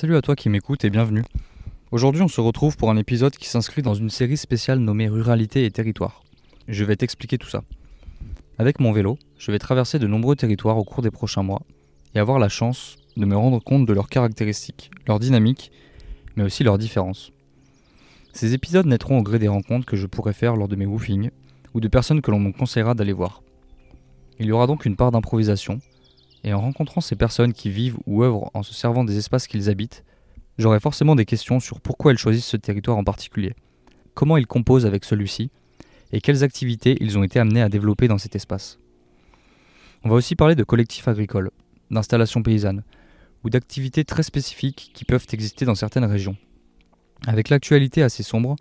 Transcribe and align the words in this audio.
Salut 0.00 0.16
à 0.16 0.22
toi 0.22 0.34
qui 0.34 0.48
m'écoute 0.48 0.82
et 0.86 0.88
bienvenue. 0.88 1.24
Aujourd'hui 1.90 2.22
on 2.22 2.28
se 2.28 2.40
retrouve 2.40 2.78
pour 2.78 2.90
un 2.90 2.96
épisode 2.96 3.36
qui 3.36 3.50
s'inscrit 3.50 3.82
dans 3.82 3.92
une 3.92 4.08
série 4.08 4.38
spéciale 4.38 4.78
nommée 4.78 5.08
Ruralité 5.08 5.66
et 5.66 5.70
Territoire. 5.70 6.22
Je 6.68 6.86
vais 6.86 6.96
t'expliquer 6.96 7.36
tout 7.36 7.50
ça. 7.50 7.64
Avec 8.56 8.80
mon 8.80 8.92
vélo, 8.92 9.18
je 9.36 9.52
vais 9.52 9.58
traverser 9.58 9.98
de 9.98 10.06
nombreux 10.06 10.36
territoires 10.36 10.78
au 10.78 10.84
cours 10.84 11.02
des 11.02 11.10
prochains 11.10 11.42
mois 11.42 11.60
et 12.14 12.18
avoir 12.18 12.38
la 12.38 12.48
chance 12.48 12.96
de 13.18 13.26
me 13.26 13.36
rendre 13.36 13.62
compte 13.62 13.84
de 13.84 13.92
leurs 13.92 14.08
caractéristiques, 14.08 14.90
leurs 15.06 15.18
dynamiques, 15.18 15.70
mais 16.34 16.44
aussi 16.44 16.64
leurs 16.64 16.78
différences. 16.78 17.30
Ces 18.32 18.54
épisodes 18.54 18.86
naîtront 18.86 19.18
au 19.18 19.22
gré 19.22 19.38
des 19.38 19.48
rencontres 19.48 19.84
que 19.84 19.98
je 19.98 20.06
pourrai 20.06 20.32
faire 20.32 20.56
lors 20.56 20.68
de 20.68 20.76
mes 20.76 20.86
woofings 20.86 21.28
ou 21.74 21.80
de 21.80 21.88
personnes 21.88 22.22
que 22.22 22.30
l'on 22.30 22.40
me 22.40 22.52
conseillera 22.52 22.94
d'aller 22.94 23.12
voir. 23.12 23.42
Il 24.38 24.46
y 24.46 24.52
aura 24.52 24.66
donc 24.66 24.86
une 24.86 24.96
part 24.96 25.10
d'improvisation, 25.10 25.78
et 26.44 26.52
en 26.52 26.60
rencontrant 26.60 27.00
ces 27.00 27.16
personnes 27.16 27.52
qui 27.52 27.70
vivent 27.70 27.98
ou 28.06 28.22
œuvrent 28.22 28.50
en 28.54 28.62
se 28.62 28.74
servant 28.74 29.04
des 29.04 29.18
espaces 29.18 29.46
qu'ils 29.46 29.68
habitent, 29.68 30.04
j'aurai 30.58 30.80
forcément 30.80 31.14
des 31.14 31.24
questions 31.24 31.60
sur 31.60 31.80
pourquoi 31.80 32.12
elles 32.12 32.18
choisissent 32.18 32.46
ce 32.46 32.56
territoire 32.56 32.96
en 32.96 33.04
particulier, 33.04 33.54
comment 34.14 34.36
ils 34.36 34.46
composent 34.46 34.86
avec 34.86 35.04
celui-ci, 35.04 35.50
et 36.12 36.20
quelles 36.20 36.42
activités 36.42 36.96
ils 37.00 37.18
ont 37.18 37.22
été 37.22 37.38
amenés 37.38 37.62
à 37.62 37.68
développer 37.68 38.08
dans 38.08 38.18
cet 38.18 38.34
espace. 38.34 38.78
On 40.02 40.08
va 40.08 40.16
aussi 40.16 40.34
parler 40.34 40.54
de 40.54 40.64
collectifs 40.64 41.08
agricoles, 41.08 41.50
d'installations 41.90 42.42
paysannes, 42.42 42.82
ou 43.44 43.50
d'activités 43.50 44.04
très 44.04 44.22
spécifiques 44.22 44.90
qui 44.94 45.04
peuvent 45.04 45.26
exister 45.32 45.64
dans 45.64 45.74
certaines 45.74 46.04
régions. 46.04 46.36
Avec 47.26 47.48
l'actualité 47.48 48.02
assez 48.02 48.22
sombre, 48.22 48.56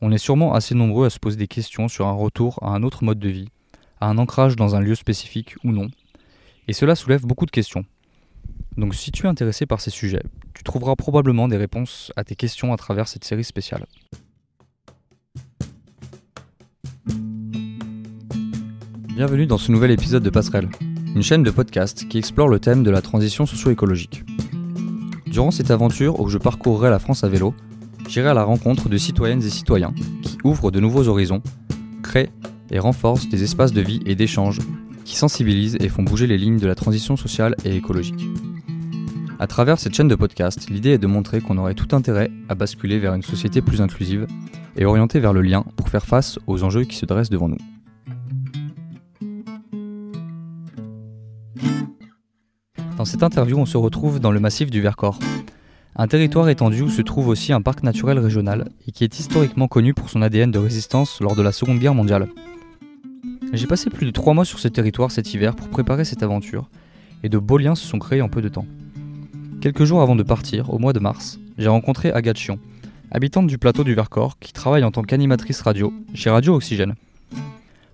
on 0.00 0.12
est 0.12 0.18
sûrement 0.18 0.54
assez 0.54 0.74
nombreux 0.74 1.06
à 1.06 1.10
se 1.10 1.18
poser 1.18 1.36
des 1.36 1.48
questions 1.48 1.88
sur 1.88 2.06
un 2.06 2.12
retour 2.12 2.58
à 2.62 2.70
un 2.70 2.82
autre 2.82 3.04
mode 3.04 3.18
de 3.18 3.28
vie, 3.28 3.48
à 4.00 4.08
un 4.08 4.18
ancrage 4.18 4.56
dans 4.56 4.74
un 4.74 4.80
lieu 4.80 4.94
spécifique 4.94 5.56
ou 5.64 5.72
non, 5.72 5.90
et 6.70 6.72
cela 6.72 6.94
soulève 6.94 7.26
beaucoup 7.26 7.46
de 7.46 7.50
questions. 7.50 7.84
Donc 8.76 8.94
si 8.94 9.10
tu 9.10 9.26
es 9.26 9.28
intéressé 9.28 9.66
par 9.66 9.80
ces 9.80 9.90
sujets, 9.90 10.22
tu 10.54 10.62
trouveras 10.62 10.94
probablement 10.94 11.48
des 11.48 11.56
réponses 11.56 12.12
à 12.14 12.22
tes 12.22 12.36
questions 12.36 12.72
à 12.72 12.76
travers 12.76 13.08
cette 13.08 13.24
série 13.24 13.42
spéciale. 13.42 13.86
Bienvenue 19.08 19.46
dans 19.46 19.58
ce 19.58 19.72
nouvel 19.72 19.90
épisode 19.90 20.22
de 20.22 20.30
Passerelle, 20.30 20.68
une 21.16 21.24
chaîne 21.24 21.42
de 21.42 21.50
podcast 21.50 22.06
qui 22.08 22.18
explore 22.18 22.46
le 22.46 22.60
thème 22.60 22.84
de 22.84 22.90
la 22.92 23.02
transition 23.02 23.46
socio-écologique. 23.46 24.22
Durant 25.26 25.50
cette 25.50 25.72
aventure 25.72 26.20
où 26.20 26.28
je 26.28 26.38
parcourrai 26.38 26.88
la 26.88 27.00
France 27.00 27.24
à 27.24 27.28
vélo, 27.28 27.52
j'irai 28.08 28.28
à 28.28 28.34
la 28.34 28.44
rencontre 28.44 28.88
de 28.88 28.96
citoyennes 28.96 29.42
et 29.42 29.50
citoyens 29.50 29.92
qui 30.22 30.38
ouvrent 30.44 30.70
de 30.70 30.78
nouveaux 30.78 31.08
horizons, 31.08 31.42
créent 32.04 32.30
et 32.70 32.78
renforcent 32.78 33.28
des 33.28 33.42
espaces 33.42 33.72
de 33.72 33.80
vie 33.80 34.00
et 34.06 34.14
d'échange 34.14 34.60
qui 35.04 35.16
sensibilisent 35.16 35.76
et 35.80 35.88
font 35.88 36.02
bouger 36.02 36.26
les 36.26 36.38
lignes 36.38 36.58
de 36.58 36.66
la 36.66 36.74
transition 36.74 37.16
sociale 37.16 37.54
et 37.64 37.76
écologique. 37.76 38.26
À 39.38 39.46
travers 39.46 39.78
cette 39.78 39.94
chaîne 39.94 40.08
de 40.08 40.14
podcast, 40.14 40.68
l'idée 40.68 40.90
est 40.90 40.98
de 40.98 41.06
montrer 41.06 41.40
qu'on 41.40 41.56
aurait 41.58 41.74
tout 41.74 41.96
intérêt 41.96 42.30
à 42.48 42.54
basculer 42.54 42.98
vers 42.98 43.14
une 43.14 43.22
société 43.22 43.62
plus 43.62 43.80
inclusive 43.80 44.26
et 44.76 44.84
orientée 44.84 45.18
vers 45.18 45.32
le 45.32 45.40
lien 45.40 45.64
pour 45.76 45.88
faire 45.88 46.04
face 46.04 46.38
aux 46.46 46.62
enjeux 46.62 46.84
qui 46.84 46.96
se 46.96 47.06
dressent 47.06 47.30
devant 47.30 47.48
nous. 47.48 47.58
Dans 52.98 53.06
cette 53.06 53.22
interview, 53.22 53.56
on 53.56 53.64
se 53.64 53.78
retrouve 53.78 54.20
dans 54.20 54.30
le 54.30 54.40
massif 54.40 54.70
du 54.70 54.82
Vercors, 54.82 55.18
un 55.96 56.06
territoire 56.06 56.48
étendu 56.50 56.82
où 56.82 56.90
se 56.90 57.00
trouve 57.00 57.28
aussi 57.28 57.52
un 57.52 57.62
parc 57.62 57.82
naturel 57.82 58.18
régional 58.18 58.68
et 58.86 58.92
qui 58.92 59.04
est 59.04 59.18
historiquement 59.18 59.68
connu 59.68 59.94
pour 59.94 60.10
son 60.10 60.20
ADN 60.22 60.50
de 60.50 60.58
résistance 60.58 61.20
lors 61.20 61.34
de 61.34 61.42
la 61.42 61.52
Seconde 61.52 61.78
Guerre 61.78 61.94
mondiale. 61.94 62.28
J'ai 63.52 63.66
passé 63.66 63.90
plus 63.90 64.06
de 64.06 64.12
trois 64.12 64.32
mois 64.32 64.44
sur 64.44 64.60
ce 64.60 64.68
territoire 64.68 65.10
cet 65.10 65.34
hiver 65.34 65.56
pour 65.56 65.68
préparer 65.68 66.04
cette 66.04 66.22
aventure, 66.22 66.68
et 67.24 67.28
de 67.28 67.36
beaux 67.36 67.58
liens 67.58 67.74
se 67.74 67.84
sont 67.84 67.98
créés 67.98 68.22
en 68.22 68.28
peu 68.28 68.42
de 68.42 68.48
temps. 68.48 68.66
Quelques 69.60 69.84
jours 69.84 70.02
avant 70.02 70.14
de 70.14 70.22
partir, 70.22 70.72
au 70.72 70.78
mois 70.78 70.92
de 70.92 71.00
mars, 71.00 71.40
j'ai 71.58 71.68
rencontré 71.68 72.12
Agathe 72.12 72.38
Chion, 72.38 72.60
habitante 73.10 73.48
du 73.48 73.58
plateau 73.58 73.82
du 73.82 73.94
Vercors 73.94 74.38
qui 74.38 74.52
travaille 74.52 74.84
en 74.84 74.92
tant 74.92 75.02
qu'animatrice 75.02 75.62
radio 75.62 75.92
chez 76.14 76.30
Radio 76.30 76.54
Oxygène. 76.54 76.94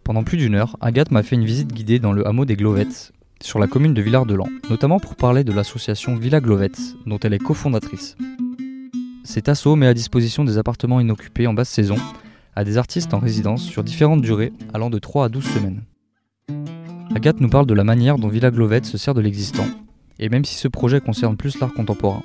Pendant 0.05 0.25
plus 0.25 0.37
d'une 0.37 0.55
heure, 0.55 0.77
Agathe 0.83 1.11
m'a 1.11 1.23
fait 1.23 1.37
une 1.37 1.47
visite 1.47 1.73
guidée 1.73 2.01
dans 2.01 2.13
le 2.13 2.27
hameau 2.29 2.45
des 2.45 2.55
Glovettes, 2.55 3.13
sur 3.43 3.59
la 3.59 3.67
commune 3.67 3.95
de 3.95 4.03
Villard-de-Lans, 4.03 4.49
notamment 4.69 5.01
pour 5.01 5.17
parler 5.17 5.43
de 5.43 5.53
l'association 5.53 6.17
Villa 6.17 6.41
Glovette, 6.41 6.81
dont 7.07 7.19
elle 7.21 7.33
est 7.33 7.39
cofondatrice. 7.39 8.17
Cet 9.25 9.49
assaut 9.49 9.75
met 9.75 9.87
à 9.87 9.95
disposition 9.95 10.45
des 10.45 10.59
appartements 10.59 11.01
inoccupés 11.01 11.47
en 11.47 11.55
basse 11.55 11.71
saison 11.71 11.97
à 12.57 12.65
des 12.65 12.79
artistes 12.79 13.15
en 13.15 13.19
résidence 13.19 13.63
sur 13.63 13.85
différentes 13.85 14.23
durées 14.23 14.53
allant 14.75 14.91
de 14.91 14.99
3 14.99 15.27
à 15.27 15.29
12 15.29 15.45
semaines. 15.45 15.83
Agathe 17.15 17.41
nous 17.41 17.49
parle 17.49 17.67
de 17.67 17.75
la 17.75 17.85
manière 17.85 18.17
dont 18.17 18.29
Villa 18.29 18.51
Glovette 18.51 18.87
se 18.87 18.99
sert 18.99 19.15
de 19.15 19.21
l'existant, 19.21 19.67
et 20.19 20.29
même 20.29 20.45
si 20.45 20.55
ce 20.57 20.69
projet 20.69 21.01
concerne 21.01 21.37
plus 21.37 21.61
l'art 21.61 21.73
contemporain, 21.73 22.23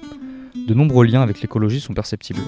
de 0.68 0.74
nombreux 0.74 1.06
liens 1.06 1.22
avec 1.22 1.42
l'écologie 1.42 1.80
sont 1.80 1.94
perceptibles. 1.94 2.42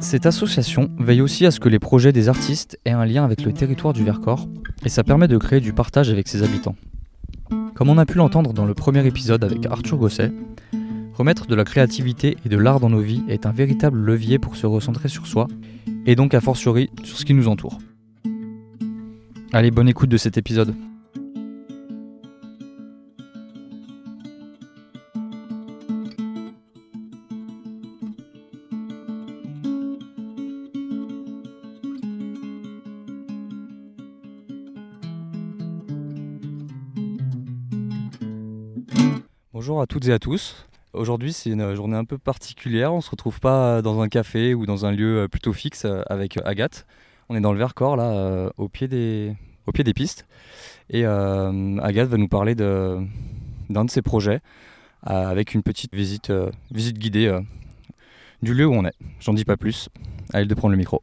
Cette 0.00 0.26
association 0.26 0.90
veille 0.98 1.20
aussi 1.20 1.46
à 1.46 1.50
ce 1.50 1.60
que 1.60 1.68
les 1.68 1.78
projets 1.78 2.12
des 2.12 2.28
artistes 2.28 2.78
aient 2.84 2.90
un 2.90 3.04
lien 3.04 3.24
avec 3.24 3.42
le 3.42 3.52
territoire 3.52 3.92
du 3.92 4.04
Vercors, 4.04 4.48
et 4.84 4.88
ça 4.88 5.04
permet 5.04 5.28
de 5.28 5.36
créer 5.36 5.60
du 5.60 5.72
partage 5.72 6.10
avec 6.10 6.28
ses 6.28 6.42
habitants. 6.42 6.76
Comme 7.74 7.88
on 7.88 7.98
a 7.98 8.06
pu 8.06 8.18
l'entendre 8.18 8.52
dans 8.52 8.66
le 8.66 8.74
premier 8.74 9.06
épisode 9.06 9.44
avec 9.44 9.66
Arthur 9.66 9.98
Gosset, 9.98 10.32
remettre 11.20 11.46
de 11.46 11.54
la 11.54 11.64
créativité 11.64 12.38
et 12.46 12.48
de 12.48 12.56
l'art 12.56 12.80
dans 12.80 12.88
nos 12.88 13.00
vies 13.00 13.22
est 13.28 13.44
un 13.44 13.52
véritable 13.52 13.98
levier 13.98 14.38
pour 14.38 14.56
se 14.56 14.66
recentrer 14.66 15.10
sur 15.10 15.26
soi 15.26 15.48
et 16.06 16.16
donc 16.16 16.32
a 16.32 16.40
fortiori 16.40 16.88
sur 17.04 17.18
ce 17.18 17.26
qui 17.26 17.34
nous 17.34 17.46
entoure. 17.46 17.78
Allez, 19.52 19.70
bonne 19.70 19.88
écoute 19.88 20.08
de 20.08 20.16
cet 20.16 20.38
épisode. 20.38 20.74
Bonjour 39.52 39.82
à 39.82 39.86
toutes 39.86 40.08
et 40.08 40.12
à 40.14 40.18
tous. 40.18 40.69
Aujourd'hui, 40.92 41.32
c'est 41.32 41.50
une 41.50 41.74
journée 41.76 41.96
un 41.96 42.04
peu 42.04 42.18
particulière. 42.18 42.92
On 42.92 42.96
ne 42.96 43.02
se 43.02 43.10
retrouve 43.10 43.38
pas 43.38 43.80
dans 43.80 44.00
un 44.00 44.08
café 44.08 44.54
ou 44.54 44.66
dans 44.66 44.86
un 44.86 44.90
lieu 44.90 45.20
euh, 45.20 45.28
plutôt 45.28 45.52
fixe 45.52 45.84
euh, 45.84 46.02
avec 46.08 46.36
euh, 46.36 46.42
Agathe. 46.44 46.84
On 47.28 47.36
est 47.36 47.40
dans 47.40 47.52
le 47.52 47.58
Vercors, 47.58 47.96
là, 47.96 48.50
au, 48.56 48.68
pied 48.68 48.88
des, 48.88 49.36
au 49.66 49.70
pied 49.70 49.84
des 49.84 49.94
pistes. 49.94 50.26
Et 50.88 51.04
Agathe 51.04 52.08
va 52.08 52.16
nous 52.16 52.26
parler 52.26 52.56
d'un 52.56 53.04
de, 53.68 53.88
ses 53.88 54.02
projets 54.02 54.40
avec 55.04 55.54
une 55.54 55.62
petite 55.62 55.94
visite, 55.94 56.32
visite 56.72 56.98
guidée 56.98 57.32
du 58.42 58.52
lieu 58.52 58.66
où 58.66 58.74
on 58.74 58.84
est. 58.84 58.96
J'en 59.20 59.32
dis 59.32 59.44
pas 59.44 59.56
plus. 59.56 59.90
À 60.32 60.40
elle 60.40 60.48
de 60.48 60.54
prendre 60.54 60.72
le 60.72 60.76
micro. 60.76 61.02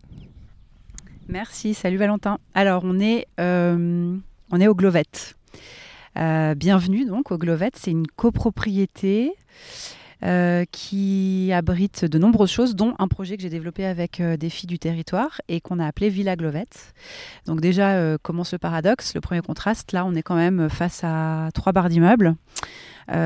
Merci. 1.30 1.74
Salut 1.74 1.96
Valentin. 1.96 2.40
Alors, 2.54 2.82
on 2.84 3.00
est, 3.00 3.26
on 3.38 4.60
est 4.60 4.68
au 4.68 4.76
Glovette. 4.76 5.38
Bienvenue 6.56 7.06
donc 7.06 7.32
au 7.32 7.38
Glovette. 7.38 7.76
C'est 7.78 7.92
une 7.92 8.08
copropriété 8.08 9.34
euh, 10.24 10.66
qui 10.72 11.52
abrite 11.54 12.04
de 12.04 12.18
nombreuses 12.18 12.50
choses, 12.50 12.76
dont 12.76 12.96
un 12.98 13.08
projet 13.08 13.38
que 13.38 13.44
j'ai 13.44 13.52
développé 13.52 13.86
avec 13.86 14.20
euh, 14.20 14.36
des 14.36 14.50
filles 14.50 14.66
du 14.66 14.80
territoire 14.80 15.42
et 15.48 15.62
qu'on 15.62 15.78
a 15.78 15.86
appelé 15.86 16.10
Villa 16.10 16.36
Glovette. 16.36 16.96
Donc 17.46 17.62
déjà, 17.62 17.92
euh, 17.92 18.18
commence 18.20 18.52
le 18.52 18.58
paradoxe, 18.58 19.14
le 19.14 19.22
premier 19.22 19.42
contraste. 19.42 19.92
Là, 19.92 20.06
on 20.08 20.16
est 20.16 20.24
quand 20.24 20.36
même 20.36 20.70
face 20.72 21.02
à 21.04 21.50
trois 21.54 21.72
barres 21.72 21.90
d'immeubles 21.90 22.36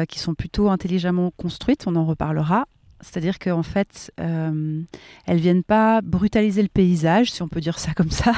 qui 0.09 0.19
sont 0.19 0.35
plutôt 0.35 0.69
intelligemment 0.69 1.31
construites, 1.35 1.87
on 1.87 1.95
en 1.95 2.05
reparlera. 2.05 2.67
C'est-à-dire 3.01 3.39
qu'en 3.39 3.63
fait, 3.63 4.11
elles 4.17 4.85
elles 5.25 5.39
viennent 5.39 5.63
pas 5.63 6.01
brutaliser 6.01 6.61
le 6.61 6.67
paysage, 6.67 7.31
si 7.31 7.41
on 7.41 7.47
peut 7.47 7.61
dire 7.61 7.79
ça 7.79 7.93
comme 7.95 8.11
ça. 8.11 8.33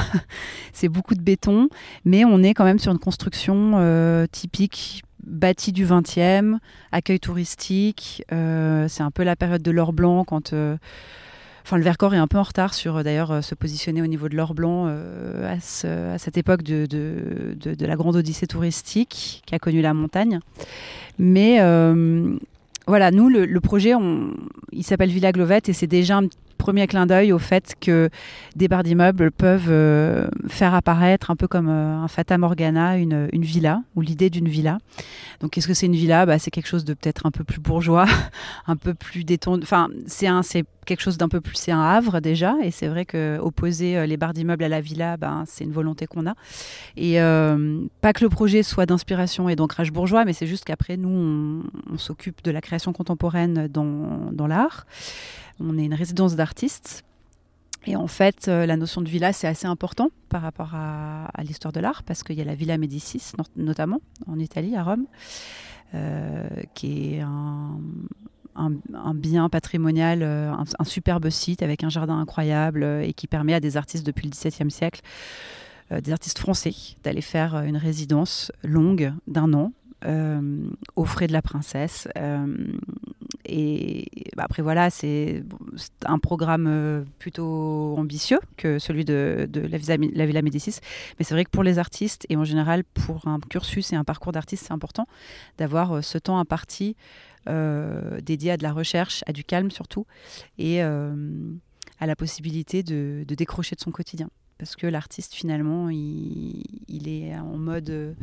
C'est 0.71 0.89
beaucoup 0.89 1.15
de 1.15 1.21
béton, 1.21 1.69
mais 2.05 2.25
on 2.25 2.41
est 2.41 2.53
quand 2.53 2.65
même 2.65 2.79
sur 2.79 2.91
une 2.91 2.99
construction 2.99 4.27
typique 4.31 5.03
bâti 5.25 5.71
du 5.71 5.85
20e, 5.85 6.57
accueil 6.91 7.19
touristique. 7.19 8.23
Euh, 8.31 8.87
c'est 8.87 9.03
un 9.03 9.11
peu 9.11 9.23
la 9.23 9.35
période 9.35 9.61
de 9.61 9.71
l'or 9.71 9.93
blanc 9.93 10.23
quand. 10.23 10.53
Euh, 10.53 10.77
enfin, 11.65 11.77
le 11.77 11.83
Vercors 11.83 12.13
est 12.13 12.17
un 12.17 12.27
peu 12.27 12.37
en 12.37 12.43
retard 12.43 12.73
sur 12.73 13.03
d'ailleurs 13.03 13.31
euh, 13.31 13.41
se 13.41 13.55
positionner 13.55 14.01
au 14.01 14.07
niveau 14.07 14.29
de 14.29 14.35
l'or 14.35 14.53
blanc 14.53 14.87
à, 14.87 15.59
cette 15.59 16.37
époque 16.37 16.63
de, 16.63 16.85
de, 16.85 17.85
la 17.85 17.95
grande 17.95 18.15
odyssée 18.15 18.47
touristique 18.47 19.43
qui 19.45 19.55
a 19.55 19.59
connu 19.59 19.81
la 19.81 19.93
montagne. 19.93 20.39
Mais 21.19 21.59
voilà, 22.87 23.11
nous, 23.11 23.29
le, 23.29 23.59
projet, 23.59 23.93
il 24.71 24.83
s'appelle 24.83 25.09
Villa 25.09 25.31
Glovette 25.31 25.69
et 25.69 25.73
c'est 25.73 25.87
déjà 25.87 26.17
un 26.17 26.27
premier 26.63 26.87
clin 26.87 27.05
d'œil 27.05 27.33
au 27.33 27.39
fait 27.39 27.75
que 27.81 28.09
des 28.55 28.69
barres 28.69 28.83
d'immeubles 28.83 29.31
peuvent 29.31 29.67
euh, 29.67 30.29
faire 30.47 30.73
apparaître 30.73 31.29
un 31.29 31.35
peu 31.35 31.45
comme 31.45 31.67
euh, 31.67 31.97
un 31.97 32.07
fata 32.07 32.37
morgana 32.37 32.95
une, 32.95 33.27
une 33.33 33.43
villa 33.43 33.81
ou 33.97 34.01
l'idée 34.01 34.29
d'une 34.29 34.47
villa. 34.47 34.77
Donc 35.41 35.51
qu'est-ce 35.51 35.67
que 35.67 35.73
c'est 35.73 35.87
une 35.87 35.95
villa? 35.95 36.25
Bah, 36.25 36.39
C'est 36.39 36.51
quelque 36.51 36.67
chose 36.67 36.85
de 36.85 36.93
peut-être 36.93 37.25
un 37.25 37.31
peu 37.31 37.43
plus 37.43 37.59
bourgeois, 37.59 38.05
un 38.67 38.77
peu 38.77 38.93
plus 38.93 39.25
détendu. 39.25 39.61
Enfin, 39.63 39.89
c'est 40.07 40.27
un, 40.27 40.41
c'est 40.41 40.63
quelque 40.85 41.01
chose 41.01 41.17
d'un 41.17 41.27
peu 41.27 41.41
plus. 41.41 41.55
C'est 41.55 41.73
un 41.73 41.81
havre 41.81 42.21
déjà, 42.21 42.55
et 42.63 42.71
c'est 42.71 42.87
vrai 42.87 43.03
que 43.03 43.39
opposer 43.39 43.97
euh, 43.97 44.05
les 44.05 44.15
barres 44.15 44.33
d'immeubles 44.33 44.63
à 44.63 44.69
la 44.69 44.79
villa, 44.79 45.17
ben, 45.17 45.43
c'est 45.45 45.65
une 45.65 45.73
volonté 45.73 46.07
qu'on 46.07 46.27
a. 46.27 46.35
Et 46.95 47.17
pas 47.99 48.13
que 48.13 48.23
le 48.23 48.29
projet 48.29 48.63
soit 48.63 48.85
d'inspiration 48.85 49.49
et 49.49 49.57
d'ancrage 49.57 49.91
bourgeois, 49.91 50.23
mais 50.23 50.31
c'est 50.31 50.47
juste 50.47 50.63
qu'après 50.63 50.95
nous, 50.95 51.09
on, 51.09 51.63
on 51.93 51.97
s'occupe 51.97 52.41
de 52.41 52.51
la 52.51 52.61
création 52.61 52.93
contemporaine 52.93 53.67
dans, 53.67 54.31
dans 54.31 54.47
l'art. 54.47 54.85
On 55.59 55.77
est 55.77 55.85
une 55.85 55.93
résidence 55.93 56.35
d'artistes. 56.35 57.03
Et 57.85 57.95
en 57.95 58.07
fait, 58.07 58.47
euh, 58.47 58.65
la 58.65 58.77
notion 58.77 59.01
de 59.01 59.09
villa, 59.09 59.33
c'est 59.33 59.47
assez 59.47 59.67
important 59.67 60.09
par 60.29 60.41
rapport 60.41 60.73
à, 60.73 61.27
l'histoire 61.43 61.73
de 61.73 61.79
l'art, 61.79 62.03
parce 62.03 62.23
qu'il 62.23 62.37
y 62.37 62.41
a 62.41 62.45
la 62.45 62.55
Villa 62.55 62.77
Médicis, 62.77 63.33
notamment 63.57 63.99
en 64.27 64.39
Italie, 64.39 64.75
à 64.75 64.83
Rome, 64.83 65.05
euh, 65.93 66.47
qui 66.73 67.15
est 67.15 67.21
un, 67.21 67.79
bien 69.15 69.49
patrimonial, 69.49 70.23
euh, 70.23 70.51
un, 70.51 70.85
superbe 70.85 71.29
site 71.29 71.61
avec 71.61 71.83
un 71.83 71.89
jardin 71.89 72.17
incroyable 72.17 72.83
et 72.83 73.13
qui 73.13 73.27
permet 73.27 73.53
à 73.53 73.59
des 73.59 73.75
artistes 73.75 74.05
depuis 74.05 74.25
le 74.25 74.31
XVIIe 74.31 74.71
siècle, 74.71 75.01
des 75.91 76.11
artistes 76.11 76.39
français, 76.39 76.73
d'aller 77.03 77.21
faire 77.21 77.55
une 77.57 77.77
résidence 77.77 78.51
longue 78.63 79.13
d'un 79.27 79.53
an 79.53 79.73
euh, 80.05 80.65
aux 80.95 81.05
frais 81.05 81.27
de 81.27 81.33
la 81.33 81.41
princesse. 81.43 82.07
Et 83.45 84.07
bah, 84.35 84.43
après, 84.45 84.61
voilà, 84.61 84.89
c'est 84.89 85.43
un 86.05 86.19
programme 86.19 86.67
euh, 86.67 87.03
plutôt 87.19 87.95
ambitieux 87.97 88.39
que 88.57 88.79
celui 88.79 89.05
de, 89.05 89.49
la, 89.53 89.77
Villa, 89.77 89.97
la, 90.13 90.25
Villa, 90.25 90.41
Médicis. 90.41 90.79
Mais 91.19 91.25
c'est 91.25 91.33
vrai 91.33 91.45
que 91.45 91.51
pour 91.51 91.63
les 91.63 91.79
artistes, 91.79 92.25
et 92.29 92.37
en 92.37 92.43
général 92.43 92.83
pour 92.83 93.27
un 93.27 93.39
cursus 93.39 93.93
et 93.93 93.95
un 93.95 94.03
parcours 94.03 94.31
d'artiste, 94.31 94.65
c'est 94.67 94.73
important 94.73 95.07
d'avoir 95.57 96.03
ce 96.03 96.17
temps 96.17 96.39
imparti 96.39 96.95
euh, 97.49 98.21
dédié 98.21 98.51
à 98.51 98.57
de 98.57 98.63
la 98.63 98.71
recherche, 98.71 99.21
à 99.27 99.33
du 99.33 99.43
calme 99.43 99.69
surtout, 99.69 100.05
et 100.57 100.81
euh, 100.81 101.13
à 101.99 102.05
la 102.05 102.15
possibilité 102.15 102.83
de, 102.83 103.25
décrocher 103.27 103.75
de 103.75 103.81
son 103.81 103.91
quotidien. 103.91 104.29
Parce 104.57 104.77
que 104.77 104.87
l'artiste, 104.87 105.33
finalement, 105.33 105.89
il, 105.89 106.63
est 107.05 107.35
en 107.35 107.57
mode 107.57 108.15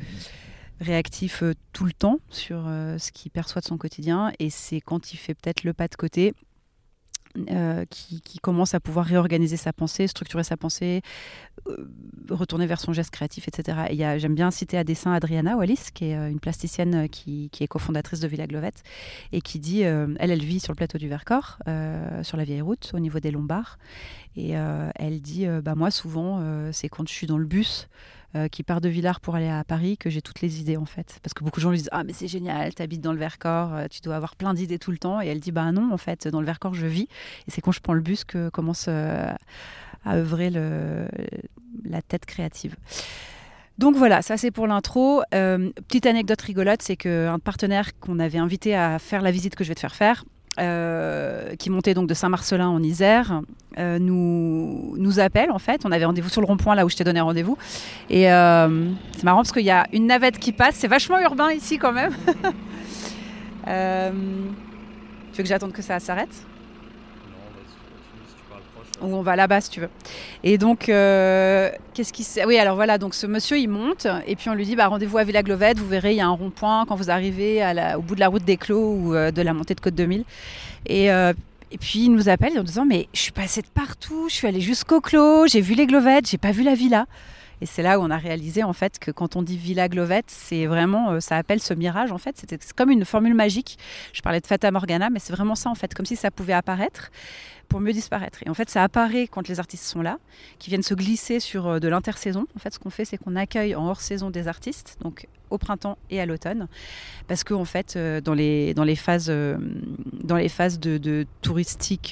réactif 0.80 1.42
euh, 1.42 1.54
tout 1.72 1.84
le 1.84 1.92
temps 1.92 2.18
sur 2.30 2.64
euh, 2.66 2.98
ce 2.98 3.12
qu'il 3.12 3.30
perçoit 3.30 3.60
de 3.60 3.66
son 3.66 3.78
quotidien 3.78 4.32
et 4.38 4.50
c'est 4.50 4.80
quand 4.80 5.12
il 5.12 5.16
fait 5.16 5.34
peut-être 5.34 5.64
le 5.64 5.72
pas 5.72 5.88
de 5.88 5.94
côté 5.94 6.34
euh, 7.52 7.84
qui, 7.88 8.40
commence 8.40 8.74
à 8.74 8.80
pouvoir 8.80 9.06
réorganiser 9.06 9.56
sa 9.56 9.72
pensée, 9.72 10.08
structurer 10.08 10.42
sa 10.42 10.56
pensée, 10.56 11.02
euh, 11.68 11.86
retourner 12.28 12.66
vers 12.66 12.80
son 12.80 12.92
geste 12.92 13.10
créatif, 13.10 13.46
etc. 13.46 13.86
Et 13.90 14.18
j'aime 14.18 14.34
bien 14.34 14.50
citer 14.50 14.76
à 14.76 14.82
dessin 14.82 15.12
Adriana 15.12 15.56
Wallis, 15.56 15.90
qui 15.94 16.06
est 16.06 16.14
une 16.14 16.40
plasticienne 16.40 17.08
qui, 17.08 17.48
est 17.60 17.68
cofondatrice 17.68 18.18
de 18.18 18.26
Villa 18.26 18.48
Glovette, 18.48 18.82
et 19.30 19.42
qui 19.42 19.60
dit, 19.60 19.82
elle, 19.82 20.16
elle 20.18 20.42
vit 20.42 20.58
sur 20.58 20.72
le 20.72 20.76
plateau 20.76 20.98
du 20.98 21.06
Vercors, 21.06 21.58
sur 22.22 22.36
la 22.36 22.44
vieille 22.44 22.62
route, 22.62 22.90
au 22.94 22.98
niveau 22.98 23.20
des 23.20 23.30
Lombards, 23.30 23.78
et 24.34 24.52
elle 24.96 25.20
dit, 25.20 25.46
bah, 25.62 25.76
moi 25.76 25.92
souvent, 25.92 26.42
c'est 26.72 26.88
quand 26.88 27.06
je 27.06 27.12
suis 27.12 27.28
dans 27.28 27.38
le 27.38 27.46
bus, 27.46 27.88
euh, 28.36 28.46
qui 28.46 28.62
part 28.62 28.80
de 28.80 28.88
Villars 28.88 29.18
pour 29.18 29.34
aller 29.34 29.48
à 29.48 29.64
Paris 29.64 29.98
que 29.98 30.08
j'ai 30.08 30.22
toutes 30.22 30.40
les 30.40 30.60
idées 30.60 30.76
en 30.76 30.84
fait. 30.84 31.18
Parce 31.20 31.34
que 31.34 31.42
beaucoup 31.42 31.58
de 31.58 31.62
gens 31.62 31.70
lui 31.70 31.78
disent 31.78 31.88
Ah, 31.90 32.04
mais 32.04 32.12
c'est 32.12 32.28
génial, 32.28 32.72
tu 32.72 32.80
habites 32.80 33.00
dans 33.00 33.12
le 33.12 33.18
Vercors, 33.18 33.74
euh, 33.74 33.86
tu 33.90 34.00
dois 34.02 34.14
avoir 34.14 34.36
plein 34.36 34.54
d'idées 34.54 34.78
tout 34.78 34.92
le 34.92 34.98
temps. 34.98 35.20
Et 35.20 35.26
elle 35.26 35.40
dit 35.40 35.50
Bah 35.50 35.72
non, 35.72 35.92
en 35.92 35.96
fait, 35.96 36.28
dans 36.28 36.38
le 36.38 36.46
Vercors, 36.46 36.74
je 36.74 36.86
vis. 36.86 37.08
Et 37.48 37.50
c'est 37.50 37.60
quand 37.60 37.72
je 37.72 37.80
prends 37.80 37.92
le 37.92 38.00
bus 38.00 38.22
que 38.22 38.48
commence 38.48 38.86
euh, 38.88 39.32
à 40.04 40.16
œuvrer 40.16 40.50
la 40.50 42.02
tête 42.02 42.24
créative. 42.24 42.76
Donc 43.78 43.96
voilà, 43.96 44.22
ça 44.22 44.36
c'est 44.36 44.52
pour 44.52 44.68
l'intro. 44.68 45.22
Petite 45.32 46.06
anecdote 46.06 46.40
rigolote, 46.40 46.82
c'est 46.82 46.96
qu'un 46.96 47.40
partenaire 47.40 47.98
qu'on 47.98 48.20
avait 48.20 48.38
invité 48.38 48.76
à 48.76 49.00
faire 49.00 49.22
la 49.22 49.32
visite 49.32 49.56
que 49.56 49.64
je 49.64 49.70
vais 49.70 49.74
te 49.74 49.80
faire 49.80 49.96
faire, 49.96 50.24
euh, 50.60 51.54
qui 51.56 51.70
montait 51.70 51.94
donc 51.94 52.06
de 52.06 52.14
Saint-Marcelin 52.14 52.68
en 52.68 52.82
Isère, 52.82 53.40
euh, 53.78 53.98
nous, 53.98 54.94
nous 54.98 55.18
appelle 55.18 55.50
en 55.50 55.58
fait. 55.58 55.82
On 55.84 55.92
avait 55.92 56.04
rendez-vous 56.04 56.28
sur 56.28 56.40
le 56.40 56.46
rond-point 56.46 56.74
là 56.74 56.84
où 56.84 56.90
je 56.90 56.96
t'ai 56.96 57.04
donné 57.04 57.20
rendez-vous. 57.20 57.56
Et 58.10 58.30
euh, 58.30 58.90
c'est 59.16 59.24
marrant 59.24 59.38
parce 59.38 59.52
qu'il 59.52 59.64
y 59.64 59.70
a 59.70 59.86
une 59.92 60.06
navette 60.06 60.38
qui 60.38 60.52
passe. 60.52 60.74
C'est 60.76 60.88
vachement 60.88 61.18
urbain 61.20 61.50
ici 61.52 61.78
quand 61.78 61.92
même. 61.92 62.12
Tu 65.32 65.36
veux 65.36 65.44
que 65.44 65.48
j'attende 65.48 65.72
que 65.72 65.82
ça 65.82 66.00
s'arrête? 66.00 66.44
Ou 69.02 69.14
on 69.14 69.22
va 69.22 69.36
là-bas 69.36 69.60
si 69.60 69.70
tu 69.70 69.80
veux. 69.80 69.90
Et 70.44 70.58
donc, 70.58 70.88
euh, 70.88 71.70
qu'est-ce 71.94 72.12
qui 72.12 72.26
Oui, 72.46 72.58
alors 72.58 72.76
voilà, 72.76 72.98
donc 72.98 73.14
ce 73.14 73.26
monsieur, 73.26 73.58
il 73.58 73.68
monte, 73.68 74.06
et 74.26 74.36
puis 74.36 74.48
on 74.48 74.54
lui 74.54 74.64
dit, 74.64 74.76
bah, 74.76 74.88
rendez-vous 74.88 75.18
à 75.18 75.24
Villa 75.24 75.42
Glovette, 75.42 75.78
vous 75.78 75.88
verrez, 75.88 76.12
il 76.12 76.16
y 76.16 76.20
a 76.20 76.26
un 76.26 76.30
rond-point 76.30 76.84
quand 76.86 76.96
vous 76.96 77.10
arrivez 77.10 77.62
au 77.96 78.02
bout 78.02 78.14
de 78.14 78.20
la 78.20 78.28
route 78.28 78.44
des 78.44 78.56
Clos 78.56 78.94
ou 78.94 79.14
euh, 79.14 79.30
de 79.30 79.42
la 79.42 79.52
montée 79.52 79.74
de 79.74 79.80
Côte 79.80 79.94
2000. 79.94 80.24
Et, 80.86 81.10
euh, 81.12 81.32
et 81.70 81.78
puis 81.78 82.04
il 82.04 82.12
nous 82.12 82.28
appelle 82.28 82.58
en 82.58 82.62
disant, 82.62 82.84
mais 82.84 83.08
je 83.12 83.20
suis 83.20 83.32
passée 83.32 83.62
de 83.62 83.68
partout, 83.68 84.28
je 84.28 84.34
suis 84.34 84.46
allée 84.46 84.60
jusqu'au 84.60 85.00
Clos, 85.00 85.46
j'ai 85.46 85.60
vu 85.60 85.74
les 85.74 85.86
Glovettes, 85.86 86.28
j'ai 86.28 86.38
pas 86.38 86.52
vu 86.52 86.62
la 86.62 86.74
villa. 86.74 87.06
Et 87.62 87.66
c'est 87.66 87.82
là 87.82 88.00
où 88.00 88.02
on 88.02 88.10
a 88.10 88.16
réalisé 88.16 88.62
en 88.64 88.72
fait 88.72 88.98
que 88.98 89.10
quand 89.10 89.36
on 89.36 89.42
dit 89.42 89.58
Villa 89.58 89.86
Glovette, 89.86 90.24
c'est 90.28 90.64
vraiment, 90.64 91.20
ça 91.20 91.36
appelle 91.36 91.60
ce 91.60 91.74
mirage 91.74 92.10
en 92.10 92.16
fait. 92.16 92.34
C'est 92.38 92.72
comme 92.72 92.90
une 92.90 93.04
formule 93.04 93.34
magique. 93.34 93.78
Je 94.14 94.22
parlais 94.22 94.40
de 94.40 94.46
Fata 94.46 94.70
Morgana, 94.70 95.10
mais 95.10 95.18
c'est 95.18 95.34
vraiment 95.34 95.54
ça 95.54 95.68
en 95.68 95.74
fait, 95.74 95.92
comme 95.92 96.06
si 96.06 96.16
ça 96.16 96.30
pouvait 96.30 96.54
apparaître 96.54 97.10
pour 97.70 97.80
mieux 97.80 97.94
disparaître. 97.94 98.40
Et 98.44 98.50
en 98.50 98.54
fait, 98.54 98.68
ça 98.68 98.82
apparaît 98.82 99.26
quand 99.28 99.48
les 99.48 99.58
artistes 99.58 99.84
sont 99.84 100.02
là, 100.02 100.18
qui 100.58 100.68
viennent 100.68 100.82
se 100.82 100.94
glisser 100.94 101.40
sur 101.40 101.66
euh, 101.66 101.78
de 101.78 101.88
l'intersaison. 101.88 102.44
En 102.56 102.58
fait, 102.58 102.74
ce 102.74 102.78
qu'on 102.78 102.90
fait, 102.90 103.06
c'est 103.06 103.16
qu'on 103.16 103.36
accueille 103.36 103.74
en 103.74 103.86
hors 103.86 104.02
saison 104.02 104.28
des 104.28 104.48
artistes, 104.48 104.98
donc 105.00 105.26
au 105.50 105.58
printemps 105.58 105.98
et 106.10 106.20
à 106.20 106.26
l'automne, 106.26 106.68
parce 107.26 107.44
que 107.44 107.54
en 107.54 107.64
fait, 107.64 107.94
euh, 107.96 108.20
dans 108.20 108.34
les 108.34 108.72
dans 108.74 108.84
les 108.84 108.96
phases 108.96 109.28
euh, 109.30 109.58
dans 110.22 110.36
les 110.36 110.48
phases 110.48 110.78
de, 110.78 110.96
de 110.98 111.26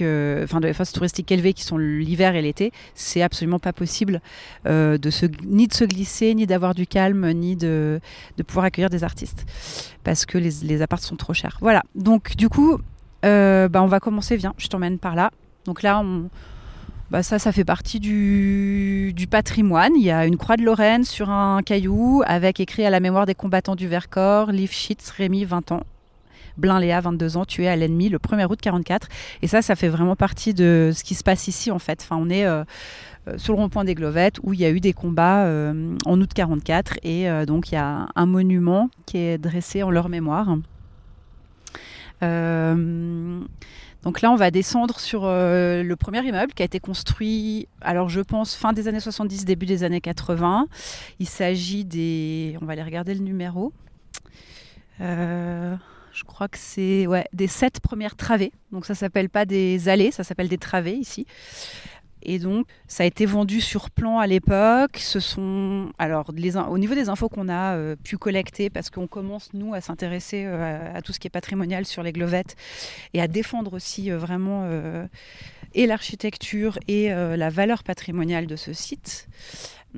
euh, 0.00 0.44
enfin 0.44 0.60
phases 0.72 0.92
touristiques 0.92 1.30
élevées 1.30 1.52
qui 1.52 1.62
sont 1.62 1.78
l'hiver 1.78 2.34
et 2.34 2.42
l'été, 2.42 2.72
c'est 2.94 3.22
absolument 3.22 3.60
pas 3.60 3.72
possible 3.72 4.20
euh, 4.66 4.98
de 4.98 5.10
se 5.10 5.26
ni 5.44 5.68
de 5.68 5.74
se 5.74 5.84
glisser, 5.84 6.34
ni 6.34 6.46
d'avoir 6.46 6.74
du 6.74 6.86
calme, 6.86 7.30
ni 7.32 7.56
de 7.56 8.00
de 8.36 8.42
pouvoir 8.42 8.66
accueillir 8.66 8.90
des 8.90 9.04
artistes, 9.04 9.46
parce 10.04 10.26
que 10.26 10.38
les 10.38 10.50
les 10.62 10.84
sont 11.00 11.16
trop 11.16 11.34
chers. 11.34 11.58
Voilà. 11.60 11.82
Donc 11.94 12.36
du 12.36 12.48
coup, 12.48 12.78
bah, 13.22 13.82
on 13.82 13.86
va 13.86 14.00
commencer. 14.00 14.36
Viens, 14.36 14.54
je 14.58 14.68
t'emmène 14.68 14.98
par 14.98 15.14
là. 15.14 15.30
Donc 15.64 15.82
là, 15.82 16.00
on, 16.00 16.28
bah 17.10 17.22
ça, 17.22 17.38
fait 17.52 17.64
partie 17.64 18.00
du, 18.00 19.14
patrimoine. 19.30 19.92
Il 19.96 20.04
y 20.04 20.10
a 20.10 20.26
une 20.26 20.36
croix 20.36 20.56
de 20.56 20.62
Lorraine 20.62 21.04
sur 21.04 21.30
un 21.30 21.62
caillou 21.62 22.22
avec 22.26 22.60
écrit 22.60 22.84
à 22.84 22.90
la 22.90 23.00
mémoire 23.00 23.24
des 23.24 23.34
combattants 23.34 23.76
du 23.76 23.88
Vercors, 23.88 24.52
Liv 24.52 24.70
Rémi, 25.16 25.44
20 25.44 25.72
ans. 25.72 25.82
Blin 26.58 26.80
Léa, 26.80 27.00
22 27.00 27.36
ans, 27.36 27.44
tué 27.44 27.68
à 27.68 27.76
l'ennemi 27.76 28.08
le 28.08 28.18
1er 28.18 28.46
août 28.50 28.58
44. 28.60 29.08
Et 29.42 29.46
ça, 29.46 29.62
ça 29.62 29.76
fait 29.76 29.88
vraiment 29.88 30.16
partie 30.16 30.54
de 30.54 30.90
ce 30.94 31.04
qui 31.04 31.14
se 31.14 31.22
passe 31.22 31.48
ici, 31.48 31.70
en 31.70 31.78
fait. 31.78 32.00
Enfin, 32.02 32.16
on 32.20 32.28
est 32.28 32.44
euh, 32.44 32.64
sur 33.36 33.54
le 33.54 33.60
rond-point 33.60 33.84
des 33.84 33.94
Glovettes 33.94 34.38
où 34.42 34.52
il 34.52 34.60
y 34.60 34.64
a 34.64 34.70
eu 34.70 34.80
des 34.80 34.92
combats 34.92 35.44
euh, 35.44 35.96
en 36.04 36.20
août 36.20 36.30
44. 36.34 36.98
Et 37.04 37.30
euh, 37.30 37.46
donc, 37.46 37.70
il 37.70 37.74
y 37.74 37.78
a 37.78 38.08
un 38.14 38.26
monument 38.26 38.90
qui 39.06 39.18
est 39.18 39.38
dressé 39.38 39.82
en 39.82 39.90
leur 39.90 40.08
mémoire. 40.08 40.56
Euh, 42.22 43.40
donc 44.02 44.20
là, 44.20 44.30
on 44.30 44.36
va 44.36 44.50
descendre 44.50 45.00
sur 45.00 45.24
euh, 45.24 45.82
le 45.82 45.96
premier 45.96 46.24
immeuble 46.24 46.52
qui 46.52 46.62
a 46.62 46.64
été 46.64 46.78
construit, 46.78 47.68
alors 47.80 48.08
je 48.08 48.20
pense, 48.20 48.54
fin 48.54 48.72
des 48.72 48.86
années 48.86 49.00
70, 49.00 49.44
début 49.44 49.66
des 49.66 49.82
années 49.82 50.00
80. 50.00 50.68
Il 51.18 51.28
s'agit 51.28 51.84
des... 51.84 52.56
On 52.62 52.64
va 52.64 52.74
aller 52.74 52.82
regarder 52.82 53.14
le 53.14 53.20
numéro. 53.20 53.72
Euh, 55.00 55.74
je 56.12 56.24
crois 56.24 56.48
que 56.48 56.58
c'est 56.58 57.06
ouais, 57.06 57.26
des 57.32 57.48
sept 57.48 57.80
premières 57.80 58.16
travées. 58.16 58.52
Donc 58.72 58.86
ça 58.86 58.94
s'appelle 58.94 59.28
pas 59.28 59.44
des 59.44 59.88
allées, 59.88 60.10
ça 60.10 60.24
s'appelle 60.24 60.48
des 60.48 60.58
travées 60.58 60.96
ici. 60.96 61.26
Et 62.22 62.38
donc, 62.38 62.66
ça 62.86 63.04
a 63.04 63.06
été 63.06 63.26
vendu 63.26 63.60
sur 63.60 63.90
plan 63.90 64.18
à 64.18 64.26
l'époque. 64.26 64.98
Ce 64.98 65.20
sont, 65.20 65.92
alors, 65.98 66.30
au 66.68 66.78
niveau 66.78 66.94
des 66.94 67.08
infos 67.08 67.28
qu'on 67.28 67.48
a 67.48 67.76
euh, 67.76 67.96
pu 67.96 68.18
collecter, 68.18 68.70
parce 68.70 68.90
qu'on 68.90 69.06
commence, 69.06 69.52
nous, 69.54 69.74
à 69.74 69.80
s'intéresser 69.80 70.44
euh, 70.46 70.92
à 70.94 71.02
tout 71.02 71.12
ce 71.12 71.20
qui 71.20 71.26
est 71.26 71.30
patrimonial 71.30 71.84
sur 71.84 72.02
les 72.02 72.12
glovettes 72.12 72.56
et 73.14 73.20
à 73.20 73.28
défendre 73.28 73.74
aussi 73.74 74.10
euh, 74.10 74.18
vraiment 74.18 74.68
et 75.74 75.86
l'architecture 75.86 76.78
et 76.88 77.08
la 77.10 77.50
valeur 77.50 77.82
patrimoniale 77.82 78.46
de 78.46 78.56
ce 78.56 78.72
site. 78.72 79.28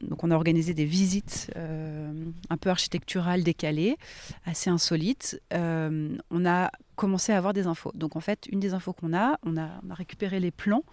Donc, 0.02 0.24
on 0.24 0.30
a 0.30 0.34
organisé 0.34 0.74
des 0.74 0.84
visites 0.84 1.50
un 1.56 2.56
peu 2.56 2.70
architecturales 2.70 3.42
décalées, 3.42 3.96
assez 4.44 4.70
insolites. 4.70 5.40
on 5.52 6.46
a 6.46 6.70
commencé 7.00 7.32
à 7.32 7.38
avoir 7.38 7.54
des 7.54 7.66
infos. 7.66 7.92
Donc, 7.94 8.14
en 8.14 8.20
fait, 8.20 8.46
une 8.52 8.60
des 8.60 8.74
infos 8.74 8.92
qu'on 8.92 9.14
a, 9.14 9.38
on 9.42 9.56
a, 9.56 9.70
récupéré 9.90 10.38
les 10.38 10.50
plans 10.50 10.84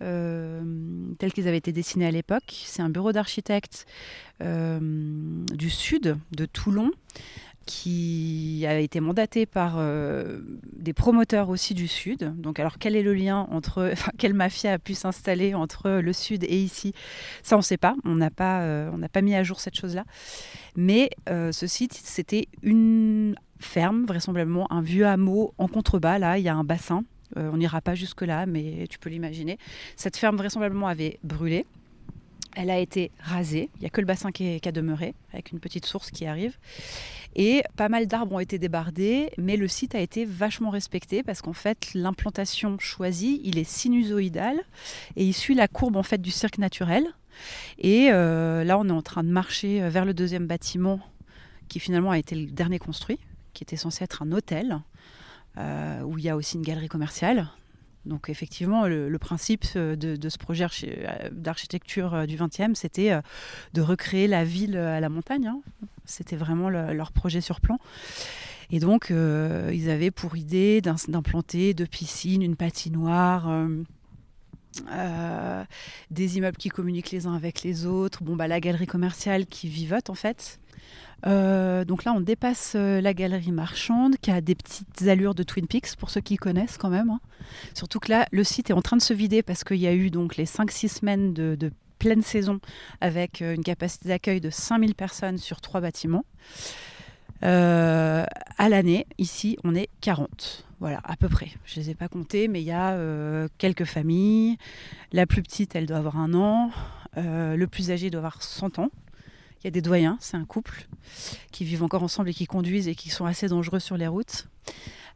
tels 0.00 1.32
qu'ils 1.32 1.48
avaient 1.48 1.58
été 1.58 1.72
dessinés 1.72 2.06
à 2.06 2.10
l'époque. 2.10 2.62
C'est 2.64 2.82
un 2.82 2.88
bureau 2.88 3.12
d'architectes 3.12 3.86
euh, 4.42 4.78
du 5.52 5.70
sud 5.70 6.16
de 6.32 6.46
Toulon. 6.46 6.90
qui 7.66 8.64
a 8.66 8.78
été 8.80 8.98
mandaté 8.98 9.46
par 9.46 9.74
euh, 9.76 10.40
des 10.72 10.92
promoteurs 10.92 11.50
aussi 11.50 11.74
du 11.74 11.86
Sud. 11.86 12.34
Donc, 12.36 12.58
alors, 12.58 12.78
quel 12.78 12.96
est 12.96 13.02
le 13.02 13.14
lien 13.14 13.46
entre, 13.50 13.92
quelle 14.18 14.34
mafia 14.34 14.72
a 14.72 14.78
pu 14.78 14.94
s'installer 14.94 15.54
entre 15.54 16.00
le 16.00 16.12
Sud 16.12 16.42
et 16.42 16.60
ici? 16.60 16.94
Ça, 17.44 17.54
on 17.54 17.60
ne 17.60 17.64
sait 17.64 17.76
pas. 17.76 17.94
On 18.04 18.16
n'a 18.16 18.30
pas, 18.30 18.62
euh, 18.62 18.90
on 18.92 18.98
n'a 18.98 19.08
pas 19.08 19.22
mis 19.22 19.36
à 19.36 19.44
jour 19.44 19.60
cette 19.60 19.76
chose-là. 19.76 20.04
Mais 20.74 21.10
euh, 21.28 21.52
ce 21.52 21.68
site, 21.68 21.92
c'était 21.92 22.48
une 22.62 23.36
ferme, 23.60 24.04
vraisemblablement 24.06 24.72
un 24.72 24.80
vieux 24.80 25.06
hameau 25.06 25.54
en 25.58 25.68
contrebas. 25.68 26.18
Là, 26.18 26.38
il 26.38 26.44
y 26.44 26.48
a 26.48 26.56
un 26.56 26.64
bassin. 26.64 27.04
On 27.36 27.56
n'ira 27.56 27.80
pas 27.80 27.94
jusque 27.94 28.22
là, 28.22 28.46
mais 28.46 28.86
tu 28.88 28.98
peux 28.98 29.10
l'imaginer. 29.10 29.58
Cette 29.96 30.16
ferme 30.16 30.36
vraisemblablement 30.36 30.88
avait 30.88 31.18
brûlé. 31.22 31.66
Elle 32.56 32.70
a 32.70 32.78
été 32.78 33.12
rasée. 33.20 33.70
Il 33.76 33.80
n'y 33.80 33.86
a 33.86 33.90
que 33.90 34.00
le 34.00 34.06
bassin 34.06 34.32
qui, 34.32 34.60
qui 34.60 34.68
a 34.68 34.72
demeuré, 34.72 35.14
avec 35.32 35.52
une 35.52 35.60
petite 35.60 35.86
source 35.86 36.10
qui 36.10 36.26
arrive. 36.26 36.56
Et 37.36 37.62
pas 37.76 37.88
mal 37.88 38.06
d'arbres 38.06 38.34
ont 38.34 38.40
été 38.40 38.58
débardés, 38.58 39.30
mais 39.38 39.56
le 39.56 39.68
site 39.68 39.94
a 39.94 40.00
été 40.00 40.24
vachement 40.24 40.70
respecté 40.70 41.22
parce 41.22 41.42
qu'en 41.42 41.52
fait, 41.52 41.90
l'implantation 41.94 42.76
choisie, 42.78 43.40
il 43.44 43.58
est 43.58 43.68
sinusoïdal 43.68 44.60
et 45.16 45.24
il 45.24 45.32
suit 45.32 45.54
la 45.54 45.68
courbe 45.68 45.96
en 45.96 46.02
fait 46.02 46.20
du 46.20 46.30
cirque 46.30 46.58
naturel. 46.58 47.06
Et 47.78 48.08
euh, 48.10 48.64
là, 48.64 48.78
on 48.78 48.88
est 48.88 48.92
en 48.92 49.02
train 49.02 49.22
de 49.22 49.30
marcher 49.30 49.88
vers 49.88 50.04
le 50.04 50.12
deuxième 50.12 50.46
bâtiment 50.46 51.00
qui 51.68 51.78
finalement 51.78 52.10
a 52.10 52.18
été 52.18 52.34
le 52.34 52.50
dernier 52.50 52.80
construit, 52.80 53.20
qui 53.54 53.62
était 53.62 53.76
censé 53.76 54.02
être 54.02 54.22
un 54.22 54.32
hôtel, 54.32 54.72
euh, 54.72 54.76
où 55.56 56.18
il 56.18 56.24
y 56.24 56.28
a 56.28 56.36
aussi 56.36 56.56
une 56.56 56.62
galerie 56.62 56.88
commerciale. 56.88 57.48
Donc 58.06 58.30
effectivement, 58.30 58.86
le, 58.86 59.18
principe 59.18 59.64
euh, 59.76 59.94
de, 59.94 60.28
ce 60.28 60.38
projet 60.38 60.66
euh, 60.84 61.28
d'architecture 61.32 62.14
euh, 62.14 62.26
du 62.26 62.36
XXe, 62.36 62.74
c'était 62.74 63.12
de 63.74 63.82
recréer 63.82 64.26
la 64.26 64.44
ville 64.44 64.76
à 64.76 65.00
la 65.00 65.08
montagne. 65.08 65.46
Hein. 65.46 65.60
C'était 66.06 66.36
vraiment 66.36 66.70
leur 66.70 67.12
projet 67.12 67.40
sur 67.40 67.60
plan. 67.60 67.78
Et 68.72 68.78
donc, 68.78 69.10
ils 69.10 69.90
avaient 69.90 70.10
pour 70.10 70.36
idée 70.36 70.80
d'implanter 70.80 71.74
deux 71.74 71.86
piscines, 71.86 72.42
une 72.42 72.56
patinoire. 72.56 73.48
Des 76.10 76.38
immeubles 76.38 76.56
qui 76.56 76.68
communiquent 76.68 77.10
les 77.10 77.26
uns 77.26 77.34
avec 77.34 77.62
les 77.62 77.86
autres, 77.86 78.22
bon 78.22 78.36
bah 78.36 78.48
la 78.48 78.60
galerie 78.60 78.86
commerciale 78.86 79.46
qui 79.46 79.68
vivote 79.68 80.10
en 80.10 80.14
fait, 80.14 80.60
euh, 81.26 81.84
donc 81.84 82.04
là, 82.04 82.12
on 82.12 82.20
dépasse 82.20 82.72
euh, 82.76 83.00
la 83.00 83.12
galerie 83.14 83.52
marchande 83.52 84.16
qui 84.16 84.30
a 84.30 84.40
des 84.40 84.54
petites 84.54 85.02
allures 85.02 85.34
de 85.34 85.42
Twin 85.42 85.66
Peaks 85.66 85.96
pour 85.96 86.10
ceux 86.10 86.20
qui 86.20 86.36
connaissent 86.36 86.78
quand 86.78 86.88
même. 86.88 87.10
Hein. 87.10 87.20
Surtout 87.74 88.00
que 88.00 88.10
là, 88.10 88.26
le 88.30 88.44
site 88.44 88.70
est 88.70 88.74
en 88.74 88.82
train 88.82 88.96
de 88.96 89.02
se 89.02 89.12
vider 89.12 89.42
parce 89.42 89.64
qu'il 89.64 89.78
y 89.78 89.86
a 89.86 89.92
eu 89.92 90.10
donc 90.10 90.36
les 90.36 90.46
5-6 90.46 90.88
semaines 90.88 91.34
de, 91.34 91.72
pleine 91.98 92.22
saison 92.22 92.60
avec 93.02 93.42
euh, 93.42 93.54
une 93.54 93.62
capacité 93.62 94.08
d'accueil 94.08 94.40
de 94.40 94.48
5000 94.48 94.94
personnes 94.94 95.36
sur 95.36 95.60
trois 95.60 95.82
bâtiments. 95.82 96.24
à 97.42 98.68
l'année, 98.68 99.06
ici, 99.18 99.58
on 99.64 99.74
est 99.74 99.90
40. 100.00 100.69
Voilà, 100.80 101.00
à 101.04 101.16
peu 101.16 101.28
près. 101.28 101.48
Je 101.64 101.78
ne 101.78 101.84
les 101.84 101.90
ai 101.90 101.94
pas 101.94 102.08
comptés, 102.08 102.48
mais 102.48 102.62
il 102.62 102.66
y 102.66 102.72
a 102.72 102.96
quelques 103.58 103.84
familles. 103.84 104.56
La 105.12 105.26
plus 105.26 105.42
petite, 105.42 105.76
elle 105.76 105.86
doit 105.86 105.98
avoir 105.98 106.16
un 106.16 106.34
an. 106.34 106.70
le 107.16 107.64
plus 107.66 107.90
âgé 107.90 108.10
doit 108.10 108.20
avoir 108.20 108.42
100 108.42 108.78
ans. 108.78 108.90
Il 109.62 109.66
y 109.66 109.68
a 109.68 109.70
des 109.70 109.82
doyens, 109.82 110.16
c'est 110.20 110.38
un 110.38 110.46
couple 110.46 110.86
qui 111.52 111.64
vivent 111.64 111.82
encore 111.82 112.02
ensemble 112.02 112.30
et 112.30 112.34
qui 112.34 112.46
conduisent 112.46 112.88
et 112.88 112.94
qui 112.94 113.10
sont 113.10 113.26
assez 113.26 113.46
dangereux 113.46 113.78
sur 113.78 113.98
les 113.98 114.06
routes. 114.06 114.48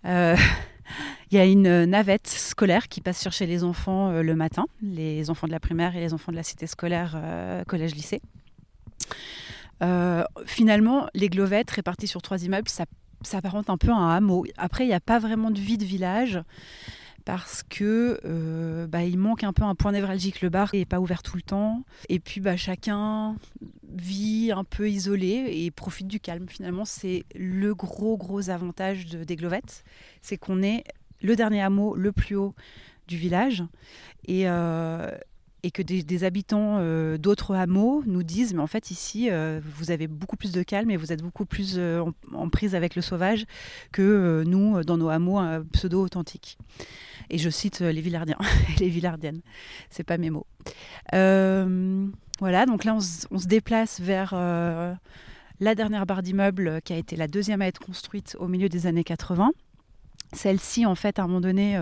Euh, 0.04 0.36
il 1.30 1.38
y 1.38 1.40
a 1.40 1.46
une 1.46 1.86
navette 1.86 2.28
scolaire 2.28 2.88
qui 2.88 3.00
passe 3.00 3.22
chercher 3.22 3.46
les 3.46 3.64
enfants 3.64 4.10
euh, 4.10 4.22
le 4.22 4.34
matin, 4.34 4.66
les 4.82 5.30
enfants 5.30 5.46
de 5.46 5.52
la 5.52 5.60
primaire 5.60 5.96
et 5.96 6.00
les 6.00 6.12
enfants 6.12 6.30
de 6.30 6.36
la 6.36 6.42
cité 6.42 6.66
scolaire 6.66 7.14
euh, 7.16 7.64
collège-lycée. 7.64 8.20
finalement, 10.44 11.08
les 11.14 11.30
glovettes 11.30 11.70
réparties 11.70 12.06
sur 12.06 12.20
trois 12.20 12.44
immeubles, 12.44 12.68
ça 12.68 12.84
s'apparente 13.26 13.70
un 13.70 13.76
peu 13.76 13.90
à 13.90 13.96
un 13.96 14.16
hameau. 14.16 14.44
Après, 14.56 14.84
il 14.84 14.88
n'y 14.88 14.94
a 14.94 15.00
pas 15.00 15.18
vraiment 15.18 15.50
de 15.50 15.60
vie 15.60 15.78
de 15.78 15.84
village 15.84 16.42
parce 17.24 17.62
que 17.62 18.20
euh, 18.24 18.86
bah, 18.86 19.04
il 19.04 19.18
manque 19.18 19.44
un 19.44 19.52
peu 19.52 19.62
un 19.62 19.74
point 19.74 19.92
névralgique. 19.92 20.42
Le 20.42 20.50
bar 20.50 20.70
n'est 20.72 20.84
pas 20.84 21.00
ouvert 21.00 21.22
tout 21.22 21.36
le 21.36 21.42
temps. 21.42 21.82
Et 22.08 22.20
puis 22.20 22.40
bah, 22.40 22.56
chacun 22.56 23.36
vit 23.88 24.52
un 24.52 24.64
peu 24.64 24.90
isolé 24.90 25.46
et 25.50 25.70
profite 25.70 26.06
du 26.06 26.20
calme. 26.20 26.48
Finalement, 26.48 26.84
c'est 26.84 27.24
le 27.34 27.74
gros, 27.74 28.16
gros 28.16 28.50
avantage 28.50 29.06
de, 29.06 29.24
des 29.24 29.36
Glovettes. 29.36 29.84
C'est 30.20 30.36
qu'on 30.36 30.62
est 30.62 30.84
le 31.22 31.36
dernier 31.36 31.62
hameau 31.62 31.94
le 31.94 32.12
plus 32.12 32.36
haut 32.36 32.54
du 33.08 33.16
village. 33.16 33.64
Et, 34.26 34.48
euh, 34.48 35.10
et 35.64 35.70
que 35.72 35.82
des, 35.82 36.24
habitants 36.24 36.76
euh, 36.78 37.18
d'autres 37.18 37.54
hameaux 37.54 38.04
nous 38.06 38.22
disent 38.22 38.54
mais 38.54 38.62
en 38.62 38.68
fait 38.68 38.92
ici 38.92 39.28
vous 39.76 39.90
avez 39.90 40.06
beaucoup 40.06 40.36
plus 40.36 40.52
de 40.52 40.62
calme 40.62 40.90
et 40.90 40.96
vous 40.96 41.12
êtes 41.12 41.22
beaucoup 41.22 41.46
plus 41.46 41.78
en, 41.78 42.12
en, 42.32 42.48
prise 42.48 42.74
avec 42.74 42.94
le 42.94 43.02
sauvage 43.02 43.46
que 43.90 44.44
nous 44.46 44.84
dans 44.84 44.96
nos 44.96 45.08
hameaux 45.08 45.40
pseudo 45.72 46.02
authentiques. 46.02 46.58
Et 47.30 47.38
je 47.38 47.50
cite 47.50 47.80
euh, 47.82 47.92
les 47.92 48.00
Villardiens 48.00 48.38
les 48.80 48.88
Villardiennes. 48.88 49.40
C'est 49.90 50.04
pas 50.04 50.18
mes 50.18 50.30
mots. 50.30 50.46
Euh, 51.14 52.06
voilà, 52.40 52.66
donc 52.66 52.84
là, 52.84 52.94
on, 52.94 53.00
se 53.38 53.46
déplace 53.46 54.00
vers 54.00 54.32
euh, 54.34 54.94
la 55.60 55.74
dernière 55.74 56.06
barre 56.06 56.22
d'immeuble 56.22 56.80
qui 56.82 56.92
a 56.92 56.96
été 56.96 57.16
la 57.16 57.28
deuxième 57.28 57.62
à 57.62 57.66
être 57.66 57.80
construite 57.80 58.36
au 58.40 58.48
milieu 58.48 58.68
des 58.68 58.86
années 58.86 59.04
80. 59.04 59.52
Celle-ci, 60.32 60.84
en 60.84 60.94
fait, 60.94 61.18
à 61.18 61.22
un 61.22 61.26
moment 61.28 61.40
donné, 61.40 61.78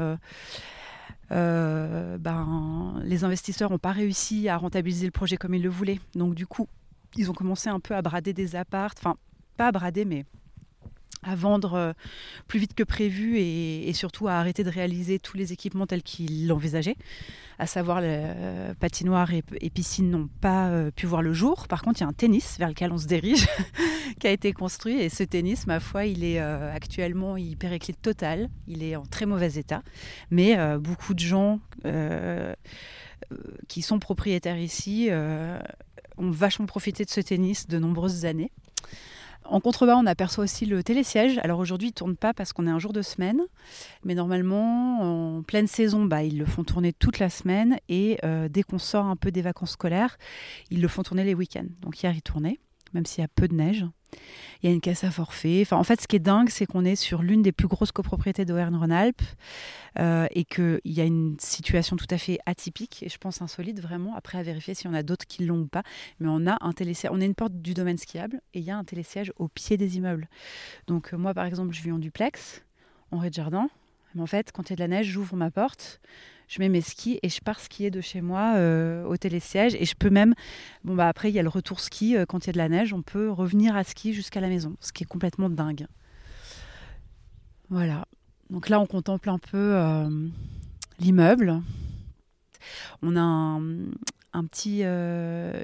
ben, 1.33 3.01
les 3.05 3.25
investisseurs 3.25 3.71
n'ont 3.71 3.79
pas 3.79 3.93
réussi 3.93 4.49
à 4.49 4.57
rentabiliser 4.57 5.07
le 5.07 5.12
projet 5.12 5.37
comme 5.37 5.55
ils 5.55 5.62
le 5.62 5.71
voulaient. 5.71 6.01
Donc, 6.15 6.35
du 6.35 6.47
coup, 6.47 6.69
ils 7.17 7.31
ont 7.31 7.35
commencé 7.35 7.69
un 7.69 7.81
peu 7.81 7.95
à 7.95 8.03
brader 8.03 8.33
des 8.33 8.57
appartes. 8.57 8.99
Enfin, 8.99 9.17
pas 9.57 9.69
à 9.69 9.73
brader, 9.73 10.05
mais 10.05 10.25
à 11.23 11.35
vendre 11.35 11.75
euh, 11.75 11.93
plus 12.49 12.59
vite 12.59 12.75
que 12.75 12.83
prévu 12.83 13.38
et, 13.38 13.93
surtout 13.93 14.29
à 14.29 14.33
arrêter 14.33 14.64
de 14.64 14.71
réaliser 14.71 15.19
tous 15.19 15.37
les 15.37 15.52
équipements 15.52 15.87
tels 15.87 16.02
qu'ils 16.02 16.49
l'envisageaient, 16.49 16.97
à 17.59 17.67
savoir 17.67 18.00
le 18.00 18.09
euh, 18.09 18.75
patinoire 18.75 19.33
et, 19.33 19.71
piscine 19.71 20.11
n'ont 20.11 20.29
pas 20.41 20.69
euh, 20.69 20.91
pu 20.91 21.07
voir 21.07 21.23
le 21.23 21.33
jour. 21.33 21.69
Par 21.69 21.83
contre, 21.83 22.00
il 22.00 22.05
y 22.05 22.07
a 22.07 22.09
un 22.09 22.12
tennis 22.12 22.59
vers 22.59 22.69
lequel 22.69 22.93
on 22.93 22.99
se 22.99 23.07
dirige 23.07 23.47
qui 24.19 24.26
a 24.26 24.31
été 24.31 24.52
construit 24.52 24.99
et 25.00 25.09
ce 25.09 25.23
tennis, 25.23 25.67
ma 25.67 25.81
foi, 25.81 26.07
il 26.07 26.25
est 26.25 26.38
actuellement 26.38 27.37
il 27.37 27.57
périclite 27.57 28.00
total, 28.00 28.49
il 28.67 28.83
est 28.83 28.97
en 28.97 29.05
très 29.05 29.26
mauvais 29.26 29.55
état, 29.55 29.83
mais 30.31 30.57
beaucoup 30.79 31.14
de 31.14 31.21
gens 31.21 31.61
qui 33.69 33.83
sont 33.83 33.99
propriétaires 33.99 34.59
ici 34.59 35.11
ont 35.11 36.31
vachement 36.31 36.67
profité 36.67 37.05
de 37.05 37.11
ce 37.11 37.21
tennis 37.21 37.67
de 37.69 37.79
nombreuses 37.79 38.25
années. 38.25 38.50
En 39.44 39.61
contrebas, 39.61 39.96
on 39.96 40.06
aperçoit 40.06 40.44
aussi 40.44 40.66
le 40.66 40.82
télésiège. 40.82 41.38
Alors 41.38 41.58
aujourd'hui, 41.58 41.88
il 41.88 41.90
ne 41.90 41.94
tourne 41.94 42.16
pas 42.16 42.32
parce 42.32 42.52
qu'on 42.52 42.66
est 42.66 42.70
un 42.70 42.78
jour 42.78 42.92
de 42.92 43.02
semaine, 43.02 43.42
mais 44.04 44.14
normalement, 44.14 45.37
en 45.38 45.42
pleine 45.42 45.66
saison, 45.66 46.04
bah, 46.04 46.22
ils 46.22 46.38
le 46.38 46.46
font 46.46 46.64
tourner 46.64 46.92
toute 46.92 47.18
la 47.18 47.28
semaine 47.28 47.78
et 47.88 48.18
euh, 48.25 48.49
dès 48.49 48.62
qu'on 48.62 48.78
sort 48.78 49.06
un 49.06 49.16
peu 49.16 49.30
des 49.30 49.42
vacances 49.42 49.72
scolaires, 49.72 50.16
ils 50.70 50.80
le 50.80 50.88
font 50.88 51.02
tourner 51.02 51.25
les 51.25 51.34
week-ends. 51.34 51.66
Donc 51.80 52.02
hier, 52.02 52.14
il 52.14 52.22
tournait, 52.22 52.58
même 52.94 53.06
s'il 53.06 53.20
y 53.22 53.25
a 53.25 53.28
peu 53.28 53.49
de 53.49 53.54
neige. 53.54 53.84
Il 54.62 54.69
y 54.69 54.73
a 54.73 54.75
une 54.75 54.81
caisse 54.81 55.02
à 55.02 55.11
forfait. 55.11 55.61
Enfin, 55.62 55.76
en 55.76 55.85
fait, 55.85 56.00
ce 56.00 56.07
qui 56.07 56.16
est 56.16 56.21
dingue, 56.21 56.49
c'est 56.49 56.66
qu'on 56.66 56.85
est 56.85 56.97
sur 56.97 57.23
l'une 57.23 57.42
des 57.42 57.52
plus 57.52 57.66
grosses 57.66 57.90
copropriétés 57.90 58.45
d'Auvergne-Rhône-Alpes 58.45 59.23
euh, 59.99 60.26
et 60.31 60.45
qu'il 60.45 60.81
y 60.85 61.00
a 61.00 61.04
une 61.04 61.37
situation 61.40 61.97
tout 61.97 62.07
à 62.11 62.19
fait 62.19 62.38
atypique 62.47 63.02
et 63.02 63.09
je 63.09 63.19
pense 63.19 63.42
insolite 63.42 63.81
vraiment. 63.81 64.14
Après, 64.14 64.38
à 64.38 64.42
vérifier 64.42 64.75
s'il 64.75 64.87
y 64.87 64.90
en 64.90 64.95
a 64.95 65.02
d'autres 65.02 65.26
qui 65.26 65.45
l'ont 65.45 65.62
ou 65.62 65.66
pas. 65.66 65.83
Mais 66.21 66.28
on 66.31 66.47
a 66.47 66.59
un 66.61 66.73
télésiège. 66.73 67.11
On 67.12 67.21
est 67.21 67.26
une 67.26 67.35
porte 67.35 67.54
du 67.54 67.75
domaine 67.75 67.99
skiable 67.99 68.40
et 68.54 68.61
il 68.61 68.64
y 68.64 68.71
a 68.71 68.76
un 68.76 68.85
télésiège 68.85 69.33
au 69.37 69.49
pied 69.49 69.76
des 69.76 69.97
immeubles. 69.97 70.28
Donc, 70.87 71.12
euh, 71.12 71.16
moi, 71.16 71.35
par 71.35 71.45
exemple, 71.45 71.75
je 71.75 71.83
vis 71.83 71.92
en 71.92 71.99
duplex, 71.99 72.62
en 73.11 73.19
rez-de-jardin. 73.19 73.69
Mais 74.14 74.23
en 74.23 74.26
fait, 74.26 74.52
quand 74.52 74.69
il 74.69 74.71
y 74.71 74.73
a 74.75 74.76
de 74.76 74.81
la 74.81 74.88
neige, 74.88 75.07
j'ouvre 75.07 75.37
ma 75.37 75.50
porte 75.50 76.00
je 76.52 76.59
mets 76.61 76.68
mes 76.68 76.82
skis 76.82 77.18
et 77.23 77.30
je 77.30 77.40
pars 77.40 77.59
skier 77.59 77.90
de 77.90 78.02
chez 78.02 78.21
moi 78.21 78.56
euh, 78.56 79.06
au 79.06 79.16
télésiège. 79.16 79.75
Et 79.75 79.87
je 79.87 79.94
peux 79.94 80.11
même, 80.11 80.35
bon 80.85 80.94
bah 80.94 81.09
après 81.09 81.30
il 81.30 81.35
y 81.35 81.38
a 81.38 81.42
le 81.42 81.49
retour 81.49 81.80
ski, 81.80 82.14
euh, 82.14 82.26
quand 82.26 82.44
il 82.44 82.49
y 82.49 82.50
a 82.50 82.52
de 82.52 82.59
la 82.59 82.68
neige, 82.68 82.92
on 82.92 83.00
peut 83.00 83.30
revenir 83.30 83.75
à 83.75 83.85
ski 83.85 84.12
jusqu'à 84.12 84.40
la 84.40 84.49
maison, 84.49 84.76
ce 84.80 84.92
qui 84.92 85.02
est 85.02 85.06
complètement 85.06 85.49
dingue. 85.49 85.87
Voilà. 87.71 88.06
Donc 88.50 88.68
là 88.68 88.80
on 88.80 88.87
contemple 88.87 89.30
un 89.30 89.38
peu 89.38 89.56
euh, 89.56 90.28
l'immeuble. 90.99 91.62
On 93.00 93.16
a 93.16 93.23
un, 93.23 93.61
un 94.33 94.45
petit, 94.45 94.81
euh, 94.83 95.62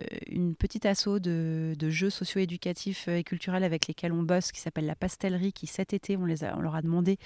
asso 0.85 1.19
de, 1.19 1.91
jeux 1.91 2.11
socio-éducatifs 2.11 3.09
et 3.09 3.25
culturels 3.25 3.65
avec 3.65 3.87
lesquels 3.87 4.13
on 4.13 4.23
bosse, 4.23 4.53
qui 4.53 4.61
s'appelle 4.61 4.87
la 4.87 4.95
Pastellerie, 4.95 5.53
qui 5.53 5.67
cet 5.67 5.93
été, 5.93 6.17
on, 6.17 6.25
les 6.25 6.45
a, 6.45 6.57
on 6.57 6.61
leur 6.61 6.75
a 6.75 6.83
demandé 6.83 7.19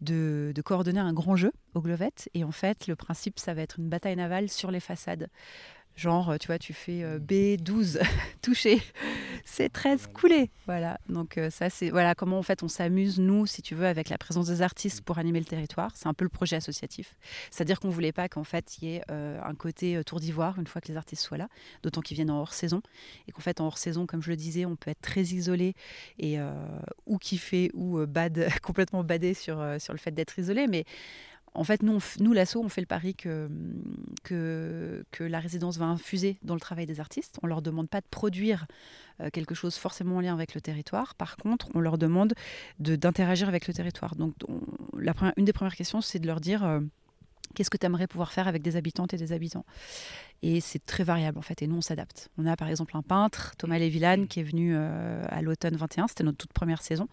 de, 0.00 0.52
coordonner 0.64 1.00
un 1.00 1.12
grand 1.12 1.36
jeu 1.36 1.52
au 1.74 1.80
Glovette. 1.80 2.28
Et 2.34 2.44
en 2.44 2.52
fait, 2.52 2.86
le 2.86 2.96
principe, 2.96 3.38
ça 3.38 3.54
va 3.54 3.62
être 3.62 3.78
une 3.78 3.88
bataille 3.88 4.16
navale 4.16 4.48
sur 4.48 4.70
les 4.70 4.80
façades 4.80 5.28
Genre, 5.96 6.38
tu 6.38 6.48
vois, 6.48 6.58
tu 6.58 6.74
fais 6.74 7.02
B12 7.18 8.00
touché, 8.42 8.82
C13 9.46 10.12
coulé. 10.12 10.50
Voilà. 10.66 10.98
Donc 11.08 11.40
ça, 11.50 11.70
c'est 11.70 11.88
voilà 11.88 12.14
comment 12.14 12.38
en 12.38 12.42
fait 12.42 12.62
on 12.62 12.68
s'amuse 12.68 13.18
nous, 13.18 13.46
si 13.46 13.62
tu 13.62 13.74
veux, 13.74 13.86
avec 13.86 14.10
la 14.10 14.18
présence 14.18 14.46
des 14.46 14.60
artistes 14.60 15.00
pour 15.00 15.16
animer 15.16 15.38
le 15.38 15.46
territoire. 15.46 15.92
C'est 15.94 16.06
un 16.06 16.12
peu 16.14 16.24
le 16.24 16.28
projet 16.28 16.56
associatif. 16.56 17.16
C'est-à-dire 17.50 17.80
qu'on 17.80 17.88
voulait 17.88 18.12
pas 18.12 18.28
qu'en 18.28 18.44
fait 18.44 18.76
il 18.80 18.88
y 18.88 18.96
ait 18.96 19.02
un 19.08 19.54
côté 19.54 20.02
tour 20.04 20.20
d'ivoire 20.20 20.58
une 20.58 20.66
fois 20.66 20.82
que 20.82 20.88
les 20.88 20.96
artistes 20.96 21.22
soient 21.22 21.38
là, 21.38 21.48
d'autant 21.82 22.02
qu'ils 22.02 22.16
viennent 22.16 22.30
en 22.30 22.40
hors 22.40 22.52
saison 22.52 22.82
et 23.26 23.32
qu'en 23.32 23.40
fait 23.40 23.60
en 23.62 23.66
hors 23.66 23.78
saison, 23.78 24.06
comme 24.06 24.22
je 24.22 24.30
le 24.30 24.36
disais, 24.36 24.66
on 24.66 24.76
peut 24.76 24.90
être 24.90 25.00
très 25.00 25.22
isolé 25.22 25.74
et 26.18 26.38
ou 27.06 27.16
kiffer 27.18 27.70
ou 27.72 28.04
bad 28.06 28.48
complètement 28.62 29.02
badé 29.02 29.32
sur 29.32 29.64
sur 29.78 29.94
le 29.94 29.98
fait 29.98 30.10
d'être 30.10 30.38
isolé, 30.38 30.66
mais 30.66 30.84
en 31.56 31.64
fait, 31.64 31.82
nous, 31.82 32.32
l'assaut, 32.32 32.62
on 32.62 32.68
fait 32.68 32.82
le 32.82 32.86
pari 32.86 33.14
que, 33.14 33.48
la 35.18 35.40
résidence 35.40 35.78
va 35.78 35.86
infuser 35.86 36.38
dans 36.42 36.54
le 36.54 36.60
travail 36.60 36.86
des 36.86 37.00
artistes. 37.00 37.38
On 37.42 37.46
leur 37.46 37.62
demande 37.62 37.88
pas 37.88 38.00
de 38.00 38.06
produire 38.10 38.66
euh, 39.20 39.30
quelque 39.30 39.54
chose 39.54 39.76
forcément 39.76 40.16
en 40.16 40.20
lien 40.20 40.34
avec 40.34 40.54
le 40.54 40.60
territoire. 40.60 41.14
Par 41.14 41.36
contre, 41.36 41.68
on 41.74 41.80
leur 41.80 41.98
demande 41.98 42.34
d'interagir 42.78 43.48
avec 43.48 43.66
le 43.66 43.74
territoire. 43.74 44.16
Donc, 44.16 44.34
une 45.36 45.44
des 45.44 45.52
premières 45.52 45.76
questions, 45.76 46.00
c'est 46.00 46.18
de 46.18 46.26
leur 46.26 46.40
dire 46.40 46.64
euh, 46.64 46.80
qu'est-ce 47.56 47.70
que 47.70 47.78
tu 47.78 47.86
aimerais 47.86 48.06
pouvoir 48.06 48.32
faire 48.32 48.46
avec 48.46 48.62
des 48.62 48.76
habitantes 48.76 49.14
et 49.14 49.16
des 49.16 49.32
habitants? 49.32 49.64
Et 50.42 50.60
c'est 50.60 50.84
très 50.84 51.02
variable 51.02 51.38
en 51.38 51.42
fait, 51.42 51.62
et 51.62 51.66
nous 51.66 51.76
on 51.76 51.80
s'adapte. 51.80 52.28
On 52.36 52.46
a 52.46 52.56
par 52.56 52.68
exemple 52.68 52.94
un 52.96 53.02
peintre, 53.02 53.54
Thomas 53.56 53.78
Lévillane, 53.78 54.28
qui 54.28 54.40
est 54.40 54.42
venu 54.42 54.74
euh, 54.74 55.24
à 55.30 55.40
l'automne 55.40 55.76
21, 55.76 56.08
c'était 56.08 56.24
notre 56.24 56.36
toute 56.36 56.52
première 56.52 56.82
saison. 56.82 57.08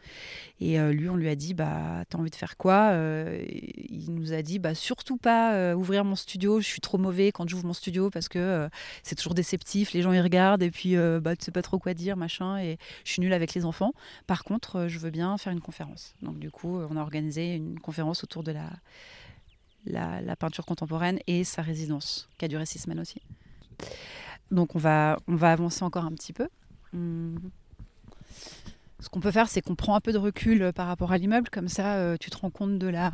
Et 0.60 0.78
euh, 0.78 0.92
lui, 0.92 1.08
on 1.08 1.16
lui 1.16 1.30
a 1.30 1.36
dit, 1.36 1.54
bah, 1.54 2.04
t'as 2.10 2.18
envie 2.18 2.30
de 2.30 2.36
faire 2.36 2.58
quoi? 2.58 2.90
Euh, 2.92 3.42
Il 3.48 4.14
nous 4.14 4.34
a 4.34 4.42
dit, 4.42 4.60
bah, 4.60 4.76
surtout 4.76 5.16
pas 5.16 5.74
ouvrir 5.74 6.04
mon 6.04 6.16
studio, 6.16 6.60
je 6.60 6.68
suis 6.68 6.82
trop 6.82 6.98
mauvais 6.98 7.32
quand 7.32 7.48
j'ouvre 7.48 7.66
mon 7.66 7.74
studio 7.74 8.10
parce 8.10 8.28
que 8.28 8.70
c'est 9.04 9.16
toujours 9.16 9.34
déceptif, 9.34 9.94
les 9.94 10.02
gens 10.02 10.12
y 10.12 10.20
regardent 10.20 10.64
et 10.64 10.72
puis 10.72 10.96
bah, 11.22 11.36
tu 11.38 11.46
sais 11.46 11.52
pas 11.52 11.62
trop 11.62 11.80
quoi 11.80 11.94
dire, 11.94 12.18
machin, 12.18 12.58
et 12.58 12.78
je 13.06 13.12
suis 13.14 13.22
nulle 13.22 13.34
avec 13.34 13.54
les 13.54 13.64
enfants. 13.64 13.94
Par 14.28 14.44
contre, 14.44 14.88
je 14.90 15.00
veux 15.00 15.12
bien 15.12 15.38
faire 15.38 15.54
une 15.54 15.62
conférence. 15.62 16.14
Donc 16.22 16.40
du 16.40 16.52
coup, 16.52 16.78
on 16.78 16.98
a 16.98 17.02
organisé 17.02 17.56
une 17.56 17.80
conférence 17.80 18.24
autour 18.24 18.44
de 18.44 18.52
la 18.52 18.70
la, 19.86 20.36
peinture 20.36 20.66
contemporaine 20.66 21.20
et 21.28 21.44
sa 21.44 21.62
résidence, 21.62 22.30
qui 22.38 22.46
a 22.46 22.48
duré 22.48 22.66
six 22.66 22.80
semaines 22.80 23.00
aussi. 23.00 23.22
Donc 24.52 24.76
on 24.76 24.80
va, 24.80 25.20
on 25.28 25.36
va 25.36 25.52
avancer 25.52 25.84
encore 25.84 26.06
un 26.06 26.12
petit 26.12 26.34
peu. 26.34 26.48
Hmm. 26.94 27.38
Ce 29.00 29.10
qu'on 29.10 29.20
peut 29.20 29.32
faire, 29.32 29.50
c'est 29.50 29.62
qu'on 29.62 29.76
prend 29.76 29.96
un 29.96 30.00
peu 30.00 30.14
de 30.14 30.18
recul 30.18 30.72
par 30.74 30.88
rapport 30.88 31.12
à 31.12 31.18
l'immeuble, 31.18 31.50
comme 31.50 31.68
ça 31.68 31.96
euh, 31.96 32.16
tu 32.18 32.30
te 32.30 32.38
rends 32.38 32.50
compte 32.50 32.80
de 32.80 32.88
la, 32.88 33.12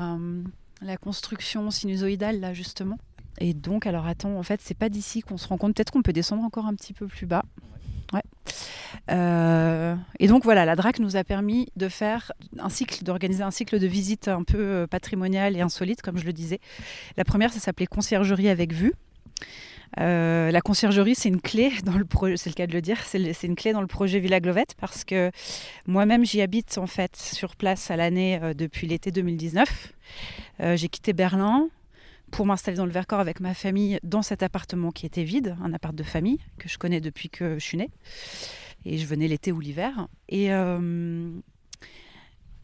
la 0.82 0.98
construction 0.98 1.72
sinusoïdale, 1.72 2.40
là 2.40 2.54
justement. 2.54 2.98
Et 3.40 3.54
donc, 3.54 3.88
alors 3.88 4.06
attends, 4.06 4.38
en 4.38 4.44
fait, 4.44 4.60
c'est 4.62 4.78
pas 4.78 4.90
d'ici 4.90 5.22
qu'on 5.22 5.38
se 5.38 5.48
rend 5.48 5.58
compte. 5.58 5.76
Peut-être 5.76 5.92
qu'on 5.92 6.02
peut 6.02 6.14
descendre 6.14 6.44
encore 6.44 6.66
un 6.66 6.76
petit 6.76 6.94
peu 6.94 7.08
plus 7.08 7.26
bas. 7.26 7.44
Euh, 9.12 9.96
et 10.20 10.28
donc 10.28 10.44
voilà, 10.44 10.66
la 10.66 10.76
DRAC 10.76 11.00
nous 11.00 11.16
a 11.16 11.24
permis 11.24 11.70
de 11.76 11.90
faire 11.90 12.32
un 12.60 12.70
cycle, 12.70 13.04
d'organiser 13.04 13.44
un 13.44 13.52
cycle 13.52 13.80
de 13.80 13.88
visites 13.88 14.28
un 14.28 14.44
peu 14.44 14.60
euh, 14.60 14.88
patrimonial 14.88 15.56
et 15.56 15.62
insolite, 15.62 16.02
comme 16.02 16.18
je 16.18 16.26
le 16.26 16.34
disais. 16.34 16.60
La 17.18 17.24
première, 17.24 17.52
ça 17.52 17.60
s'appelait 17.60 17.88
conciergerie 17.88 18.50
avec 18.50 18.74
vue. 18.74 18.94
Euh, 20.00 20.52
la 20.52 20.62
conciergerie, 20.62 21.16
c'est 21.16 21.30
une 21.30 21.42
clé 21.42 21.72
dans 21.84 21.98
le 21.98 22.06
projet, 22.06 22.38
c'est 22.38 22.50
le 22.50 22.54
cas 22.54 22.68
de 22.68 22.74
le 22.74 22.82
dire, 22.82 23.00
c'est 23.04 23.44
une 23.44 23.56
clé 23.56 23.74
dans 23.74 23.82
le 23.82 23.88
projet 23.88 24.20
Villa 24.20 24.40
Glovette 24.40 24.76
parce 24.80 25.04
que 25.04 25.32
moi-même 25.88 26.24
j'y 26.24 26.42
habite 26.42 26.78
en 26.78 26.86
fait 26.86 27.16
sur 27.16 27.56
place 27.56 27.90
à 27.90 27.96
l'année 27.96 28.40
depuis 28.56 28.86
l'été 28.86 29.10
2019. 29.10 29.92
J'ai 30.76 30.90
quitté 30.90 31.14
Berlin, 31.14 31.70
pour 32.32 32.46
m'installer 32.46 32.78
dans 32.78 32.86
le 32.86 32.92
Vercors 32.92 33.20
avec 33.20 33.40
ma 33.40 33.54
famille 33.54 34.00
dans 34.04 34.22
cet 34.22 34.44
appartement 34.44 34.92
qui 34.92 35.06
était 35.06 35.24
vide, 35.24 35.56
un 35.64 35.74
appart 35.74 35.96
de 35.96 36.04
famille 36.04 36.40
que 36.58 36.70
je 36.70 36.78
connais 36.78 37.02
depuis 37.02 37.30
que 37.30 37.56
je 37.56 37.64
suis 37.64 37.78
née. 37.78 37.90
Et 38.86 38.98
je 38.98 39.06
venais 39.06 39.28
l'été 39.28 39.52
ou 39.52 39.60
l'hiver. 39.60 40.08
Et, 40.30 40.54
euh, 40.54 41.30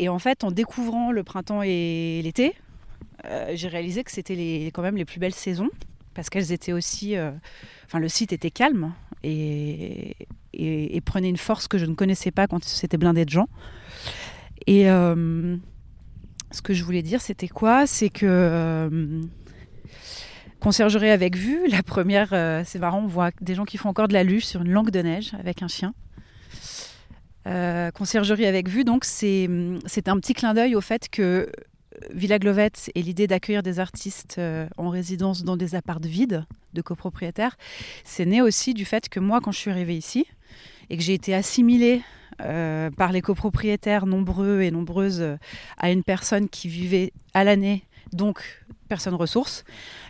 en 0.08 0.20
fait, 0.20 0.44
en 0.44 0.52
découvrant 0.52 1.12
le 1.12 1.24
printemps 1.24 1.62
et 1.62 2.22
l'été, 2.24 2.56
euh, 3.26 3.52
j'ai 3.56 3.68
réalisé 3.68 4.04
que 4.04 4.12
c'était 4.12 4.72
quand 4.74 4.82
même 4.82 4.98
les 4.98 5.06
plus 5.06 5.20
belles 5.20 5.34
saisons 5.34 5.70
parce 6.14 6.30
qu'elles 6.30 6.52
étaient 6.52 6.74
aussi. 6.74 7.18
Euh, 7.18 7.32
enfin, 7.86 8.00
le 8.00 8.08
site 8.08 8.32
était 8.32 8.52
calme 8.52 8.94
et, 9.24 10.16
et, 10.54 11.02
prenait 11.02 11.30
une 11.30 11.38
force 11.38 11.68
que 11.68 11.78
je 11.78 11.86
ne 11.86 11.96
connaissais 11.96 12.32
pas 12.32 12.48
quand 12.48 12.64
c'était 12.64 12.98
blindé 12.98 13.26
de 13.26 13.30
gens. 13.30 13.50
Et 14.68 14.86
ce 14.86 16.62
que 16.64 16.74
je 16.74 16.84
voulais 16.84 17.02
dire, 17.02 17.22
c'était 17.22 17.50
quoi? 17.50 17.86
C'est 17.86 18.10
que 18.10 19.28
Conciergerie 20.60 21.10
avec 21.10 21.36
vue, 21.36 21.68
la 21.70 21.84
première, 21.84 22.30
euh, 22.34 22.64
c'est 22.66 22.80
marrant, 22.80 23.00
on 23.00 23.08
voit 23.08 23.32
des 23.42 23.56
gens 23.56 23.66
qui 23.66 23.78
font 23.78 23.90
encore 23.90 24.08
de 24.08 24.14
la 24.14 24.24
luge 24.24 24.46
sur 24.46 24.62
une 24.62 24.72
langue 24.72 24.90
de 24.90 25.00
neige 25.00 25.34
avec 25.40 25.62
un 25.62 25.68
chien. 25.68 25.94
Euh, 27.48 27.92
conciergerie 27.92 28.48
avec 28.48 28.68
vue, 28.68 28.84
donc 28.84 29.06
c'est 29.06 29.48
un 29.48 30.20
petit 30.20 30.34
clin 30.34 30.56
d'œil 30.56 30.74
au 30.76 30.82
fait 30.82 31.10
que 31.10 31.52
Villa 32.12 32.40
Glovette 32.40 32.90
et 32.96 33.04
l'idée 33.04 33.28
d'accueillir 33.28 33.62
des 33.62 33.80
artistes 33.80 34.38
euh, 34.40 34.68
en 34.78 34.90
résidence 34.90 35.44
dans 35.44 35.56
des 35.56 35.76
apparts 35.76 36.00
vides 36.00 36.46
de 36.74 36.82
copropriétaires, 36.82 37.58
c'est 38.04 38.26
né 38.26 38.42
aussi 38.42 38.74
du 38.74 38.84
fait 38.86 39.08
que 39.08 39.20
moi, 39.20 39.42
quand 39.42 39.52
je 39.52 39.60
suis 39.60 39.70
arrivée 39.70 39.96
ici 39.96 40.26
et 40.90 40.98
que 40.98 41.04
j'ai 41.04 41.14
été 41.14 41.36
assimilée 41.36 42.02
par 42.38 43.14
les 43.14 43.22
copropriétaires 43.22 44.06
nombreux 44.06 44.62
et 44.62 44.70
nombreuses 44.70 45.38
à 45.78 45.90
une 45.90 46.04
personne 46.04 46.50
qui 46.50 46.68
vivait 46.68 47.14
à 47.34 47.46
l'année, 47.46 47.84
donc 48.12 48.66
personne 48.88 49.16
ressource. 49.16 49.64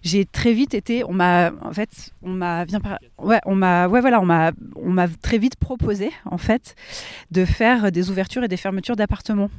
J'ai 0.04 0.26
très 0.26 0.54
vite 0.54 0.74
été, 0.74 1.04
on 1.04 1.14
m'a, 1.14 1.52
en 1.62 1.74
fait, 1.74 2.14
on 2.22 2.32
m'a, 2.32 2.66
ouais, 3.20 3.40
on 3.46 3.56
m'a, 3.56 3.88
ouais, 3.88 4.02
voilà, 4.02 4.22
on 4.22 4.26
m'a, 4.26 4.52
on 4.76 4.92
m'a 4.92 5.08
très 5.08 5.38
vite 5.38 5.56
proposé, 5.56 6.12
en 6.26 6.38
fait, 6.38 6.76
de 7.32 7.46
faire 7.46 7.92
des 7.92 8.10
ouvertures 8.10 8.44
et 8.44 8.48
des 8.48 8.58
fermetures 8.58 8.96
d'appartements 8.96 9.50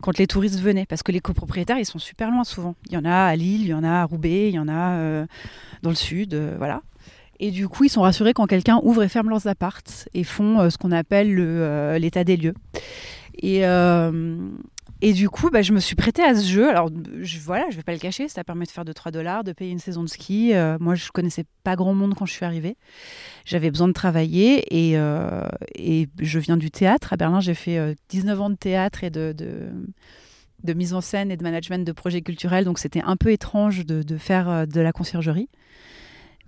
quand 0.00 0.18
les 0.18 0.26
touristes 0.26 0.60
venaient, 0.60 0.86
parce 0.86 1.02
que 1.02 1.12
les 1.12 1.20
copropriétaires, 1.20 1.78
ils 1.78 1.86
sont 1.86 1.98
super 1.98 2.30
loin 2.30 2.44
souvent. 2.44 2.74
Il 2.86 2.92
y 2.92 2.96
en 2.96 3.04
a 3.04 3.14
à 3.14 3.36
Lille, 3.36 3.62
il 3.62 3.68
y 3.68 3.74
en 3.74 3.84
a 3.84 4.02
à 4.02 4.04
Roubaix, 4.04 4.48
il 4.48 4.54
y 4.54 4.58
en 4.58 4.68
a 4.68 4.92
euh, 4.94 5.26
dans 5.82 5.90
le 5.90 5.96
sud, 5.96 6.34
euh, 6.34 6.54
voilà. 6.58 6.82
Et 7.38 7.50
du 7.50 7.68
coup, 7.68 7.84
ils 7.84 7.88
sont 7.88 8.02
rassurés 8.02 8.34
quand 8.34 8.46
quelqu'un 8.46 8.80
ouvre 8.82 9.02
et 9.02 9.08
ferme 9.08 9.30
leurs 9.30 9.46
appartes 9.46 10.08
et 10.12 10.24
font 10.24 10.60
euh, 10.60 10.70
ce 10.70 10.76
qu'on 10.76 10.92
appelle 10.92 11.34
l'état 11.96 12.24
des 12.24 12.36
lieux. 12.36 12.54
Et, 13.42 13.64
et 15.02 15.12
du 15.12 15.30
coup, 15.30 15.50
bah, 15.50 15.62
je 15.62 15.72
me 15.72 15.80
suis 15.80 15.96
prêtée 15.96 16.22
à 16.22 16.34
ce 16.34 16.46
jeu. 16.46 16.68
Alors, 16.68 16.90
voilà, 17.44 17.64
je 17.70 17.76
vais 17.76 17.82
pas 17.82 17.92
le 17.92 17.98
cacher, 17.98 18.28
ça 18.28 18.44
permet 18.44 18.66
de 18.66 18.70
faire 18.70 18.84
2-3 18.84 19.10
dollars, 19.10 19.44
de 19.44 19.52
payer 19.52 19.70
une 19.70 19.78
saison 19.78 20.02
de 20.02 20.08
ski. 20.08 20.54
Euh, 20.54 20.76
moi, 20.78 20.94
je 20.94 21.10
connaissais 21.10 21.44
pas 21.64 21.74
grand 21.74 21.94
monde 21.94 22.14
quand 22.14 22.26
je 22.26 22.32
suis 22.32 22.44
arrivée. 22.44 22.76
J'avais 23.46 23.70
besoin 23.70 23.88
de 23.88 23.94
travailler 23.94 24.64
et, 24.70 24.98
euh, 24.98 25.48
et, 25.74 26.08
je 26.20 26.38
viens 26.38 26.58
du 26.58 26.70
théâtre. 26.70 27.14
À 27.14 27.16
Berlin, 27.16 27.40
j'ai 27.40 27.54
fait 27.54 27.96
19 28.10 28.38
euh, 28.38 28.42
ans 28.42 28.50
de 28.50 28.56
théâtre 28.56 29.02
et 29.02 29.10
de, 29.10 29.34
de, 30.62 30.72
mise 30.74 30.92
en 30.92 31.00
scène 31.00 31.30
et 31.30 31.36
de 31.38 31.42
management 31.42 31.86
de 31.86 31.92
projets 31.92 32.20
culturels. 32.20 32.66
Donc, 32.66 32.78
c'était 32.78 33.02
un 33.02 33.16
peu 33.16 33.32
étrange 33.32 33.86
de, 33.86 34.02
de 34.02 34.18
faire 34.18 34.66
de 34.66 34.80
la 34.80 34.92
conciergerie. 34.92 35.48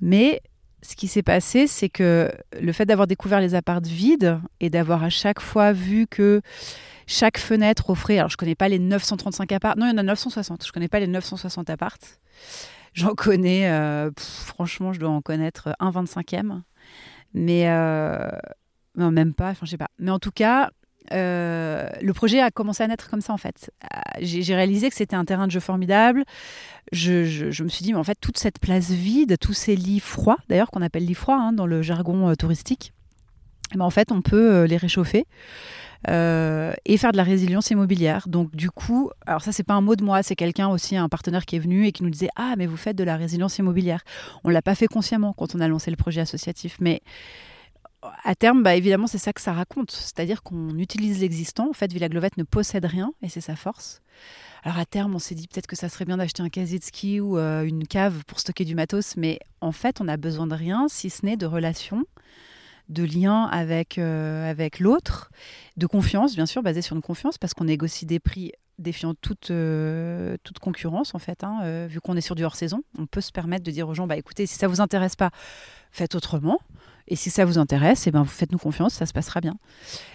Mais 0.03 0.43
ce 0.83 0.97
qui 0.97 1.09
s'est 1.09 1.23
passé, 1.23 1.67
c'est 1.67 1.89
que 1.89 2.31
le 2.61 2.73
fait 2.73 2.85
d'avoir 2.85 3.07
découvert 3.07 3.41
les 3.41 3.55
apparts 3.55 3.81
vides 3.81 4.41
et 4.61 4.69
d'avoir 4.69 5.05
à 5.05 5.11
chaque 5.11 5.41
fois 5.41 5.73
vu 5.73 6.07
que 6.07 6.43
chaque 7.07 7.39
fenêtre 7.39 7.91
offrait, 7.91 8.19
alors 8.19 8.31
je 8.31 8.37
connais 8.37 8.55
pas 8.55 8.69
les 8.69 8.79
935 8.79 9.53
apparts, 9.53 9.77
non, 9.77 9.87
il 9.87 9.91
y 9.91 9.95
en 9.95 9.99
a 9.99 10.03
960, 10.03 10.67
je 10.67 10.73
connais 10.73 10.89
pas 10.89 11.01
les 11.01 11.07
960 11.07 11.71
apparts. 11.71 11.99
J'en 12.95 13.15
connais, 13.15 13.71
euh, 13.71 14.11
franchement, 14.17 14.93
je 14.93 15.01
dois 15.01 15.11
en 15.11 15.23
connaître 15.23 15.75
un 15.79 15.91
25e. 15.91 16.63
Mais, 17.33 17.71
euh, 17.71 18.29
non, 18.97 19.11
même 19.11 19.33
pas, 19.33 19.51
enfin, 19.51 19.65
je 19.65 19.71
sais 19.71 19.79
pas. 19.79 19.89
Mais 19.99 20.11
en 20.11 20.19
tout 20.19 20.31
cas, 20.31 20.71
euh, 21.13 21.89
le 22.01 22.13
projet 22.13 22.41
a 22.41 22.51
commencé 22.51 22.83
à 22.83 22.89
naître 22.89 23.11
comme 23.11 23.21
ça 23.21 23.33
en 23.33 23.39
fait. 23.39 23.71
J'ai 24.21 24.55
réalisé 24.55 24.89
que 24.89 24.95
c'était 24.95 25.17
un 25.17 25.25
terrain 25.25 25.47
de 25.47 25.53
jeu 25.53 25.61
formidable. 25.61 26.25
Je, 26.93 27.63
me 27.63 27.69
suis 27.69 27.85
dit, 27.85 27.93
mais 27.93 27.99
en 27.99 28.05
fait, 28.05 28.19
toute 28.21 28.39
cette 28.39 28.59
place 28.59 28.91
vide, 28.91 29.37
tous 29.41 29.55
ces 29.55 29.77
lits 29.77 30.01
froids, 30.01 30.39
d'ailleurs 30.49 30.71
qu'on 30.71 30.83
appelle 30.83 31.05
lits 31.05 31.15
froids 31.15 31.37
hein, 31.37 31.53
dans 31.53 31.67
le 31.67 31.83
jargon 31.83 32.35
touristique, 32.35 32.93
eh 33.75 33.79
ben, 33.79 33.85
en 33.85 33.91
fait, 33.91 34.13
on 34.13 34.21
peut 34.21 34.65
les 34.65 34.77
réchauffer. 34.77 35.27
Euh, 36.11 36.73
et 36.85 36.97
faire 36.97 37.13
de 37.13 37.17
la 37.17 37.23
résilience 37.23 37.71
immobilière. 37.71 38.27
Donc 38.27 38.57
du 38.57 38.71
coup, 38.71 39.11
alors 39.25 39.43
ça 39.43 39.53
c'est 39.53 39.63
pas 39.63 39.75
un 39.75 39.81
mot 39.81 39.95
de 39.95 40.03
moi, 40.03 40.25
c'est 40.25 40.35
quelqu'un 40.35 40.69
aussi, 40.69 40.97
un 40.97 41.09
partenaire 41.09 41.45
qui 41.45 41.55
est 41.55 41.61
venu 41.61 41.87
et 41.87 41.93
qui 41.93 42.03
nous 42.03 42.11
disait 42.11 42.31
ah 42.35 42.55
mais 42.59 42.67
vous 42.67 42.77
faites 42.77 42.97
de 42.97 43.05
la 43.05 43.17
résilience 43.17 43.59
immobilière. 43.59 44.03
On 44.43 44.49
l'a 44.49 44.63
pas 44.63 44.75
fait 44.75 44.89
consciemment 44.89 45.33
quand 45.33 45.55
on 45.55 45.61
a 45.61 45.69
lancé 45.69 45.93
le 45.93 45.97
projet 45.97 46.21
associatif, 46.21 46.77
mais 46.81 47.03
à 48.25 48.35
terme, 48.35 48.63
bah, 48.63 48.75
évidemment, 48.75 49.07
c'est 49.07 49.19
ça 49.19 49.33
que 49.33 49.41
ça 49.41 49.53
raconte. 49.53 49.91
C'est-à-dire 49.91 50.43
qu'on 50.43 50.77
utilise 50.79 51.21
l'existant. 51.21 51.69
En 51.71 51.73
fait, 51.73 51.93
Villa 51.93 52.09
Glovette 52.09 52.37
ne 52.37 52.45
possède 52.45 52.85
rien 52.85 53.13
et 53.23 53.29
c'est 53.29 53.41
sa 53.41 53.57
force. 53.57 54.03
Alors 54.65 54.79
à 54.79 54.85
terme, 54.87 55.15
on 55.15 55.19
s'est 55.19 55.35
dit 55.35 55.49
peut-être 55.49 55.67
que 55.67 55.77
ça 55.77 55.89
serait 55.89 56.05
bien 56.05 56.17
d'acheter 56.17 56.43
un 56.43 56.49
casier 56.49 56.79
de 56.79 56.85
ski 56.85 57.21
ou 57.21 57.37
euh, 57.37 57.65
une 57.65 57.87
cave 57.87 58.23
pour 58.27 58.39
stocker 58.39 58.65
du 58.65 58.75
matos, 58.75 59.17
mais 59.17 59.41
en 59.61 59.73
fait, 59.73 60.01
on 60.01 60.07
a 60.07 60.17
besoin 60.17 60.47
de 60.47 60.55
rien 60.55 60.87
si 60.89 61.11
ce 61.11 61.27
n'est 61.27 61.37
de 61.37 61.47
relations 61.47 62.05
de 62.89 63.05
lien 63.05 63.45
avec, 63.47 63.99
euh, 63.99 64.49
avec 64.49 64.79
l'autre, 64.79 65.31
de 65.77 65.87
confiance, 65.87 66.35
bien 66.35 66.47
sûr, 66.47 66.63
basé 66.63 66.83
sur 66.83 66.95
une 66.95 67.03
confiance, 67.03 67.39
parce 67.39 67.55
qu'on 67.55 67.65
négocie 67.65 68.07
des 68.07 68.21
prix 68.21 68.53
défiant 68.79 69.15
toute, 69.15 69.51
euh, 69.51 70.37
toute 70.43 70.59
concurrence 70.59 71.15
en 71.15 71.19
fait. 71.19 71.43
hein, 71.45 71.87
vu 71.87 72.01
qu'on 72.01 72.17
est 72.17 72.21
sur 72.21 72.35
du 72.35 72.45
hors-saison, 72.45 72.83
on 72.99 73.07
peut 73.07 73.21
se 73.21 73.33
permettre 73.33 73.65
de 73.65 73.71
dire 73.71 73.89
aux 73.89 73.95
gens, 73.95 74.07
bah 74.07 74.17
écoutez, 74.17 74.47
si 74.47 74.55
ça 74.57 74.69
vous 74.69 74.81
intéresse 74.81 75.17
pas, 75.17 75.31
faites 75.91 76.15
autrement. 76.15 76.59
Et 77.09 77.17
si 77.17 77.31
ça 77.31 77.45
vous 77.45 77.59
intéresse, 77.59 78.07
eh 78.07 78.11
ben, 78.11 78.23
vous 78.23 78.29
faites-nous 78.29 78.59
confiance, 78.59 78.95
ça 78.95 79.07
se 79.07 79.13
passera 79.13 79.41
bien. 79.41 79.57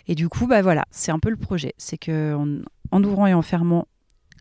Et 0.08 0.16
du 0.16 0.30
coup, 0.30 0.48
bah 0.48 0.62
voilà, 0.62 0.86
c'est 0.92 1.12
un 1.12 1.20
peu 1.20 1.30
le 1.30 1.38
projet. 1.38 1.74
C'est 1.78 1.98
que 1.98 2.36
en, 2.36 2.62
en 2.92 3.04
ouvrant 3.04 3.28
et 3.28 3.34
en 3.34 3.42
fermant 3.42 3.88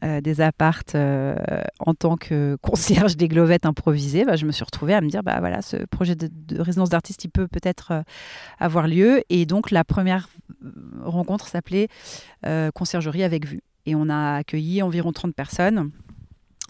euh, 0.04 0.20
des 0.20 0.42
appartes 0.42 0.94
euh, 0.94 1.34
en 1.78 1.94
tant 1.94 2.18
que 2.18 2.58
concierge 2.60 3.16
des 3.16 3.28
glovettes 3.28 3.64
improvisées, 3.64 4.26
bah, 4.26 4.36
je 4.36 4.44
me 4.44 4.52
suis 4.52 4.64
retrouvée 4.64 4.92
à 4.92 5.00
me 5.00 5.08
dire, 5.08 5.22
bah 5.22 5.36
voilà, 5.40 5.62
ce 5.62 5.76
projet 5.86 6.14
de, 6.14 6.28
de 6.30 6.60
résidence 6.60 6.90
d'artiste, 6.90 7.24
il 7.24 7.30
peut 7.30 7.48
peut-être 7.48 7.92
euh, 7.92 8.02
avoir 8.58 8.88
lieu. 8.88 9.22
Et 9.30 9.46
donc, 9.46 9.70
la 9.70 9.84
première 9.84 10.28
rencontre 11.02 11.48
s'appelait 11.48 11.88
Conciergerie 12.74 13.22
avec 13.22 13.46
vue. 13.46 13.62
Et 13.86 13.94
on 13.94 14.08
a 14.08 14.36
accueilli 14.36 14.82
environ 14.82 15.12
30 15.12 15.34
personnes 15.34 15.90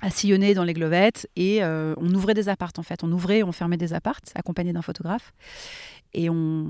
à 0.03 0.11
sillonner 0.11 0.55
dans 0.55 0.65
les 0.65 0.75
glovettes 0.75 1.29
et 1.37 1.63
euh, 1.63 1.95
on 1.99 2.13
ouvrait 2.15 2.35
des 2.35 2.49
appartes 2.49 2.79
en 2.79 2.83
fait. 2.83 3.03
On 3.03 3.11
ouvrait, 3.13 3.43
on 3.43 3.53
fermait 3.53 3.77
des 3.77 3.95
appartes 3.95 4.33
accompagnés 4.35 4.73
d'un 4.73 4.83
photographe 4.83 5.33
et, 6.13 6.29
on, 6.31 6.67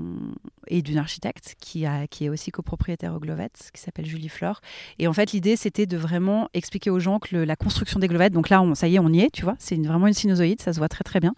et 0.67 0.81
d'une 0.81 0.97
architecte 0.97 1.55
qui, 1.59 1.85
a, 1.85 2.07
qui 2.07 2.25
est 2.25 2.29
aussi 2.29 2.51
copropriétaire 2.51 3.13
aux 3.13 3.19
glovettes, 3.19 3.69
qui 3.73 3.81
s'appelle 3.81 4.05
Julie 4.05 4.29
Flore. 4.29 4.61
Et 4.99 5.07
en 5.07 5.13
fait, 5.13 5.31
l'idée 5.33 5.55
c'était 5.55 5.85
de 5.85 5.97
vraiment 5.97 6.49
expliquer 6.53 6.89
aux 6.89 6.99
gens 6.99 7.19
que 7.19 7.35
la 7.35 7.55
construction 7.55 7.99
des 7.99 8.07
glovettes, 8.07 8.33
donc 8.33 8.49
là, 8.49 8.61
on, 8.61 8.75
ça 8.75 8.87
y 8.87 8.95
est, 8.95 8.99
on 8.99 9.09
y 9.09 9.21
est, 9.21 9.31
tu 9.31 9.43
vois, 9.43 9.55
c'est 9.59 9.75
vraiment 9.75 10.07
une 10.07 10.13
sinusoïde, 10.13 10.61
ça 10.61 10.73
se 10.73 10.77
voit 10.77 10.89
très 10.89 11.03
très 11.03 11.19
bien. 11.19 11.33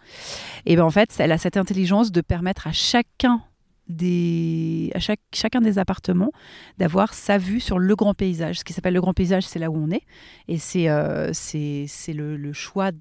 Et 0.66 0.76
ben 0.76 0.84
en 0.84 0.92
fait, 0.92 1.14
elle 1.20 1.32
a 1.32 1.38
cette 1.38 1.58
intelligence 1.58 2.12
de 2.12 2.22
permettre 2.22 2.68
à 2.68 2.72
chacun 2.72 3.42
à 3.90 5.00
chacun 5.34 5.62
des 5.62 5.80
appartements 5.80 6.32
d'avoir 6.78 7.14
sa 7.14 7.38
vue 7.38 7.60
sur 7.60 7.80
le 7.80 7.96
grand 7.96 8.14
paysage. 8.14 8.60
Ce 8.60 8.64
qui 8.64 8.74
s'appelle 8.74 8.94
le 8.94 9.02
grand 9.02 9.14
paysage, 9.14 9.44
c'est 9.44 9.60
là 9.60 9.70
où 9.70 9.78
on 9.78 9.92
est. 9.92 10.04
Et 10.48 10.58
c'est 10.58 10.90
euh, 10.90 11.32
le, 12.08 12.54
choix 12.54 12.92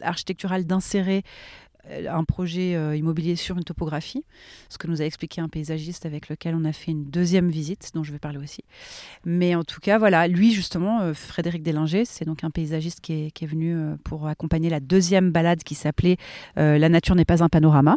architectural 0.00 0.64
d'insérer 0.64 1.22
euh, 1.90 2.06
un 2.08 2.22
projet 2.22 2.76
euh, 2.76 2.94
immobilier 2.94 3.34
sur 3.34 3.56
une 3.56 3.64
topographie, 3.64 4.24
ce 4.68 4.78
que 4.78 4.86
nous 4.86 5.02
a 5.02 5.04
expliqué 5.04 5.40
un 5.40 5.48
paysagiste 5.48 6.06
avec 6.06 6.28
lequel 6.28 6.54
on 6.54 6.64
a 6.64 6.72
fait 6.72 6.92
une 6.92 7.10
deuxième 7.10 7.48
visite, 7.48 7.90
dont 7.94 8.04
je 8.04 8.12
vais 8.12 8.18
parler 8.20 8.38
aussi. 8.38 8.62
Mais 9.24 9.56
en 9.56 9.64
tout 9.64 9.80
cas, 9.80 9.98
voilà, 9.98 10.28
lui 10.28 10.52
justement, 10.52 11.12
Frédéric 11.14 11.62
Délinger, 11.62 12.04
c'est 12.04 12.24
donc 12.24 12.44
un 12.44 12.50
paysagiste 12.50 13.00
qui 13.00 13.32
est, 13.34 13.46
venu 13.46 13.96
pour 14.04 14.28
accompagner 14.28 14.70
la 14.70 14.80
deuxième 14.80 15.32
balade 15.32 15.64
qui 15.64 15.74
s'appelait 15.74 16.16
La 16.56 16.88
nature 16.88 17.14
n'est 17.14 17.24
pas 17.24 17.42
un 17.42 17.48
panorama. 17.48 17.96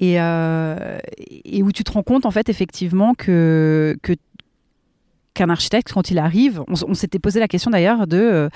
Et, 0.00 0.20
euh, 0.20 0.98
et 1.44 1.62
où 1.62 1.72
tu 1.72 1.82
te 1.84 1.90
rends 1.92 2.02
compte, 2.04 2.24
en 2.26 2.30
fait, 2.30 2.48
effectivement, 2.48 3.14
que, 3.14 3.98
qu'un 5.34 5.50
architecte, 5.50 5.92
quand 5.92 6.10
il 6.10 6.18
arrive, 6.18 6.62
on, 6.68 6.94
s'était 6.94 7.18
posé 7.18 7.40
la 7.40 7.48
question 7.48 7.70
d'ailleurs 7.70 8.06
de 8.06 8.16
euh, 8.18 8.48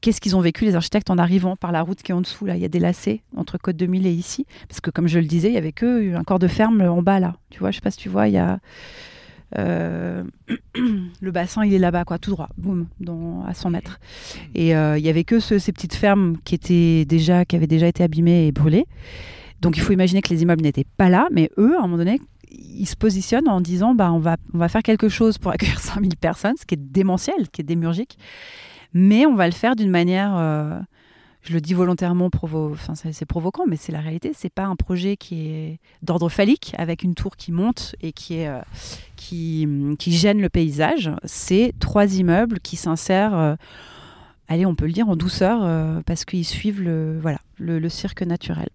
qu'est-ce 0.00 0.20
qu'ils 0.20 0.36
ont 0.36 0.40
vécu 0.40 0.64
les 0.64 0.76
architectes 0.76 1.10
en 1.10 1.18
arrivant 1.18 1.56
par 1.56 1.72
la 1.72 1.82
route 1.82 2.02
qui 2.02 2.12
est 2.12 2.14
en 2.14 2.20
dessous. 2.20 2.46
Là, 2.46 2.54
il 2.56 2.62
y 2.62 2.64
a 2.64 2.68
des 2.68 2.78
lacets 2.78 3.22
entre 3.36 3.58
Côte 3.58 3.76
2000 3.76 4.06
et 4.06 4.12
ici, 4.12 4.46
parce 4.68 4.80
que 4.80 4.90
comme 4.90 5.08
je 5.08 5.18
le 5.18 5.26
disais, 5.26 5.48
il 5.48 5.54
y 5.54 5.58
avait 5.58 5.72
que 5.72 6.14
un 6.14 6.22
corps 6.24 6.38
de 6.38 6.48
ferme 6.48 6.80
en 6.82 7.02
bas 7.02 7.18
là. 7.20 7.34
Tu 7.50 7.58
vois, 7.58 7.70
je 7.72 7.76
sais 7.76 7.82
pas 7.82 7.90
si 7.90 7.98
tu 7.98 8.08
vois, 8.08 8.28
il 8.28 8.34
y 8.34 8.38
a 8.38 8.60
euh, 9.58 10.22
le 11.20 11.30
bassin, 11.32 11.64
il 11.64 11.74
est 11.74 11.78
là-bas, 11.78 12.04
quoi, 12.04 12.18
tout 12.18 12.30
droit, 12.30 12.50
boum, 12.56 12.86
à 13.46 13.54
100 13.54 13.70
mètres. 13.70 13.98
Et 14.54 14.68
il 14.70 15.00
y 15.04 15.08
avait 15.08 15.24
que 15.24 15.40
ce- 15.40 15.58
ces 15.58 15.72
petites 15.72 15.94
fermes 15.94 16.36
qui 16.44 16.54
étaient 16.54 17.04
déjà, 17.04 17.44
qui 17.44 17.56
avaient 17.56 17.66
déjà 17.66 17.88
été 17.88 18.04
abîmées 18.04 18.46
et 18.46 18.52
brûlées. 18.52 18.86
Donc 19.60 19.76
il 19.76 19.80
faut 19.80 19.92
imaginer 19.92 20.22
que 20.22 20.28
les 20.30 20.42
immeubles 20.42 20.62
n'étaient 20.62 20.86
pas 20.96 21.08
là, 21.08 21.28
mais 21.32 21.50
eux, 21.58 21.74
à 21.76 21.80
un 21.80 21.82
moment 21.82 21.96
donné, 21.98 22.20
ils 22.50 22.86
se 22.86 22.96
positionnent 22.96 23.48
en 23.48 23.60
disant 23.60 23.94
bah, 23.94 24.12
on, 24.12 24.18
va, 24.18 24.36
on 24.54 24.58
va 24.58 24.68
faire 24.68 24.82
quelque 24.82 25.08
chose 25.08 25.38
pour 25.38 25.50
accueillir 25.54 25.80
5000 25.80 26.16
personnes, 26.16 26.54
ce 26.58 26.64
qui 26.64 26.74
est 26.74 26.80
démentiel, 26.92 27.48
qui 27.50 27.60
est 27.62 27.64
démurgique, 27.64 28.18
mais 28.92 29.26
on 29.26 29.34
va 29.34 29.46
le 29.46 29.52
faire 29.52 29.76
d'une 29.76 29.90
manière, 29.90 30.34
euh, 30.36 30.78
je 31.42 31.52
le 31.52 31.60
dis 31.60 31.74
volontairement, 31.74 32.30
c'est 32.94 33.26
provoquant, 33.26 33.64
mais 33.66 33.76
c'est 33.76 33.92
la 33.92 34.00
réalité. 34.00 34.32
C'est 34.34 34.52
pas 34.52 34.64
un 34.64 34.76
projet 34.76 35.16
qui 35.16 35.48
est 35.48 35.78
d'ordre 36.02 36.28
phallique, 36.28 36.74
avec 36.78 37.02
une 37.02 37.14
tour 37.14 37.36
qui 37.36 37.52
monte 37.52 37.94
et 38.00 38.12
qui, 38.12 38.34
est, 38.36 38.48
euh, 38.48 38.60
qui, 39.16 39.66
gêne 40.12 40.40
le 40.40 40.48
paysage. 40.48 41.10
C'est 41.24 41.74
trois 41.80 42.16
immeubles 42.16 42.60
qui 42.60 42.76
s'insèrent. 42.76 43.36
euh, 43.36 43.56
Allez, 44.48 44.64
on 44.64 44.74
peut 44.74 44.86
le 44.86 44.92
dire 44.92 45.08
en 45.10 45.16
douceur 45.16 46.02
parce 46.04 46.24
qu'ils 46.24 46.46
suivent 46.46 46.80
le, 46.80 47.18
voilà, 47.20 47.38
le, 47.58 47.78
le 47.78 47.88
cirque 47.90 48.22
naturel. 48.22 48.68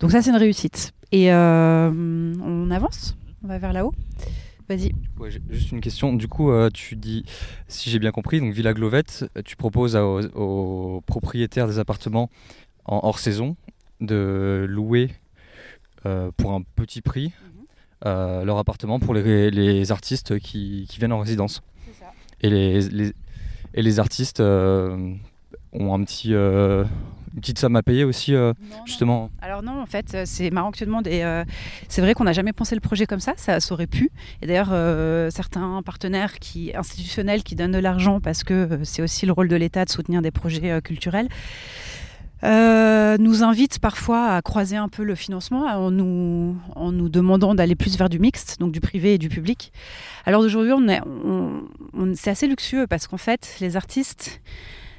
Donc 0.00 0.10
ça, 0.10 0.22
c'est 0.22 0.30
une 0.30 0.36
réussite. 0.36 0.92
Et 1.12 1.32
euh, 1.32 1.90
on 1.90 2.70
avance? 2.70 3.16
On 3.44 3.48
va 3.48 3.58
vers 3.58 3.72
là-haut? 3.72 3.94
Vas-y. 4.68 4.92
Ouais, 5.18 5.30
juste 5.48 5.70
une 5.70 5.80
question. 5.80 6.12
Du 6.12 6.26
coup, 6.26 6.50
euh, 6.50 6.68
tu 6.74 6.96
dis, 6.96 7.24
si 7.68 7.88
j'ai 7.88 7.98
bien 8.00 8.10
compris, 8.10 8.40
donc 8.40 8.52
Villa 8.52 8.74
Glovette, 8.74 9.24
tu 9.44 9.54
proposes 9.56 9.94
à- 9.94 10.04
aux, 10.04 10.20
aux 10.34 11.00
propriétaires 11.02 11.68
des 11.68 11.78
appartements 11.78 12.28
en 12.84 13.00
hors 13.04 13.20
saison 13.20 13.56
de 14.00 14.66
louer 14.68 15.10
euh, 16.04 16.30
pour 16.36 16.52
un 16.52 16.62
petit 16.62 17.00
prix 17.00 17.32
euh, 18.04 18.44
leur 18.44 18.58
appartement 18.58 18.98
pour 19.00 19.14
les, 19.14 19.50
les 19.50 19.92
artistes 19.92 20.38
qui, 20.40 20.86
qui 20.90 20.98
viennent 20.98 21.12
en 21.12 21.20
résidence. 21.20 21.62
Et 22.42 22.50
les, 22.50 22.80
les- 22.90 23.12
et 23.74 23.82
les 23.82 23.98
artistes 24.00 24.40
ont 24.40 25.14
un 25.94 26.04
petit, 26.04 26.32
une 27.36 27.40
petite 27.42 27.58
somme 27.58 27.76
à 27.76 27.82
payer 27.82 28.02
aussi, 28.04 28.34
euh, 28.34 28.52
justement. 28.86 29.30
Alors 29.42 29.62
non, 29.62 29.80
en 29.80 29.86
fait, 29.86 30.14
euh, 30.14 30.22
c'est 30.24 30.50
marrant 30.50 30.70
que 30.72 30.78
tu 30.78 30.86
demandes. 30.86 31.06
Et 31.06 31.22
euh, 31.22 31.44
c'est 31.88 32.00
vrai 32.00 32.14
qu'on 32.14 32.24
n'a 32.24 32.32
jamais 32.32 32.52
pensé 32.54 32.74
le 32.74 32.80
projet 32.80 33.06
comme 33.06 33.20
ça. 33.20 33.34
Ça, 33.36 33.60
ça 33.60 33.74
aurait 33.74 33.86
pu. 33.86 34.10
Et 34.42 34.46
d'ailleurs, 34.46 34.72
certains 35.30 35.82
partenaires 35.84 36.38
qui, 36.38 36.72
institutionnels 36.74 37.42
qui 37.42 37.54
donnent 37.54 37.72
de 37.72 37.78
l'argent 37.78 38.20
parce 38.20 38.42
que 38.42 38.80
c'est 38.84 39.02
aussi 39.02 39.26
le 39.26 39.32
rôle 39.32 39.48
de 39.48 39.56
l'État 39.56 39.84
de 39.84 39.90
soutenir 39.90 40.22
des 40.22 40.30
projets 40.30 40.80
culturels. 40.82 41.28
euh, 42.44 43.16
nous 43.18 43.42
invitent 43.42 43.78
parfois 43.78 44.28
à 44.34 44.42
croiser 44.42 44.76
un 44.76 44.88
peu 44.88 45.02
le 45.04 45.14
financement 45.14 45.64
en 45.66 45.90
nous, 45.90 46.56
en 46.74 46.92
nous 46.92 47.08
demandant 47.08 47.54
d'aller 47.54 47.74
plus 47.74 47.96
vers 47.96 48.08
du 48.10 48.18
mixte, 48.18 48.60
donc 48.60 48.72
du 48.72 48.80
privé 48.80 49.14
et 49.14 49.18
du 49.18 49.28
public. 49.30 49.72
Alors 50.26 50.42
d'aujourd'hui, 50.42 50.72
on 50.72 50.86
est, 50.88 51.00
on- 51.24 51.62
on- 51.94 52.12
c'est 52.14 52.30
assez 52.30 52.46
luxueux 52.46 52.86
parce 52.86 53.06
qu'en 53.06 53.16
fait, 53.16 53.56
les 53.60 53.76
artistes, 53.76 54.42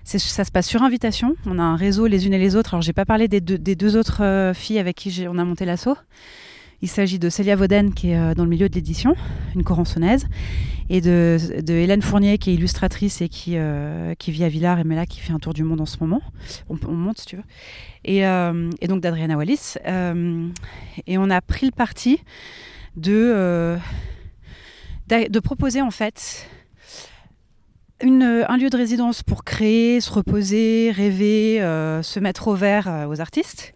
ça 0.08 0.46
se 0.46 0.52
passe 0.52 0.68
sur 0.68 0.84
invitation. 0.84 1.36
On 1.46 1.60
a 1.60 1.64
un 1.64 1.76
réseau 1.76 2.08
les 2.08 2.28
unes 2.28 2.34
et 2.34 2.40
les 2.40 2.56
autres. 2.56 2.74
Alors, 2.74 2.82
j'ai 2.82 2.94
pas 2.94 3.04
parlé 3.04 3.28
des 3.28 3.42
deux, 3.42 3.98
autres 3.98 4.24
euh, 4.24 4.54
filles 4.54 4.80
avec 4.80 4.96
qui 4.96 5.26
on 5.28 5.38
a 5.38 5.44
monté 5.44 5.66
l'assaut. 5.66 5.98
Il 6.82 6.88
s'agit 6.88 7.20
de 7.20 7.30
Célia 7.30 7.56
Vauden, 7.58 7.94
qui 7.94 8.12
est 8.12 8.18
euh, 8.18 8.34
dans 8.34 8.44
le 8.44 8.50
milieu 8.50 8.70
de 8.70 8.76
l'édition, 8.76 9.16
une 9.56 9.64
corançonnaise, 9.64 10.28
et 10.90 11.02
de, 11.02 11.38
Hélène 11.68 12.02
Fournier, 12.02 12.38
qui 12.38 12.52
est 12.52 12.54
illustratrice 12.54 13.20
et 13.20 13.28
qui, 13.28 13.58
euh, 13.58 14.14
vit 14.28 14.44
à 14.46 14.50
Villars, 14.50 14.80
et 14.80 14.84
là, 14.86 15.06
qui 15.06 15.20
fait 15.20 15.34
un 15.34 15.40
tour 15.40 15.54
du 15.54 15.64
monde 15.64 15.82
en 15.82 15.86
ce 15.86 15.98
moment. 16.00 16.22
On, 16.70 16.78
on 16.88 16.94
monte, 16.94 17.20
si 17.20 17.26
tu 17.26 17.36
veux. 17.36 17.44
Et, 18.06 18.22
donc 18.88 19.02
d'Adriana 19.02 19.36
Wallis. 19.36 19.76
Et 21.08 21.18
on 21.18 21.30
a 21.30 21.42
pris 21.42 21.66
le 21.66 21.74
parti 21.74 22.22
de 22.96 23.78
proposer, 25.44 25.82
en 25.82 25.92
fait, 25.92 26.48
une, 28.02 28.46
un 28.48 28.58
lieu 28.58 28.70
de 28.70 28.78
résidence 28.78 29.24
pour 29.24 29.44
créer, 29.44 30.02
se 30.02 30.12
reposer, 30.12 30.92
rêver, 30.92 31.62
euh, 31.62 32.02
se 32.04 32.20
mettre 32.20 32.48
au 32.48 32.56
vert 32.56 32.88
euh, 32.88 33.08
aux 33.08 33.22
artistes 33.22 33.74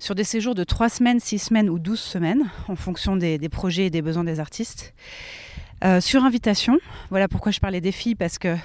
sur 0.00 0.14
des 0.14 0.24
séjours 0.24 0.54
de 0.54 0.64
3 0.64 0.88
semaines, 0.88 1.20
6 1.20 1.38
semaines 1.38 1.70
ou 1.70 1.78
12 1.78 2.00
semaines 2.00 2.50
en 2.68 2.74
fonction 2.74 3.16
des, 3.16 3.38
projets 3.50 3.86
et 3.86 3.90
des 3.90 4.02
besoins 4.02 4.24
des 4.24 4.40
artistes. 4.40 4.94
Euh, 5.84 6.00
sur 6.00 6.24
invitation, 6.24 6.78
voilà 7.10 7.28
pourquoi 7.28 7.52
je 7.52 7.60
parlais 7.60 7.80
des 7.80 7.92
filles 7.92 8.14
parce 8.14 8.38
que 8.38 8.56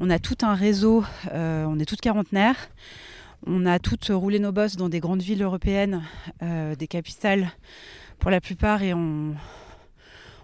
on 0.00 0.08
a 0.08 0.18
tout 0.18 0.38
un 0.42 0.54
réseau, 0.54 1.04
euh, 1.32 1.64
on 1.66 1.78
est 1.78 1.84
toutes 1.84 2.00
quarantenaires, 2.00 2.70
on 3.46 3.66
a 3.66 3.78
toutes 3.78 4.08
roulé 4.08 4.38
nos 4.38 4.52
bosses 4.52 4.76
dans 4.76 4.88
des 4.88 5.00
grandes 5.00 5.22
villes 5.22 5.42
européennes, 5.42 6.02
euh, 6.42 6.74
des 6.74 6.86
capitales 6.86 7.52
pour 8.18 8.30
la 8.30 8.40
plupart 8.40 8.82
et 8.82 8.94
on, 8.94 9.34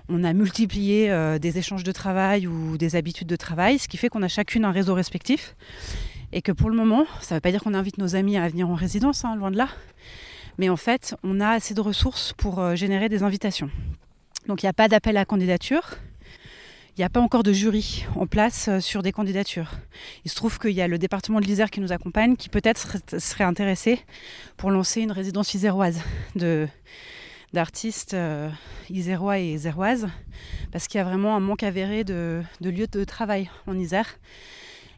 on 0.08 0.22
a 0.24 0.32
multiplié 0.32 1.10
euh, 1.10 1.38
des 1.38 1.58
échanges 1.58 1.84
de 1.84 1.92
travail 1.92 2.46
ou 2.46 2.76
des 2.78 2.96
habitudes 2.96 3.28
de 3.28 3.36
travail, 3.36 3.78
ce 3.78 3.88
qui 3.88 3.96
fait 3.96 4.08
qu'on 4.08 4.22
a 4.22 4.28
chacune 4.28 4.64
un 4.64 4.70
réseau 4.72 4.94
respectif. 4.94 5.56
Et 6.32 6.42
que 6.42 6.52
pour 6.52 6.70
le 6.70 6.76
moment, 6.76 7.06
ça 7.20 7.34
ne 7.34 7.36
veut 7.36 7.40
pas 7.40 7.50
dire 7.50 7.62
qu'on 7.62 7.74
invite 7.74 7.98
nos 7.98 8.16
amis 8.16 8.36
à 8.36 8.48
venir 8.48 8.68
en 8.68 8.74
résidence, 8.74 9.24
hein, 9.24 9.36
loin 9.36 9.50
de 9.50 9.56
là. 9.56 9.68
Mais 10.58 10.68
en 10.68 10.76
fait, 10.76 11.14
on 11.22 11.40
a 11.40 11.50
assez 11.50 11.74
de 11.74 11.80
ressources 11.80 12.32
pour 12.32 12.58
euh, 12.58 12.74
générer 12.74 13.08
des 13.08 13.22
invitations. 13.22 13.70
Donc 14.46 14.62
il 14.62 14.66
n'y 14.66 14.70
a 14.70 14.72
pas 14.72 14.88
d'appel 14.88 15.16
à 15.16 15.24
candidature. 15.24 15.94
Il 16.96 17.00
n'y 17.00 17.04
a 17.04 17.10
pas 17.10 17.20
encore 17.20 17.42
de 17.42 17.52
jury 17.52 18.06
en 18.16 18.26
place 18.26 18.68
euh, 18.68 18.80
sur 18.80 19.02
des 19.02 19.12
candidatures. 19.12 19.70
Il 20.24 20.30
se 20.30 20.36
trouve 20.36 20.58
qu'il 20.58 20.70
y 20.70 20.80
a 20.80 20.88
le 20.88 20.98
département 20.98 21.40
de 21.40 21.46
l'Isère 21.46 21.70
qui 21.70 21.80
nous 21.80 21.92
accompagne, 21.92 22.36
qui 22.36 22.48
peut-être 22.48 22.96
serait- 23.18 23.44
intéressé 23.44 24.00
pour 24.56 24.70
lancer 24.70 25.02
une 25.02 25.12
résidence 25.12 25.52
iséroise 25.52 26.00
de, 26.36 26.66
d'artistes 27.52 28.14
euh, 28.14 28.50
isérois 28.90 29.38
et 29.38 29.52
iséroises, 29.52 30.08
parce 30.72 30.88
qu'il 30.88 30.98
y 30.98 31.00
a 31.00 31.04
vraiment 31.04 31.36
un 31.36 31.40
manque 31.40 31.62
avéré 31.62 32.04
de, 32.04 32.42
de 32.60 32.70
lieux 32.70 32.86
de 32.86 33.04
travail 33.04 33.50
en 33.66 33.78
Isère. 33.78 34.18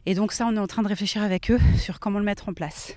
Et 0.05 0.15
donc 0.15 0.31
ça, 0.31 0.45
on 0.47 0.55
est 0.55 0.59
en 0.59 0.67
train 0.67 0.81
de 0.81 0.87
réfléchir 0.87 1.21
avec 1.21 1.51
eux 1.51 1.59
sur 1.77 1.99
comment 1.99 2.19
le 2.19 2.25
mettre 2.25 2.49
en 2.49 2.53
place. 2.53 2.95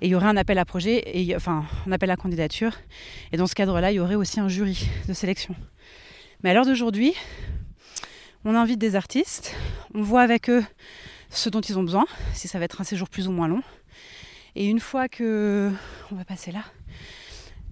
Et 0.00 0.06
il 0.06 0.10
y 0.10 0.14
aurait 0.14 0.26
un 0.26 0.36
appel 0.36 0.58
à 0.58 0.64
projet, 0.64 1.02
et, 1.06 1.34
enfin 1.34 1.64
un 1.86 1.92
appel 1.92 2.10
à 2.10 2.16
candidature. 2.16 2.72
Et 3.32 3.36
dans 3.36 3.46
ce 3.46 3.54
cadre-là, 3.54 3.92
il 3.92 3.96
y 3.96 4.00
aurait 4.00 4.16
aussi 4.16 4.40
un 4.40 4.48
jury 4.48 4.88
de 5.08 5.12
sélection. 5.14 5.54
Mais 6.42 6.50
à 6.50 6.54
l'heure 6.54 6.66
d'aujourd'hui, 6.66 7.14
On 8.42 8.54
invite 8.54 8.78
des 8.78 8.96
artistes, 8.96 9.54
on 9.92 10.00
voit 10.00 10.22
avec 10.22 10.48
eux 10.48 10.64
ce 11.28 11.50
dont 11.50 11.60
ils 11.60 11.78
ont 11.78 11.82
besoin, 11.82 12.06
si 12.32 12.48
ça 12.48 12.58
va 12.58 12.64
être 12.64 12.80
un 12.80 12.84
séjour 12.84 13.10
plus 13.10 13.28
ou 13.28 13.32
moins 13.32 13.48
long. 13.48 13.62
Et 14.56 14.64
une 14.64 14.80
fois 14.80 15.08
que. 15.08 15.70
On 16.10 16.14
va 16.14 16.24
passer 16.24 16.50
là. 16.50 16.64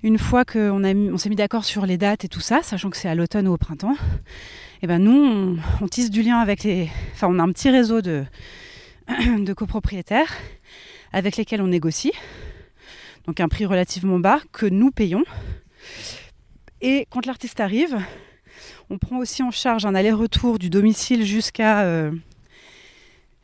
Une 0.02 0.18
fois 0.18 0.44
qu'on 0.44 0.84
on 0.84 1.18
s'est 1.18 1.28
mis 1.28 1.36
d'accord 1.36 1.64
sur 1.64 1.84
les 1.84 1.98
dates 1.98 2.24
et 2.24 2.28
tout 2.28 2.40
ça, 2.40 2.62
sachant 2.62 2.88
que 2.90 2.96
c'est 2.96 3.08
à 3.08 3.14
l'automne 3.14 3.48
ou 3.48 3.52
au 3.52 3.56
printemps, 3.56 3.96
eh 4.82 4.86
ben 4.86 4.98
nous, 4.98 5.58
on, 5.80 5.88
tisse 5.88 6.10
du 6.10 6.22
lien 6.22 6.38
avec 6.38 6.62
les. 6.62 6.88
Enfin, 7.14 7.26
on 7.28 7.38
a 7.38 7.42
un 7.42 7.50
petit 7.50 7.68
réseau 7.68 8.00
de, 8.00 8.24
copropriétaires 9.54 10.32
avec 11.12 11.36
lesquels 11.36 11.60
on 11.62 11.66
négocie. 11.66 12.12
Donc 13.26 13.40
un 13.40 13.48
prix 13.48 13.66
relativement 13.66 14.20
bas 14.20 14.40
que 14.52 14.66
nous 14.66 14.90
payons. 14.90 15.24
Et 16.80 17.06
quand 17.10 17.26
l'artiste 17.26 17.58
arrive, 17.58 17.98
on 18.90 18.98
prend 18.98 19.18
aussi 19.18 19.42
en 19.42 19.50
charge 19.50 19.84
un 19.84 19.94
aller-retour 19.96 20.60
du 20.60 20.70
domicile 20.70 21.24
jusqu'à 21.24 21.82
euh, 21.82 22.12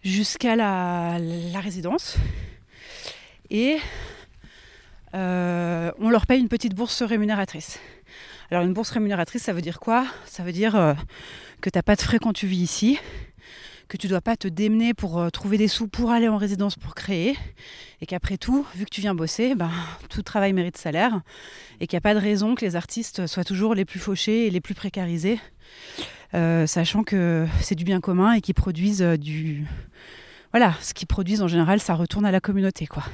jusqu'à 0.04 0.54
la, 0.54 1.18
résidence. 1.60 2.16
Et 3.50 3.78
euh, 5.14 5.90
on 5.98 6.10
leur 6.10 6.26
paye 6.26 6.40
une 6.40 6.48
petite 6.48 6.74
bourse 6.74 7.02
rémunératrice. 7.02 7.78
Alors 8.50 8.64
une 8.64 8.72
bourse 8.72 8.90
rémunératrice, 8.90 9.42
ça 9.42 9.52
veut 9.52 9.62
dire 9.62 9.80
quoi? 9.80 10.06
Ça 10.26 10.42
veut 10.42 10.52
dire 10.52 10.76
euh, 10.76 10.94
que 11.60 11.70
tu 11.70 11.78
n'as 11.78 11.82
pas 11.82 11.96
de 11.96 12.02
frais 12.02 12.18
quand 12.18 12.32
tu 12.32 12.46
vis 12.46 12.58
ici, 12.58 12.98
que 13.88 13.96
tu 13.96 14.06
ne 14.06 14.10
dois 14.10 14.20
pas 14.20 14.36
te 14.36 14.48
démener 14.48 14.94
pour 14.94 15.30
trouver 15.30 15.58
des 15.58 15.68
sous 15.68 15.88
pour 15.88 16.10
aller 16.10 16.28
en 16.28 16.36
résidence 16.36 16.76
pour 16.76 16.94
créer, 16.94 17.36
et 18.00 18.06
qu'après 18.06 18.36
tout, 18.36 18.66
vu 18.74 18.84
que 18.84 18.90
tu 18.90 19.00
viens 19.00 19.14
bosser, 19.14 19.54
ben, 19.54 19.70
tout 20.10 20.22
travail 20.22 20.52
mérite 20.52 20.76
salaire, 20.76 21.22
et 21.80 21.86
qu'il 21.86 21.96
n'y 21.96 21.98
a 21.98 22.02
pas 22.02 22.14
de 22.14 22.20
raison 22.20 22.54
que 22.54 22.64
les 22.64 22.76
artistes 22.76 23.26
soient 23.26 23.44
toujours 23.44 23.74
les 23.74 23.84
plus 23.84 24.00
fauchés 24.00 24.46
et 24.46 24.50
les 24.50 24.60
plus 24.60 24.74
précarisés, 24.74 25.40
euh, 26.34 26.66
sachant 26.66 27.04
que 27.04 27.46
c'est 27.60 27.76
du 27.76 27.84
bien 27.84 28.00
commun 28.00 28.32
et 28.32 28.40
qu'ils 28.40 28.54
produisent 28.54 29.02
euh, 29.02 29.16
du... 29.16 29.66
Voilà, 30.50 30.74
ce 30.80 30.94
qu'ils 30.94 31.06
produisent 31.06 31.42
en 31.42 31.48
général, 31.48 31.80
ça 31.80 31.94
retourne 31.94 32.26
à 32.26 32.32
la 32.32 32.40
communauté. 32.40 32.86
quoi. 32.86 33.04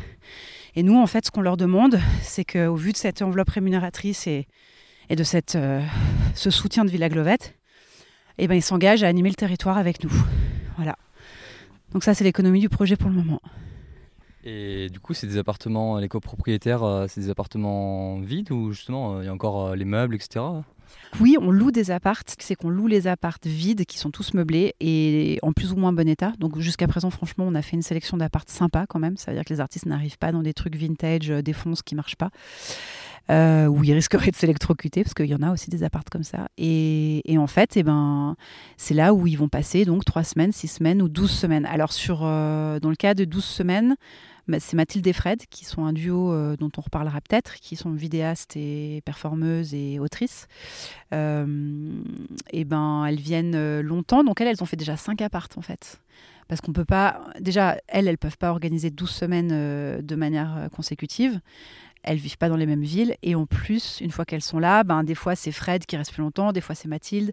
Et 0.76 0.83
nous, 0.83 0.96
en 0.96 1.06
fait, 1.06 1.26
ce 1.26 1.30
qu'on 1.30 1.40
leur 1.40 1.56
demande, 1.56 1.98
c'est 2.22 2.44
qu'au 2.44 2.76
vu 2.76 2.92
de 2.92 2.96
cette 2.96 3.22
enveloppe 3.22 3.50
rémunératrice 3.50 4.26
et, 4.26 4.46
de 5.11 5.24
euh, 5.56 5.83
ce 6.35 6.50
soutien 6.50 6.85
de 6.85 6.90
Villa 6.90 7.09
Glovette, 7.09 7.56
eh 8.38 8.46
ben, 8.46 8.54
ils 8.54 8.62
s'engagent 8.62 9.02
à 9.02 9.09
animer 9.09 9.28
le 9.28 9.35
territoire 9.35 9.76
avec 9.76 10.04
nous. 10.04 10.12
Voilà. 10.76 10.96
Donc 11.92 12.04
ça, 12.04 12.14
c'est 12.14 12.24
l'économie 12.24 12.61
du 12.61 12.68
projet 12.68 12.96
pour 12.96 13.11
le 13.11 13.16
moment. 13.16 13.40
Et 14.44 14.88
du 14.88 15.00
coup, 15.00 15.12
c'est 15.12 15.26
des 15.26 15.37
appartements, 15.37 15.98
les 15.98 16.09
copropriétaires, 16.09 16.85
euh, 16.85 17.06
c'est 17.09 17.20
des 17.20 17.30
appartements 17.30 18.20
vides 18.20 18.52
ou 18.52 18.72
justement 18.72 19.16
euh, 19.16 19.22
il 19.22 19.26
y 19.26 19.28
a 19.28 19.35
encore 19.35 19.74
les 19.74 19.85
meubles, 19.85 20.14
etc. 20.14 20.40
Oui, 21.20 21.37
on 21.40 21.50
loue 21.50 21.70
des 21.70 21.90
appartes. 21.90 22.37
C'est 22.38 22.55
qu'on 22.55 22.70
loue 22.70 22.87
les 22.87 23.07
appartes 23.07 23.46
vides 23.46 23.85
qui 23.85 23.98
sont 23.98 24.11
tous 24.11 24.35
meublés 24.35 24.74
et 24.81 25.38
en 25.42 25.53
plus 25.53 25.72
ou 25.72 25.76
moins 25.76 25.92
bon 25.92 26.09
état. 26.09 26.33
Donc 26.38 26.59
jusqu'à 26.59 26.87
présent, 26.87 27.11
franchement, 27.11 27.44
on 27.48 27.55
a 27.55 27.62
fait 27.62 27.76
une 27.76 27.83
sélection 27.83 28.16
d'appartes 28.16 28.50
sympas 28.50 28.87
quand 28.87 28.98
même. 28.98 29.16
Ça 29.16 29.31
veut 29.31 29.37
dire 29.37 29.44
que 29.44 29.53
les 29.53 29.61
artistes 29.61 29.87
n'arrivent 29.87 30.18
pas 30.18 30.33
dans 30.33 30.42
des 30.42 30.55
trucs 30.55 30.76
vintage, 30.76 31.29
des 31.29 31.53
fonds 31.53 31.74
qui 31.85 31.94
marchent 31.94 32.16
pas. 32.16 32.31
où 33.31 33.85
ils 33.85 33.92
risqueraient 33.92 34.31
de 34.31 34.37
s'électrocuter, 34.37 35.03
parce 35.03 35.14
qu'il 35.14 35.26
y 35.26 35.35
en 35.35 35.42
a 35.42 35.53
aussi 35.53 35.70
des 35.70 35.83
appartes 35.83 36.11
comme 36.11 36.24
ça. 36.24 36.48
Et, 36.59 37.22
en 37.38 37.46
fait, 37.46 37.76
eh 37.76 37.83
ben, 37.83 38.37
c'est 38.76 38.94
là 38.94 39.14
où 39.14 39.26
ils 39.26 39.37
vont 39.37 39.48
passer 39.48 39.85
donc 39.85 40.05
3 40.05 40.24
semaines, 40.24 40.53
6 40.53 40.68
semaines 40.68 41.03
ou 41.03 41.09
12 41.09 41.31
semaines. 41.31 41.66
Alors, 41.66 41.92
sur, 41.92 42.20
dans 42.20 42.81
le 42.83 42.96
cas 42.96 43.14
de 43.14 43.24
12 43.24 43.44
semaines, 43.44 43.96
c'est 44.58 44.76
Mathilde 44.76 45.06
et 45.06 45.12
Fred, 45.12 45.44
qui 45.50 45.64
sont 45.64 45.84
un 45.84 45.92
duo 45.92 46.32
euh, 46.32 46.56
dont 46.56 46.70
on 46.76 46.80
reparlera 46.80 47.20
peut-être, 47.20 47.54
qui 47.54 47.76
sont 47.76 47.90
vidéastes 47.90 48.56
et 48.56 49.02
performeuses 49.04 49.74
et 49.74 49.98
autrices. 49.98 50.48
Euh, 51.12 52.02
et 52.50 52.64
ben, 52.64 53.04
elles 53.06 53.20
viennent 53.20 53.54
euh, 53.54 53.82
longtemps, 53.82 54.24
donc 54.24 54.40
elles, 54.40 54.48
elles 54.48 54.62
ont 54.62 54.66
fait 54.66 54.76
déjà 54.76 54.96
5 54.96 55.20
appartes 55.22 55.58
en 55.58 55.62
fait. 55.62 56.00
Parce 56.48 56.60
qu'on 56.60 56.72
peut 56.72 56.84
pas. 56.84 57.20
Déjà, 57.38 57.78
elles, 57.86 58.08
elles 58.08 58.18
peuvent 58.18 58.38
pas 58.38 58.50
organiser 58.50 58.90
12 58.90 59.08
semaines 59.08 60.00
de 60.00 60.14
manière 60.16 60.68
consécutive 60.74 61.40
elles 62.02 62.18
vivent 62.18 62.38
pas 62.38 62.48
dans 62.48 62.56
les 62.56 62.66
mêmes 62.66 62.82
villes. 62.82 63.14
Et 63.22 63.34
en 63.34 63.46
plus, 63.46 64.00
une 64.00 64.10
fois 64.10 64.24
qu'elles 64.24 64.42
sont 64.42 64.58
là, 64.58 64.84
ben, 64.84 65.04
des 65.04 65.14
fois 65.14 65.34
c'est 65.34 65.52
Fred 65.52 65.86
qui 65.86 65.96
reste 65.96 66.12
plus 66.12 66.22
longtemps, 66.22 66.52
des 66.52 66.60
fois 66.60 66.74
c'est 66.74 66.88
Mathilde. 66.88 67.32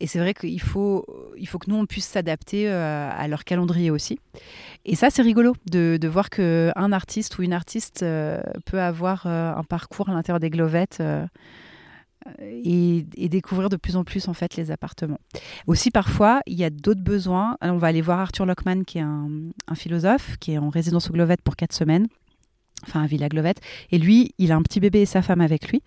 Et 0.00 0.06
c'est 0.06 0.18
vrai 0.18 0.34
qu'il 0.34 0.60
faut, 0.60 1.06
il 1.36 1.46
faut 1.48 1.58
que 1.58 1.70
nous, 1.70 1.76
on 1.76 1.86
puisse 1.86 2.06
s'adapter 2.06 2.68
euh, 2.68 3.10
à 3.10 3.28
leur 3.28 3.44
calendrier 3.44 3.90
aussi. 3.90 4.18
Et 4.84 4.96
ça, 4.96 5.10
c'est 5.10 5.22
rigolo 5.22 5.54
de, 5.70 5.98
voir 6.08 6.30
qu'un 6.30 6.92
artiste 6.92 7.38
ou 7.38 7.42
une 7.42 7.52
artiste 7.52 8.02
euh, 8.02 8.42
peut 8.66 8.80
avoir 8.80 9.26
euh, 9.26 9.54
un 9.54 9.64
parcours 9.64 10.08
à 10.08 10.12
l'intérieur 10.12 10.40
des 10.40 10.50
Glovettes. 10.50 11.02
Et, 12.38 13.04
découvrir 13.28 13.68
de 13.68 13.76
plus 13.76 13.96
en 13.96 14.04
plus 14.04 14.28
en 14.28 14.34
fait 14.34 14.54
les 14.56 14.70
appartements. 14.70 15.18
Aussi 15.66 15.90
parfois 15.90 16.40
il 16.46 16.54
y 16.54 16.62
a 16.62 16.70
d'autres 16.70 17.00
besoins. 17.00 17.56
On 17.62 17.78
va 17.78 17.88
aller 17.88 18.02
voir 18.02 18.20
Arthur 18.20 18.46
Lockman 18.46 18.84
qui 18.84 18.98
est 18.98 19.02
un, 19.02 19.28
un 19.66 19.74
philosophe 19.74 20.36
qui 20.38 20.52
est 20.52 20.58
en 20.58 20.68
résidence 20.68 21.10
aux 21.10 21.14
Glovettes 21.14 21.40
pour 21.42 21.56
quatre 21.56 21.72
semaines 21.72 22.06
enfin 22.82 23.02
à 23.02 23.06
Villa 23.06 23.28
Glovette. 23.28 23.60
Et 23.90 23.98
lui, 23.98 24.34
il 24.38 24.52
a 24.52 24.56
un 24.56 24.62
petit 24.62 24.80
bébé 24.80 25.02
et 25.02 25.06
sa 25.06 25.22
femme 25.22 25.40
avec 25.40 25.68
lui. 25.68 25.82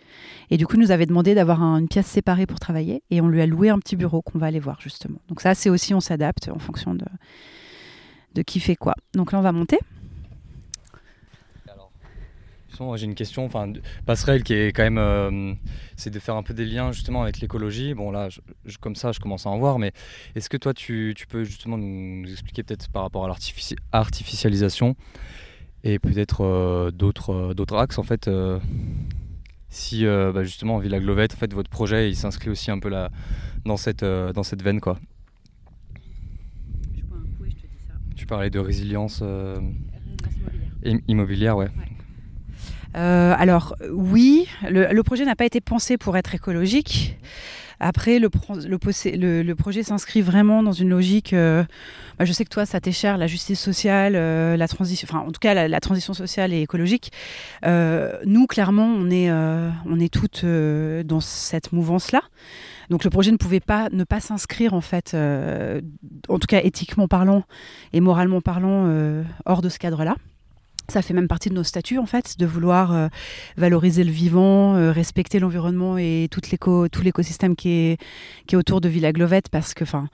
Et 0.49 0.57
du 0.57 0.65
coup, 0.67 0.77
nous 0.77 0.91
avait 0.91 1.05
demandé 1.05 1.35
d'avoir 1.35 1.61
une 1.61 1.87
pièce 1.87 2.07
séparée 2.07 2.45
pour 2.45 2.59
travailler. 2.59 3.03
Et 3.11 3.21
on 3.21 3.27
lui 3.27 3.41
a 3.41 3.45
loué 3.45 3.69
un 3.69 3.79
petit 3.79 3.95
bureau 3.95 4.21
qu'on 4.21 4.39
va 4.39 4.47
aller 4.47 4.59
voir 4.59 4.79
justement. 4.81 5.19
Donc 5.27 5.41
ça, 5.41 5.55
c'est 5.55 5.69
aussi, 5.69 5.93
on 5.93 5.99
s'adapte 5.99 6.49
en 6.49 6.59
fonction 6.59 6.95
de, 6.95 8.41
qui 8.43 8.59
fait 8.59 8.75
quoi. 8.75 8.95
Donc 9.13 9.31
là, 9.31 9.39
on 9.39 9.43
va 9.43 9.51
monter. 9.51 9.79
J'ai 12.95 13.05
une 13.05 13.15
question, 13.15 13.45
enfin, 13.45 13.71
passerelle 14.05 14.43
qui 14.43 14.53
est 14.53 14.75
quand 14.75 14.83
même, 14.83 14.97
euh, 14.97 15.53
c'est 15.95 16.09
de 16.09 16.19
faire 16.19 16.35
un 16.35 16.43
peu 16.43 16.53
des 16.53 16.65
liens 16.65 16.91
justement 16.91 17.23
avec 17.23 17.39
l'écologie. 17.39 17.93
Bon 17.93 18.11
là, 18.11 18.27
comme 18.81 18.95
ça, 18.95 19.11
je 19.11 19.19
commence 19.19 19.45
à 19.45 19.49
en 19.49 19.57
voir, 19.57 19.79
mais 19.79 19.93
est-ce 20.35 20.49
que 20.49 20.57
toi, 20.57 20.73
tu, 20.73 21.15
peux 21.29 21.43
justement 21.43 21.77
nous 21.77 22.29
expliquer 22.29 22.63
peut-être 22.63 22.89
par 22.89 23.03
rapport 23.03 23.25
à 23.25 23.29
l'artificialisation 23.29 24.95
et 25.85 25.99
peut-être 25.99 26.43
euh, 26.43 26.91
d'autres 26.91 27.29
euh, 27.29 27.53
d'autres 27.53 27.77
axes 27.77 27.99
en 27.99 28.03
fait 28.03 28.27
euh, 28.27 28.59
si 29.69 30.05
bah, 30.05 30.43
justement 30.43 30.79
Villa 30.79 30.99
Glovette 30.99 31.33
en 31.33 31.37
fait 31.37 31.53
votre 31.53 31.69
projet 31.69 32.09
il 32.09 32.15
s'inscrit 32.15 32.49
aussi 32.49 32.71
un 32.71 32.79
peu 32.79 32.89
là 32.89 33.09
dans 33.65 33.77
cette 33.77 34.03
dans 34.05 34.43
cette 34.43 34.61
veine 34.61 34.79
quoi 34.79 34.97
tu 38.15 38.25
parlais 38.25 38.49
de 38.49 38.59
résilience 38.59 39.21
immobilière. 41.07 41.57
ouais, 41.57 41.67
alors 42.93 43.75
oui, 43.91 44.47
le, 44.67 44.93
le 44.93 45.03
projet 45.03 45.25
n'a 45.25 45.35
pas 45.35 45.45
été 45.45 45.59
pensé 45.59 45.97
pour 45.97 46.15
être 46.15 46.33
écologique. 46.33 47.17
Après, 47.79 48.19
le, 48.19 48.29
le, 49.43 49.55
projet 49.55 49.83
s'inscrit 49.83 50.21
vraiment 50.21 50.63
dans 50.63 50.71
une 50.71 50.89
logique. 50.89 51.33
Euh, 51.33 51.63
bah, 52.17 52.25
je 52.25 52.33
sais 52.33 52.45
que 52.45 52.49
toi, 52.49 52.65
ça 52.65 52.79
t'est 52.79 52.91
cher, 52.91 53.17
la 53.17 53.27
justice 53.27 53.59
sociale, 53.59 54.13
euh, 54.15 54.57
la 54.57 54.67
transition, 54.67 55.07
enfin, 55.09 55.25
en 55.25 55.31
tout 55.31 55.39
cas, 55.39 55.67
la, 55.67 55.79
transition 55.79 56.13
sociale 56.13 56.53
et 56.53 56.61
écologique. 56.61 57.11
Euh, 57.65 58.17
nous, 58.25 58.47
clairement, 58.47 58.87
on 58.87 59.09
est, 59.09 59.31
on 59.31 59.99
est 59.99 60.13
toutes 60.13 60.45
dans 60.45 61.19
cette 61.19 61.71
mouvance-là. 61.71 62.21
Donc 62.91 63.03
le 63.03 63.09
projet 63.09 63.31
ne 63.31 63.37
pouvait 63.37 63.59
pas 63.59 63.89
ne 63.91 64.03
pas 64.03 64.19
s'inscrire 64.19 64.75
en 64.75 64.81
fait, 64.81 65.15
en 65.15 66.39
tout 66.39 66.47
cas 66.47 66.61
éthiquement 66.61 67.07
parlant 67.07 67.43
et 67.93 67.99
moralement 67.99 68.41
parlant, 68.41 68.87
hors 69.45 69.61
de 69.63 69.69
ce 69.69 69.79
cadre-là. 69.79 70.15
Ça 70.87 71.01
fait 71.01 71.13
même 71.13 71.27
partie 71.27 71.49
de 71.49 71.55
nos 71.55 71.63
statuts, 71.63 71.97
en 71.97 72.05
fait, 72.05 72.37
de 72.37 72.45
vouloir 72.45 72.93
euh, 72.93 73.07
valoriser 73.57 74.03
le 74.03 74.11
vivant, 74.11 74.75
euh, 74.75 74.91
respecter 74.91 75.39
l'environnement 75.39 75.97
et 75.97 76.27
tout 76.29 76.41
l'écosystème 77.03 77.55
qui 77.55 77.69
est, 77.69 77.97
qui 78.45 78.55
est 78.55 78.57
autour 78.57 78.81
de 78.81 78.89
Villa 78.89 79.11
Glovette, 79.11 79.49
parce 79.49 79.73
que, 79.73 79.83
enfin, 79.83 80.09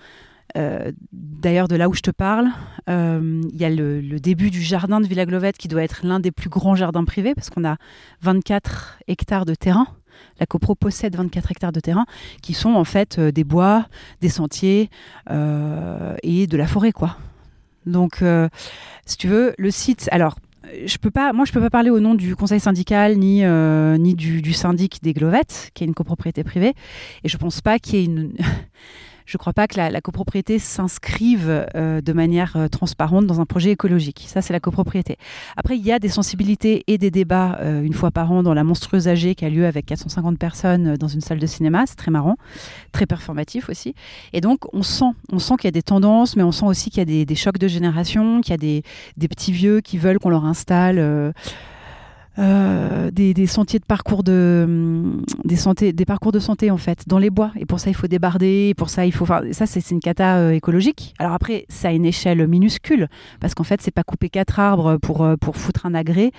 euh, 0.57 0.91
d'ailleurs, 1.11 1.67
de 1.67 1.75
là 1.75 1.89
où 1.89 1.93
je 1.93 2.01
te 2.01 2.11
parle, 2.11 2.47
il 2.87 3.55
y 3.57 3.65
a 3.65 3.69
le, 3.69 4.01
début 4.19 4.49
du 4.49 4.61
jardin 4.61 5.01
de 5.01 5.07
Villa 5.07 5.25
Glovette 5.25 5.57
qui 5.57 5.67
doit 5.67 5.83
être 5.83 6.05
l'un 6.05 6.19
des 6.19 6.31
plus 6.31 6.49
grands 6.49 6.75
jardins 6.75 7.03
privés, 7.03 7.35
parce 7.35 7.49
qu'on 7.49 7.65
a 7.65 7.75
24 8.21 8.99
hectares 9.07 9.45
de 9.45 9.55
terrain. 9.55 9.87
La 10.39 10.45
CoPro 10.45 10.75
possède 10.75 11.15
24 11.15 11.51
hectares 11.51 11.71
de 11.71 11.79
terrain 11.79 12.05
qui 12.41 12.53
sont 12.53 12.73
en 12.73 12.83
fait 12.83 13.19
des 13.19 13.43
bois, 13.43 13.87
des 14.21 14.29
sentiers 14.29 14.89
et 15.29 16.47
de 16.47 16.57
la 16.57 16.67
forêt, 16.67 16.91
quoi. 16.91 17.17
Donc, 17.85 18.23
si 19.05 19.17
tu 19.17 19.27
veux, 19.27 19.53
le 19.57 19.71
site. 19.71 20.07
Alors, 20.11 20.35
je 20.85 20.97
peux 20.97 21.11
pas, 21.11 21.33
moi, 21.33 21.45
je 21.45 21.51
peux 21.51 21.59
pas 21.59 21.69
parler 21.69 21.89
au 21.89 21.99
nom 21.99 22.15
du 22.15 22.35
conseil 22.35 22.59
syndical 22.59 23.17
ni, 23.17 23.43
euh, 23.43 23.97
ni 23.97 24.13
du, 24.15 24.53
syndic 24.53 25.01
des 25.01 25.13
Glovettes, 25.13 25.71
qui 25.73 25.83
est 25.83 25.87
une 25.87 25.93
copropriété 25.93 26.43
privée. 26.43 26.73
Et 27.23 27.29
je 27.29 27.37
pense 27.37 27.61
pas 27.61 27.79
qu'il 27.79 27.95
y 27.95 28.01
ait 28.01 28.05
une. 28.05 28.33
Je 29.31 29.37
ne 29.37 29.39
crois 29.39 29.53
pas 29.53 29.65
que 29.65 29.77
la, 29.77 30.01
copropriété 30.01 30.59
s'inscrive 30.59 31.65
euh, 31.75 32.01
de 32.01 32.11
manière 32.11 32.57
euh, 32.57 32.67
transparente 32.67 33.27
dans 33.27 33.39
un 33.39 33.45
projet 33.45 33.71
écologique. 33.71 34.25
Ça, 34.27 34.41
c'est 34.41 34.51
la 34.51 34.59
copropriété. 34.59 35.17
Après, 35.55 35.77
il 35.77 35.85
y 35.85 35.93
a 35.93 35.99
des 35.99 36.09
sensibilités 36.09 36.83
et 36.87 36.97
des 36.97 37.11
débats 37.11 37.57
euh, 37.61 37.81
une 37.81 37.93
fois 37.93 38.11
par 38.11 38.29
an 38.33 38.43
dans 38.43 38.53
la 38.53 38.65
monstrueuse 38.65 39.07
AG 39.07 39.35
qui 39.35 39.45
a 39.45 39.49
lieu 39.49 39.65
avec 39.65 39.85
450 39.85 40.37
personnes 40.37 40.97
dans 40.97 41.07
une 41.07 41.21
salle 41.21 41.39
de 41.39 41.47
cinéma. 41.47 41.85
C'est 41.87 41.95
très 41.95 42.11
marrant, 42.11 42.35
très 42.91 43.05
performatif 43.05 43.69
aussi. 43.69 43.95
Et 44.33 44.41
donc, 44.41 44.65
on 44.73 44.83
sent, 44.83 45.13
on 45.31 45.39
sent 45.39 45.53
qu'il 45.61 45.67
y 45.67 45.69
a 45.69 45.71
des 45.71 45.81
tendances, 45.81 46.35
mais 46.35 46.43
on 46.43 46.51
sent 46.51 46.65
aussi 46.65 46.89
qu'il 46.89 46.99
y 46.99 47.21
a 47.21 47.25
des, 47.25 47.35
chocs 47.35 47.57
de 47.57 47.69
génération, 47.69 48.41
qu'il 48.41 48.51
y 48.51 48.55
a 48.55 48.57
des, 48.57 48.83
des, 49.15 49.29
petits 49.29 49.53
vieux 49.53 49.79
qui 49.79 49.97
veulent 49.97 50.19
qu'on 50.19 50.29
leur 50.29 50.43
installe 50.43 51.33
euh, 52.41 53.11
des, 53.11 53.45
sentiers 53.45 53.79
de 53.79 53.85
parcours 53.85 54.23
de 54.23 54.63
hum, 54.65 55.23
des, 55.43 55.55
santé, 55.55 55.93
des 55.93 56.05
parcours 56.05 56.31
de 56.31 56.39
santé 56.39 56.71
en 56.71 56.77
fait 56.77 57.07
dans 57.07 57.19
les 57.19 57.29
bois. 57.29 57.51
Et 57.59 57.65
pour 57.65 57.79
ça 57.79 57.89
il 57.89 57.95
faut 57.95 58.07
débarder. 58.07 58.73
Pour 58.77 58.89
ça 58.89 59.05
il 59.05 59.11
faut 59.11 59.25
ça 59.25 59.65
c'est 59.65 59.91
une 59.91 59.99
cata 59.99 60.37
euh, 60.37 60.51
écologique. 60.51 61.13
Alors 61.19 61.33
après 61.33 61.65
ça 61.69 61.89
a 61.89 61.91
une 61.91 62.05
échelle 62.05 62.47
minuscule 62.47 63.07
parce 63.39 63.53
qu'en 63.53 63.63
fait 63.63 63.81
c'est 63.81 63.91
pas 63.91 64.03
couper 64.03 64.29
quatre 64.29 64.59
arbres 64.59 64.97
pour 64.97 65.23
euh, 65.23 65.35
pour 65.35 65.55
foutre 65.55 65.85
un 65.85 65.93
agrès 65.93 66.31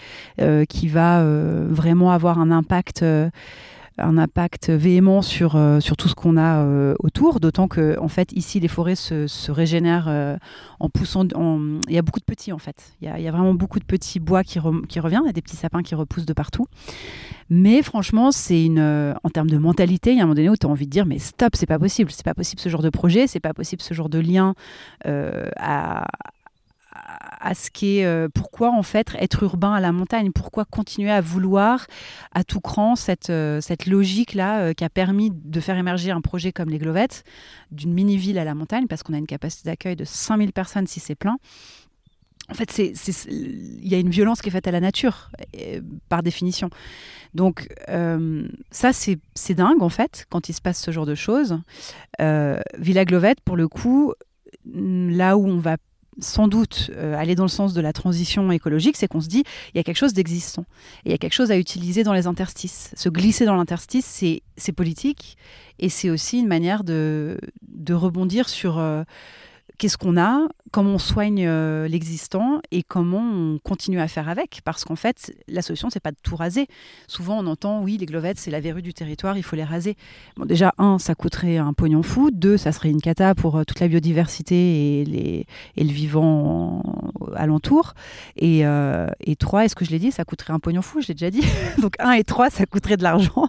qui 0.68 0.88
va 0.88 1.24
vraiment 1.68 2.10
avoir 2.10 2.38
un 2.38 2.50
impact 2.50 3.04
un 3.98 4.18
impact 4.18 4.70
véhément 4.70 5.22
sur, 5.22 5.57
euh, 5.57 5.81
sur 5.81 5.96
tout 5.96 6.09
ce 6.09 6.14
qu'on 6.14 6.37
a 6.37 6.62
euh, 6.64 6.94
autour, 7.00 7.40
d'autant 7.40 7.68
que 7.68 7.98
en 7.98 8.09
fait 8.09 8.33
ici 8.33 8.61
les 8.61 8.68
forêts 8.68 8.94
se, 8.94 9.50
régénèrent 9.50 10.09
euh, 10.09 10.37
en 10.81 10.88
poussant. 10.88 11.24
Il 11.24 11.94
y 11.94 11.98
a 11.98 12.02
beaucoup 12.02 12.20
de 12.20 12.24
petits 12.24 12.52
en 12.52 12.59
fait. 12.59 12.94
Il 13.00 13.09
y 13.09 13.28
a, 13.28 13.31
vraiment 13.31 13.55
beaucoup 13.55 13.78
de 13.78 13.85
petits 13.85 14.20
bois 14.20 14.44
qui, 14.44 14.59
qui 14.88 15.00
reviennent, 15.00 15.22
il 15.24 15.28
y 15.28 15.31
a 15.31 15.35
des 15.35 15.42
petits 15.42 15.57
sapins 15.57 15.83
qui 15.83 15.94
repoussent 15.94 16.26
de 16.26 16.33
partout. 16.33 16.66
Mais 17.50 17.83
franchement, 17.83 18.33
c'est 18.33 18.64
une 18.64 19.14
en 19.22 19.28
termes 19.28 19.50
de 19.50 19.59
mentalité, 19.59 20.12
il 20.12 20.16
y 20.16 20.20
a 20.20 20.22
un 20.22 20.26
moment 20.26 20.37
donné 20.37 20.48
où 20.48 20.57
tu 20.57 20.66
as 20.66 20.70
envie 20.70 20.87
de 20.87 20.90
dire 20.90 21.05
mais 21.05 21.18
stop, 21.18 21.55
c'est 21.55 21.66
pas 21.66 21.78
possible, 21.78 22.11
c'est 22.11 22.24
pas 22.24 22.35
possible 22.35 22.61
ce 22.61 22.68
genre 22.68 22.83
de 22.83 22.90
projet, 22.90 23.26
c'est 23.26 23.40
pas 23.40 23.52
possible 23.52 23.83
ce 23.83 23.92
genre 23.92 24.09
de 24.09 24.18
lien 24.18 24.55
à, 25.05 26.07
à 27.42 27.55
ce 27.55 27.70
qu'est 27.70 28.05
euh, 28.05 28.28
pourquoi 28.33 28.70
en 28.70 28.83
fait 28.83 29.09
être 29.18 29.42
urbain 29.42 29.74
à 29.74 29.81
la 29.81 29.92
montagne, 29.92 30.31
pourquoi 30.31 30.64
continuer 30.64 31.11
à 31.11 31.20
vouloir 31.20 31.87
à 32.33 32.44
tout 32.44 32.61
cran 32.61 32.94
cette, 32.94 33.31
euh, 33.31 33.61
cette 33.61 33.87
logique-là 33.87 34.61
euh, 34.61 34.72
qui 34.72 34.85
a 34.85 34.88
permis 34.88 35.31
de 35.33 35.61
faire 35.61 35.76
émerger 35.76 36.12
un 36.12 36.20
projet 36.20 36.52
comme 36.52 36.70
les 36.70 36.78
Glovettes, 36.78 37.24
d'une 37.72 37.92
mini-ville 37.92 38.38
à 38.38 38.44
la 38.44 38.55
montagne, 38.55 38.87
parce 38.87 39.02
qu'on 39.02 39.12
a 39.12 39.18
une 39.18 39.26
capacité 39.26 39.68
d'accueil 39.68 39.96
de 39.96 40.05
5000 40.05 40.52
personnes 40.52 40.87
si 40.87 41.00
c'est 41.00 41.16
plein. 41.16 41.37
En 42.48 42.55
fait, 42.55 42.76
il 42.78 43.88
y 43.88 43.94
a 43.94 43.98
une 43.98 44.11
violence 44.11 44.42
qui 44.42 44.48
est 44.48 44.52
faite 44.52 44.66
à 44.66 44.72
la 44.72 44.81
nature, 44.81 45.31
par 46.09 46.22
définition. 46.22 46.70
Donc, 47.35 47.68
ça, 47.87 48.92
c'est 48.92 49.55
dingue, 49.55 49.81
en 49.81 49.88
fait, 49.88 50.26
quand 50.28 50.48
il 50.48 50.52
se 50.52 50.61
passe 50.61 50.83
ce 50.83 50.90
genre 50.90 51.07
de 51.07 51.14
choses. 51.14 51.61
Villa 52.18 53.05
Glovette, 53.05 53.40
pour 53.42 53.57
le 53.57 53.68
coup, 53.68 54.12
là 54.66 55.38
où 55.38 55.46
on 55.46 55.59
va 55.59 55.76
sans 56.18 56.48
doute 56.48 56.90
euh, 56.96 57.16
aller 57.16 57.35
dans 57.35 57.44
le 57.44 57.48
sens 57.48 57.72
de 57.75 57.81
la 57.81 57.92
transition 57.92 58.51
écologique, 58.53 58.96
c'est 58.96 59.09
qu'on 59.09 59.20
se 59.20 59.29
dit 59.29 59.44
il 59.75 59.79
y 59.79 59.81
a 59.81 59.83
quelque 59.83 59.96
chose 59.96 60.12
d'existant. 60.12 60.64
Il 61.05 61.11
y 61.11 61.14
a 61.14 61.18
quelque 61.18 61.33
chose 61.33 61.51
à 61.51 61.57
utiliser 61.57 62.05
dans 62.05 62.12
les 62.12 62.27
interstices. 62.27 62.90
Se 62.96 63.09
glisser 63.09 63.44
dans 63.44 63.57
l'interstice, 63.57 64.22
c'est 64.57 64.72
politique 64.72 65.37
et 65.79 65.88
c'est 65.88 66.11
aussi 66.11 66.38
une 66.38 66.48
manière 66.48 66.85
de, 66.85 67.38
de 67.68 67.94
rebondir 67.94 68.48
sur, 68.48 68.79
euh, 68.79 69.05
qu'est-ce 69.83 69.99
qu'on 69.99 70.16
a, 70.16 70.47
comment 70.71 70.90
on 70.90 70.99
soigne 70.99 71.45
euh, 71.45 71.88
l'existant 71.88 72.61
et 72.71 72.85
comment 72.85 73.18
on 73.18 73.59
continue 73.59 73.99
à 73.99 74.07
faire 74.07 74.29
avec. 74.29 74.61
Parce 74.64 74.85
qu'en 74.85 74.95
fait, 74.95 75.35
la 75.49 75.61
solution, 75.61 75.90
c'est 75.90 75.99
pas 75.99 76.12
de 76.12 76.16
tout 76.23 76.37
raser. 76.37 76.68
Souvent, 77.09 77.37
on 77.40 77.49
entend, 77.49 77.83
oui, 77.83 77.97
les 77.99 78.07
glovettes, 78.07 78.38
c'est 78.38 78.53
la 78.53 78.61
verrue 78.61 78.83
du 78.83 78.95
territoire, 78.95 79.37
il 79.37 79.42
faut 79.42 79.57
les 79.57 79.64
raser. 79.64 79.97
Bon, 80.37 80.45
déjà, 80.45 80.73
un, 80.79 81.01
ça 81.01 81.16
coûterait 81.16 81.57
un 81.57 81.73
pognon 81.73 82.05
fou. 82.05 82.31
Deux, 82.31 82.57
ça 82.57 82.71
serait 82.71 82.90
une 82.90 83.01
cata 83.01 83.35
pour 83.35 83.57
euh, 83.57 83.64
toute 83.64 83.81
la 83.81 83.88
biodiversité 83.88 85.01
et, 85.01 85.05
les, 85.05 85.47
et 85.77 85.83
le 85.83 85.90
vivant 85.90 86.85
alentour. 87.35 87.95
Et, 88.37 88.64
euh, 88.64 89.09
et 89.18 89.35
trois, 89.35 89.64
est-ce 89.64 89.75
que 89.75 89.85
je 89.85 89.90
l'ai 89.90 89.99
dit, 89.99 90.12
ça 90.12 90.25
coûterait 90.25 90.53
un 90.53 90.61
pognon 90.61 90.83
fou, 90.83 91.01
je 91.01 91.09
l'ai 91.09 91.14
déjà 91.14 91.33
dit. 91.33 91.42
Donc, 91.83 91.95
un 91.99 92.12
et 92.12 92.23
trois, 92.23 92.51
ça 92.51 92.66
coûterait 92.66 92.97
de 92.97 93.03
l'argent. 93.03 93.49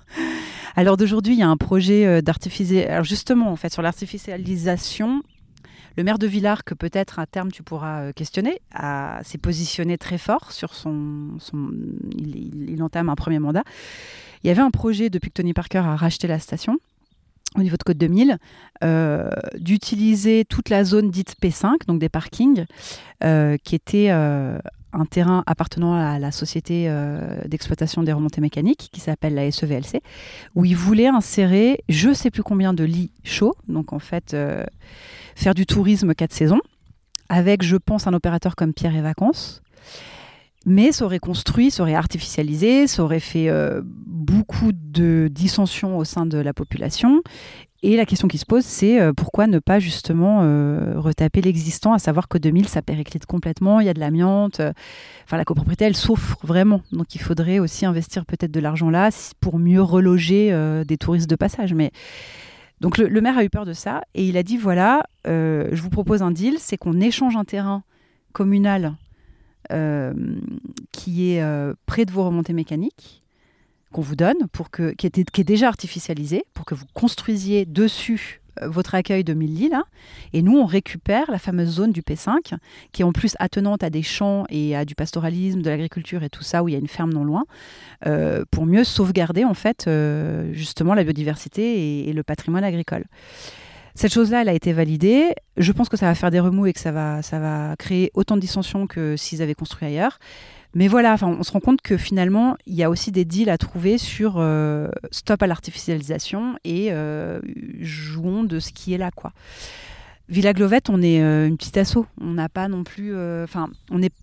Alors 0.75 0.97
d'aujourd'hui, 0.97 1.35
il 1.35 1.39
y 1.39 1.43
a 1.43 1.47
un 1.47 1.57
projet 1.57 2.23
d'artificialisation. 2.23 2.91
Alors 2.91 3.05
justement, 3.05 3.51
en 3.51 3.55
fait, 3.55 3.71
sur 3.71 3.83
l'artificialisation, 3.83 5.21
le 5.95 6.03
maire 6.03 6.17
de 6.17 6.27
Villars, 6.27 6.63
que 6.63 6.73
peut-être 6.73 7.19
à 7.19 7.25
terme 7.25 7.51
tu 7.51 7.63
pourras 7.63 8.01
euh, 8.01 8.11
questionner, 8.13 8.61
s'est 9.23 9.37
positionné 9.37 9.97
très 9.97 10.17
fort 10.17 10.51
sur 10.51 10.73
son. 10.73 11.37
il, 12.17 12.81
entame 12.81 13.09
un 13.09 13.15
premier 13.15 13.39
mandat. 13.39 13.63
Il 14.43 14.47
y 14.47 14.49
avait 14.49 14.61
un 14.61 14.71
projet 14.71 15.09
depuis 15.09 15.29
que 15.29 15.35
Tony 15.35 15.53
Parker 15.53 15.79
a 15.79 15.95
racheté 15.95 16.27
la 16.27 16.39
station 16.39 16.77
au 17.55 17.61
niveau 17.61 17.77
de 17.77 17.83
Côte 17.83 17.97
2000, 17.97 18.39
euh, 18.83 19.29
d'utiliser 19.59 20.43
toute 20.43 20.69
la 20.69 20.83
zone 20.83 21.11
dite 21.11 21.35
P5, 21.39 21.85
donc 21.85 21.99
des 21.99 22.09
parkings, 22.09 22.65
euh, 23.23 23.57
qui 23.63 23.75
était 23.75 24.09
un 24.09 25.05
terrain 25.07 25.43
appartenant 25.45 25.93
à 25.93 26.17
la 26.17 26.31
société 26.31 26.91
d'exploitation 27.45 28.01
des 28.01 28.11
remontées 28.11 28.41
mécaniques, 28.41 28.89
qui 28.91 28.99
s'appelle 28.99 29.35
la 29.35 29.51
SEVLC, 29.51 30.01
où 30.55 30.65
il 30.65 30.75
voulait 30.75 31.05
insérer 31.05 31.83
je 31.89 32.11
sais 32.11 32.31
plus 32.31 32.41
combien 32.41 32.73
de 32.73 32.83
lits 32.83 33.11
chauds, 33.23 33.55
donc 33.67 33.93
en 33.93 33.99
fait 33.99 34.35
faire 35.35 35.53
du 35.53 35.65
tourisme 35.65 36.13
quatre 36.13 36.33
saisons, 36.33 36.61
avec, 37.29 37.63
je 37.63 37.77
pense, 37.77 38.07
un 38.07 38.13
opérateur 38.13 38.55
comme 38.55 38.73
Pierre 38.73 38.95
et 38.95 39.01
Vacances. 39.01 39.61
Mais 40.65 40.91
ça 40.93 41.05
aurait 41.05 41.19
construit, 41.19 41.71
ça 41.71 41.83
aurait 41.83 41.95
artificialisé, 41.95 42.87
ça 42.87 43.03
aurait 43.03 43.19
fait 43.19 43.49
euh, 43.49 43.81
beaucoup 43.83 44.71
de 44.71 45.27
dissensions 45.29 45.97
au 45.97 46.05
sein 46.05 46.25
de 46.25 46.37
la 46.37 46.53
population. 46.53 47.21
Et 47.85 47.97
la 47.97 48.05
question 48.05 48.29
qui 48.29 48.37
se 48.37 48.45
pose, 48.45 48.63
c'est 48.63 49.01
euh, 49.01 49.11
pourquoi 49.11 49.45
ne 49.45 49.59
pas 49.59 49.79
justement 49.79 50.39
euh, 50.43 50.93
retaper 50.95 51.41
l'existant, 51.41 51.91
à 51.91 51.99
savoir 51.99 52.29
que 52.29 52.37
2000, 52.37 52.69
ça 52.69 52.81
périclite 52.81 53.25
complètement, 53.25 53.81
il 53.81 53.87
y 53.87 53.89
a 53.89 53.93
de 53.93 53.99
l'amiante. 53.99 54.61
Enfin, 55.25 55.35
la 55.35 55.43
copropriété, 55.43 55.83
elle 55.83 55.97
souffre 55.97 56.37
vraiment. 56.43 56.79
Donc, 56.93 57.13
il 57.13 57.19
faudrait 57.19 57.59
aussi 57.59 57.85
investir 57.85 58.25
peut-être 58.25 58.51
de 58.51 58.59
l'argent 58.61 58.89
là 58.89 59.09
pour 59.41 59.59
mieux 59.59 59.81
reloger 59.81 60.55
des 60.87 60.97
touristes 60.97 61.29
de 61.29 61.35
passage. 61.35 61.73
Mais 61.73 61.91
donc 62.83 62.97
le, 62.97 63.21
maire 63.21 63.37
a 63.37 63.45
eu 63.45 63.49
peur 63.49 63.63
de 63.63 63.71
ça 63.71 64.03
et 64.13 64.27
il 64.27 64.35
a 64.35 64.43
dit 64.43 64.57
voilà, 64.57 65.07
euh, 65.25 65.69
je 65.71 65.81
vous 65.81 65.89
propose 65.89 66.21
un 66.21 66.31
deal, 66.31 66.55
c'est 66.59 66.75
qu'on 66.75 66.99
échange 66.99 67.37
un 67.37 67.45
terrain 67.45 67.81
communal 68.33 68.95
euh, 69.71 70.13
qui 70.91 71.31
est 71.31 71.41
euh, 71.41 71.73
près 71.85 72.03
de 72.03 72.11
vos 72.11 72.25
remontées 72.25 72.51
mécaniques 72.51 73.23
qu'on 73.93 74.01
vous 74.01 74.17
donne 74.17 74.49
pour 74.51 74.69
que 74.69 74.91
qui, 74.95 75.09
qui 75.09 75.41
est 75.41 75.45
déjà 75.45 75.69
artificialisé 75.69 76.43
pour 76.53 76.65
que 76.65 76.75
vous 76.75 76.83
construisiez 76.93 77.65
dessus 77.65 78.41
votre 78.61 78.95
accueil 78.95 79.23
de 79.23 79.33
Milly, 79.33 79.69
là. 79.69 79.83
Et 80.33 80.41
nous, 80.41 80.57
on 80.57 80.65
récupère 80.65 81.31
la 81.31 81.39
fameuse 81.39 81.69
zone 81.69 81.91
du 81.91 82.01
P5, 82.01 82.55
qui 82.91 83.01
est 83.01 83.05
en 83.05 83.11
plus 83.11 83.35
attenante 83.39 83.83
à 83.83 83.89
des 83.89 84.03
champs 84.03 84.45
et 84.49 84.75
à 84.75 84.85
du 84.85 84.95
pastoralisme, 84.95 85.61
de 85.61 85.69
l'agriculture 85.69 86.23
et 86.23 86.29
tout 86.29 86.43
ça, 86.43 86.63
où 86.63 86.69
il 86.69 86.73
y 86.73 86.75
a 86.75 86.79
une 86.79 86.87
ferme 86.87 87.13
non 87.13 87.23
loin, 87.23 87.45
euh, 88.05 88.43
pour 88.51 88.65
mieux 88.65 88.83
sauvegarder, 88.83 89.43
en 89.45 89.53
fait, 89.53 89.85
euh, 89.87 90.51
justement, 90.53 90.93
la 90.93 91.03
biodiversité 91.03 92.07
et, 92.07 92.13
le 92.13 92.23
patrimoine 92.23 92.63
agricole. 92.63 93.05
Cette 93.95 94.13
chose-là, 94.13 94.41
elle 94.41 94.49
a 94.49 94.53
été 94.53 94.71
validée. 94.71 95.33
Je 95.57 95.71
pense 95.71 95.89
que 95.89 95.97
ça 95.97 96.05
va 96.05 96.15
faire 96.15 96.31
des 96.31 96.39
remous 96.39 96.67
et 96.67 96.73
que 96.73 96.79
ça 96.79 96.91
va, 96.91 97.21
ça 97.21 97.39
va 97.39 97.75
créer 97.77 98.11
autant 98.13 98.35
de 98.35 98.41
dissensions 98.41 98.85
que 98.87 99.15
s'ils 99.17 99.41
avaient 99.41 99.55
construit 99.55 99.87
ailleurs. 99.87 100.19
Mais 100.75 100.87
voilà, 100.87 101.15
on 101.21 101.43
se 101.43 101.51
rend 101.51 101.59
compte 101.59 101.81
que 101.81 101.97
finalement, 101.97 102.57
il 102.65 102.73
y 102.73 102.83
a 102.83 102.89
aussi 102.89 103.11
des 103.11 103.25
deals 103.25 103.49
à 103.49 103.59
trouver 103.59 103.99
sur 103.99 104.35
euh, 104.37 104.89
stop 105.11 105.43
à 105.43 105.47
l'artificialisation 105.47 106.57
et 106.63 106.91
euh, 106.91 107.39
jouons 107.79 108.43
de 108.43 108.59
ce 108.59 108.71
qui 108.71 108.93
est 108.93 108.97
là, 108.97 109.11
quoi. 109.11 109.33
Villa 110.29 110.53
Glovette, 110.53 110.89
on 110.89 111.01
est 111.01 111.21
euh, 111.21 111.47
une 111.47 111.57
petite 111.57 111.77
asso. 111.77 112.07
On 112.19 112.31
n'a 112.31 112.49
pas 112.49 112.69
non 112.69 112.83
plus. 112.83 113.13
Enfin, 113.43 113.69
on 113.91 114.01
est. 114.01 114.13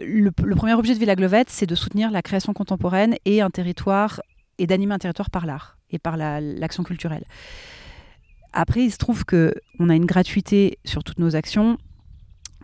Le, 0.00 0.30
premier 0.30 0.74
objet 0.74 0.94
de 0.94 0.98
Villa 0.98 1.16
Glovette, 1.16 1.50
c'est 1.50 1.66
de 1.66 1.74
soutenir 1.74 2.10
la 2.12 2.22
création 2.22 2.52
contemporaine 2.52 3.16
et 3.24 3.40
un 3.40 3.50
territoire 3.50 4.20
et 4.58 4.66
d'animer 4.66 4.94
un 4.94 4.98
territoire 4.98 5.30
par 5.30 5.44
l'art 5.44 5.76
et 5.90 5.98
par 5.98 6.16
l'action 6.16 6.84
culturelle. 6.84 7.24
Après, 8.52 8.84
il 8.84 8.92
se 8.92 8.98
trouve 8.98 9.24
que 9.24 9.54
on 9.80 9.88
a 9.88 9.96
une 9.96 10.06
gratuité 10.06 10.78
sur 10.84 11.02
toutes 11.02 11.18
nos 11.18 11.34
actions 11.34 11.78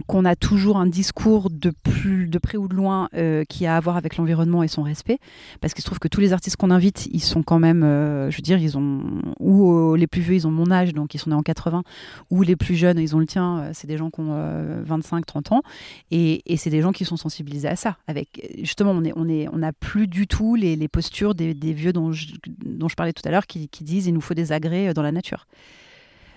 qu'on 0.06 0.24
a 0.24 0.36
toujours 0.36 0.78
un 0.78 0.86
discours 0.86 1.50
de 1.50 1.70
plus 1.70 2.26
de 2.26 2.38
près 2.38 2.56
ou 2.56 2.68
de 2.68 2.74
loin 2.74 3.08
euh, 3.14 3.44
qui 3.48 3.66
a 3.66 3.76
à 3.76 3.80
voir 3.80 3.96
avec 3.96 4.16
l'environnement 4.16 4.62
et 4.62 4.68
son 4.68 4.82
respect. 4.82 5.18
Parce 5.60 5.74
qu'il 5.74 5.82
se 5.82 5.86
trouve 5.86 5.98
que 5.98 6.08
tous 6.08 6.20
les 6.20 6.32
artistes 6.32 6.56
qu'on 6.56 6.70
invite 6.70 7.08
ils 7.12 7.22
sont 7.22 7.42
quand 7.42 7.58
même 7.58 7.82
euh, 7.82 8.30
je 8.30 8.36
veux 8.36 8.42
dire 8.42 8.58
ils 8.58 8.78
ont 8.78 9.02
ou 9.38 9.94
les 9.94 10.06
plus 10.06 10.20
vieux 10.22 10.34
ils 10.34 10.46
ont 10.46 10.50
mon 10.50 10.70
âge 10.70 10.92
donc 10.92 11.14
ils 11.14 11.18
sont 11.18 11.30
nés 11.30 11.36
en 11.36 11.42
80 11.42 11.82
ou 12.30 12.42
les 12.42 12.56
plus 12.56 12.74
jeunes 12.74 12.98
ils 12.98 13.14
ont 13.14 13.18
le 13.18 13.26
tien 13.26 13.58
euh, 13.58 13.70
c'est 13.72 13.86
des 13.86 13.96
gens 13.96 14.10
qui 14.10 14.20
ont 14.20 14.82
25 14.84 15.26
30 15.26 15.52
ans. 15.52 15.62
Et, 16.10 16.42
c'est 16.56 16.70
des 16.70 16.80
gens 16.80 16.92
qui 16.92 17.04
sont 17.04 17.16
sensibilisés 17.16 17.68
à 17.68 17.76
ça. 17.76 17.96
Avec 18.06 18.54
justement 18.58 18.92
on 18.92 19.02
on 19.16 19.28
est 19.28 19.48
on 19.48 19.58
n'a 19.58 19.72
plus 19.72 20.06
du 20.06 20.26
tout 20.26 20.54
les, 20.54 20.88
postures 20.88 21.34
des, 21.34 21.52
vieux 21.52 21.92
dont 21.92 22.12
je, 22.12 22.34
dont 22.64 22.88
je 22.88 22.94
parlais 22.94 23.12
tout 23.12 23.22
à 23.26 23.30
l'heure 23.30 23.46
qui, 23.46 23.68
qui 23.68 23.84
disent 23.84 24.06
il 24.06 24.14
nous 24.14 24.20
faut 24.20 24.34
des 24.34 24.52
agrès 24.52 24.94
dans 24.94 25.02
la 25.02 25.12
nature 25.12 25.46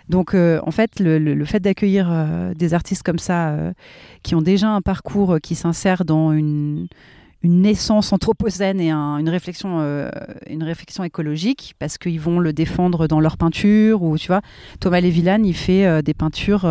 donc, 0.10 0.34
euh, 0.34 0.60
en 0.64 0.72
fait, 0.72 1.00
le, 1.00 1.46
fait 1.46 1.60
d'accueillir 1.60 2.10
euh, 2.12 2.54
des 2.54 2.74
artistes 2.74 3.04
comme 3.04 3.20
ça, 3.20 3.50
euh, 3.50 3.74
qui 4.24 4.36
ont 4.36 4.42
déjà 4.42 4.70
un 4.70 4.82
parcours 4.82 5.38
qui 5.42 5.56
s'insère 5.56 6.06
dans 6.06 6.32
une, 6.32 6.88
naissance 7.44 8.12
anthropocène 8.12 8.82
et 8.82 8.90
une, 8.90 9.30
réflexion, 9.30 9.78
une 10.50 10.64
réflexion 10.64 11.04
écologique, 11.04 11.76
parce 11.78 12.00
qu'ils 12.00 12.20
vont 12.20 12.40
le 12.40 12.54
défendre 12.54 13.08
dans 13.08 13.20
leur 13.20 13.38
peinture, 13.38 14.02
ou 14.02 14.18
tu 14.18 14.30
vois, 14.30 14.42
Thomas 14.80 15.00
Lévillane, 15.00 15.46
il 15.46 15.54
fait 15.54 16.02
des 16.02 16.16
peintures 16.16 16.68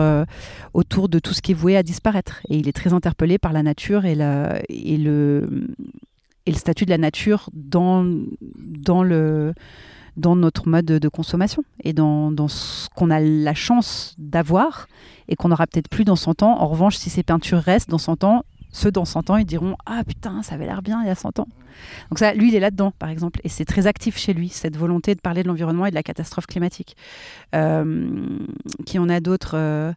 autour 0.72 1.08
de 1.08 1.20
tout 1.20 1.32
ce 1.32 1.42
qui 1.42 1.52
est 1.52 1.54
voué 1.54 1.76
à 1.76 1.84
disparaître. 1.84 2.40
Et 2.48 2.56
il 2.56 2.66
est 2.66 2.72
très 2.72 2.92
interpellé 2.92 3.38
par 3.38 3.52
la 3.52 3.62
nature 3.62 4.04
et, 4.04 4.16
la, 4.16 4.58
et, 4.68 4.96
le, 4.96 5.68
et 6.44 6.50
le 6.50 6.56
statut 6.56 6.86
de 6.86 6.90
la 6.90 6.98
nature 6.98 7.48
dans 7.52 8.02
le 8.02 9.54
dans 10.16 10.36
notre 10.36 10.68
mode 10.68 10.86
de 10.86 11.08
consommation 11.08 11.64
et 11.82 11.92
dans, 11.92 12.30
dans 12.30 12.48
ce 12.48 12.88
qu'on 12.94 13.10
a 13.10 13.20
la 13.20 13.54
chance 13.54 14.14
d'avoir 14.18 14.86
et 15.28 15.36
qu'on 15.36 15.48
n'aura 15.48 15.66
peut-être 15.66 15.88
plus 15.88 16.04
dans 16.04 16.16
100 16.16 16.42
ans. 16.42 16.60
En 16.60 16.68
revanche, 16.68 16.96
si 16.96 17.10
ces 17.10 17.22
peintures 17.22 17.58
restent 17.58 17.90
dans 17.90 17.98
100 17.98 18.24
ans, 18.24 18.44
Ceux 18.74 18.90
dans 18.90 19.04
100 19.04 19.30
ans, 19.30 19.36
ils 19.36 19.46
diront 19.46 19.76
Ah 19.86 20.02
putain, 20.04 20.42
ça 20.42 20.56
avait 20.56 20.66
l'air 20.66 20.82
bien 20.82 21.00
il 21.02 21.06
y 21.06 21.10
a 21.10 21.14
100 21.14 21.38
ans. 21.38 21.46
Donc, 22.10 22.18
ça, 22.18 22.34
lui, 22.34 22.48
il 22.48 22.56
est 22.56 22.60
là-dedans, 22.60 22.92
par 22.98 23.08
exemple. 23.08 23.40
Et 23.44 23.48
c'est 23.48 23.64
très 23.64 23.86
actif 23.86 24.18
chez 24.18 24.34
lui, 24.34 24.48
cette 24.48 24.76
volonté 24.76 25.14
de 25.14 25.20
parler 25.20 25.44
de 25.44 25.48
l'environnement 25.48 25.86
et 25.86 25.90
de 25.90 25.94
la 25.94 26.02
catastrophe 26.02 26.46
climatique. 26.46 26.96
Euh, 27.54 28.26
qui 28.84 28.98
en 28.98 29.08
a 29.08 29.20
d'autres 29.20 29.54
euh, 29.56 29.92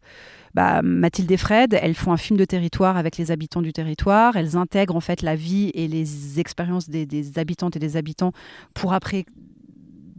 bah, 0.53 0.84
Mathilde 0.84 1.32
et 1.32 1.38
Fred, 1.38 1.77
elles 1.82 1.95
font 1.95 2.12
un 2.12 2.17
film 2.17 2.38
de 2.38 2.45
territoire 2.45 2.97
avec 2.97 3.17
les 3.17 3.32
habitants 3.32 3.63
du 3.63 3.73
territoire. 3.73 4.36
Elles 4.36 4.56
intègrent 4.56 4.95
en 4.95 5.01
fait 5.01 5.23
la 5.23 5.36
vie 5.36 5.71
et 5.73 5.88
les 5.88 6.39
expériences 6.39 6.88
des, 6.88 7.08
des 7.08 7.39
habitantes 7.39 7.75
et 7.75 7.80
des 7.80 7.97
habitants 7.97 8.32
pour 8.75 8.93
après 8.93 9.25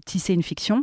tisser 0.08 0.32
une 0.32 0.42
fiction. 0.42 0.82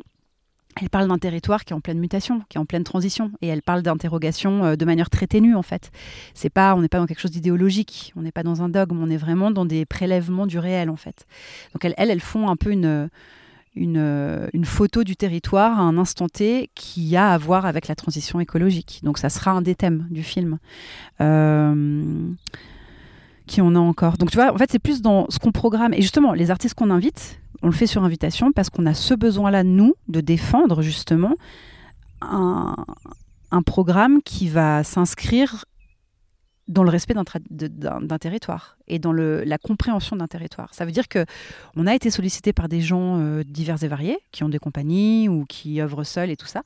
Elle 0.80 0.90
parle 0.90 1.08
d'un 1.08 1.18
territoire 1.18 1.64
qui 1.64 1.72
est 1.72 1.76
en 1.76 1.80
pleine 1.80 1.99
mutation, 1.99 2.41
qui 2.49 2.58
est 2.58 2.60
en 2.60 2.66
pleine 2.66 2.84
transition, 2.84 3.32
et 3.41 3.47
elle 3.47 3.62
parle 3.62 3.82
d'interrogation 3.82 4.66
euh, 4.66 4.76
de 4.76 4.86
manière 4.86 5.10
très 5.10 5.26
ténue 5.26 5.56
en 5.56 5.62
fait. 5.62 5.89
C'est 6.34 6.49
pas, 6.49 6.76
on 6.76 6.82
n'est 6.82 6.89
pas 6.89 6.99
dans 6.99 7.06
quelque 7.06 7.22
chose 7.22 7.32
d'idéologique, 7.32 8.14
on 8.18 8.22
n'est 8.22 8.34
pas 8.34 8.43
dans 8.43 8.62
un 8.62 8.70
dogme, 8.70 9.02
on 9.02 9.10
est 9.10 9.18
vraiment 9.18 9.52
dans 9.52 9.66
des 9.66 9.86
prélèvements 9.86 10.45
du 10.45 10.60
réel 10.60 10.89
en 10.89 10.97
fait. 10.97 11.26
Donc 11.74 11.86
elles, 11.86 11.95
elles, 11.97 12.20
font 12.20 12.49
un 12.49 12.58
peu 12.58 12.72
une, 12.72 13.10
une, 13.76 14.49
une, 14.54 14.66
photo 14.66 15.06
du 15.06 15.16
territoire 15.16 15.80
à 15.80 15.82
un 15.82 15.97
instant 15.97 16.28
T 16.28 16.70
qui 16.76 17.16
a 17.16 17.32
à 17.32 17.38
voir 17.38 17.66
avec 17.66 17.88
la 17.88 17.95
transition 17.95 18.41
écologique. 18.41 18.99
Donc 19.04 19.18
ça 19.18 19.30
sera 19.30 19.52
un 19.52 19.62
des 19.62 19.76
thèmes 19.76 20.08
du 20.12 20.24
film. 20.24 20.60
Euh, 21.22 22.32
qui 23.47 23.62
on 23.62 23.76
a 23.76 23.80
encore. 23.80 24.18
Donc 24.18 24.30
tu 24.30 24.36
vois, 24.36 24.54
en 24.54 24.58
fait 24.58 24.72
c'est 24.72 24.80
plus 24.80 25.02
dans 25.02 25.28
ce 25.30 25.39
qu'on 25.39 25.54
programme 25.54 25.93
et 25.93 26.02
justement 26.02 26.34
les 26.34 26.52
artistes 26.52 26.76
qu'on 26.76 26.89
invite 26.89 27.39
on 27.66 27.68
le 27.68 27.74
fait 27.74 27.88
sur 27.88 28.03
invitation 28.03 28.51
parce 28.51 28.70
qu'on 28.70 28.86
a 28.86 28.93
ce 28.93 29.16
besoin-là, 29.16 29.63
nous, 29.63 29.95
de 30.07 30.22
défendre 30.22 30.84
justement 30.84 31.34
un, 32.22 32.76
programme 33.66 34.22
qui 34.22 34.49
va 34.49 34.84
s'inscrire 34.84 35.66
dans 36.68 36.84
le 36.84 36.91
respect 36.91 37.16
d'un 37.16 38.18
territoire 38.20 38.78
et 38.88 38.99
dans 38.99 39.13
la 39.13 39.57
compréhension 39.57 40.16
d'un 40.16 40.28
territoire. 40.28 40.76
Ça 40.76 40.86
veut 40.86 40.91
dire 40.91 41.07
que 41.07 41.26
on 41.76 41.88
a 41.88 41.95
été 41.95 42.11
sollicité 42.11 42.53
par 42.53 42.70
des 42.70 42.82
gens 42.82 43.20
euh, 43.20 43.43
divers 43.43 43.84
et 43.84 43.88
variés, 43.88 44.20
qui 44.32 44.43
ont 44.43 44.49
des 44.49 44.59
compagnies 44.59 45.28
ou 45.28 45.45
qui 45.45 45.82
œuvrent 45.82 46.05
seuls 46.05 46.30
et 46.30 46.38
tout 46.38 46.47
ça. 46.47 46.61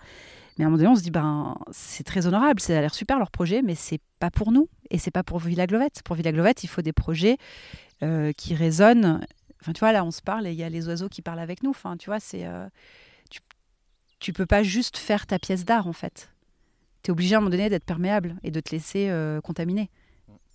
Mais 0.58 0.66
à 0.66 0.68
un 0.68 0.72
moment 0.72 0.80
donné, 0.80 0.89
on 0.89 0.95
se 0.97 1.04
dit, 1.04 1.12
ben, 1.12 1.56
c'est 1.72 2.04
très 2.04 2.28
honorable, 2.28 2.60
ça 2.60 2.78
a 2.78 2.82
l'air 2.82 2.93
super 2.93 3.20
leur 3.20 3.32
projet, 3.32 3.62
mais 3.62 3.76
c'est 3.76 4.02
pas 4.20 4.32
pour 4.32 4.52
nous 4.52 4.68
et 4.89 4.97
c'est 4.97 5.12
pas 5.12 5.24
pour 5.24 5.39
Villa 5.39 5.66
Glovette. 5.66 6.02
Pour 6.04 6.18
Villa 6.18 6.34
Glovette, 6.34 6.66
il 6.66 6.68
faut 6.68 6.82
des 6.82 6.91
projets 6.91 7.38
euh, 8.04 8.34
qui 8.34 8.54
résonnent 8.56 9.22
Enfin, 9.62 9.74
tu 9.74 9.80
vois, 9.80 9.91
là, 9.91 10.03
on 10.03 10.12
se 10.12 10.22
parle 10.22 10.47
et 10.47 10.51
il 10.51 10.57
y 10.57 10.64
a 10.64 10.70
les 10.70 10.88
oiseaux 10.88 11.10
qui 11.10 11.22
parlent 11.22 11.39
avec 11.39 11.64
nous. 11.64 11.72
Enfin, 11.72 11.97
tu 11.97 12.10
vois, 12.10 12.20
c'est. 12.20 12.45
Euh, 12.45 12.68
tu, 14.20 14.34
peux 14.34 14.45
pas 14.45 14.64
juste 14.64 14.97
faire 14.97 15.26
ta 15.26 15.39
pièce 15.39 15.64
d'art, 15.64 15.88
en 15.88 15.93
fait. 15.93 16.34
Tu 17.03 17.10
es 17.10 17.12
obligé 17.12 17.36
à 17.36 17.38
un 17.38 17.41
moment 17.41 17.51
donné 17.51 17.70
d'être 17.70 17.86
perméable 17.86 18.36
et 18.43 18.51
de 18.51 18.60
te 18.60 18.72
laisser 18.72 19.10
euh, 19.10 19.39
contaminer 19.39 19.89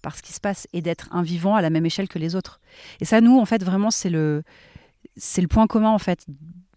par 0.02 0.14
ce 0.14 0.22
qui 0.22 0.34
se 0.34 0.40
passe 0.40 0.68
et 0.74 0.82
d'être 0.82 1.08
un 1.12 1.22
vivant 1.22 1.54
à 1.54 1.62
la 1.62 1.70
même 1.70 1.86
échelle 1.86 2.08
que 2.08 2.18
les 2.18 2.34
autres. 2.34 2.60
Et 3.00 3.06
ça, 3.06 3.22
nous, 3.22 3.38
en 3.38 3.46
fait, 3.46 3.64
vraiment, 3.64 3.90
c'est 3.90 4.10
le, 4.10 4.42
c'est 5.16 5.40
le 5.40 5.48
point 5.48 5.66
commun, 5.66 5.88
en 5.90 5.98
fait, 5.98 6.26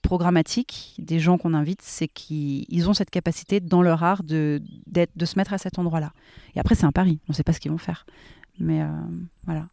programmatique 0.02 0.96
des 1.00 1.20
gens 1.20 1.38
qu'on 1.38 1.54
invite, 1.54 1.82
c'est 1.82 2.08
qu'ils 2.08 2.90
ont 2.90 2.94
cette 2.94 3.10
capacité 3.10 3.60
dans 3.60 3.82
leur 3.82 4.04
art 4.04 4.24
de, 4.24 4.62
de 4.88 5.26
se 5.26 5.38
mettre 5.38 5.52
à 5.52 5.58
cet 5.58 5.78
endroit-là. 5.78 6.14
Et 6.56 6.60
après, 6.62 6.76
c'est 6.76 6.86
un 6.86 6.94
pari. 6.94 7.20
On 7.28 7.34
ne 7.34 7.36
sait 7.36 7.44
pas 7.44 7.52
ce 7.52 7.60
qu'ils 7.60 7.72
vont 7.72 7.78
faire. 7.78 8.06
Mais 8.60 8.82
euh, 8.82 8.88
voilà. 9.46 9.68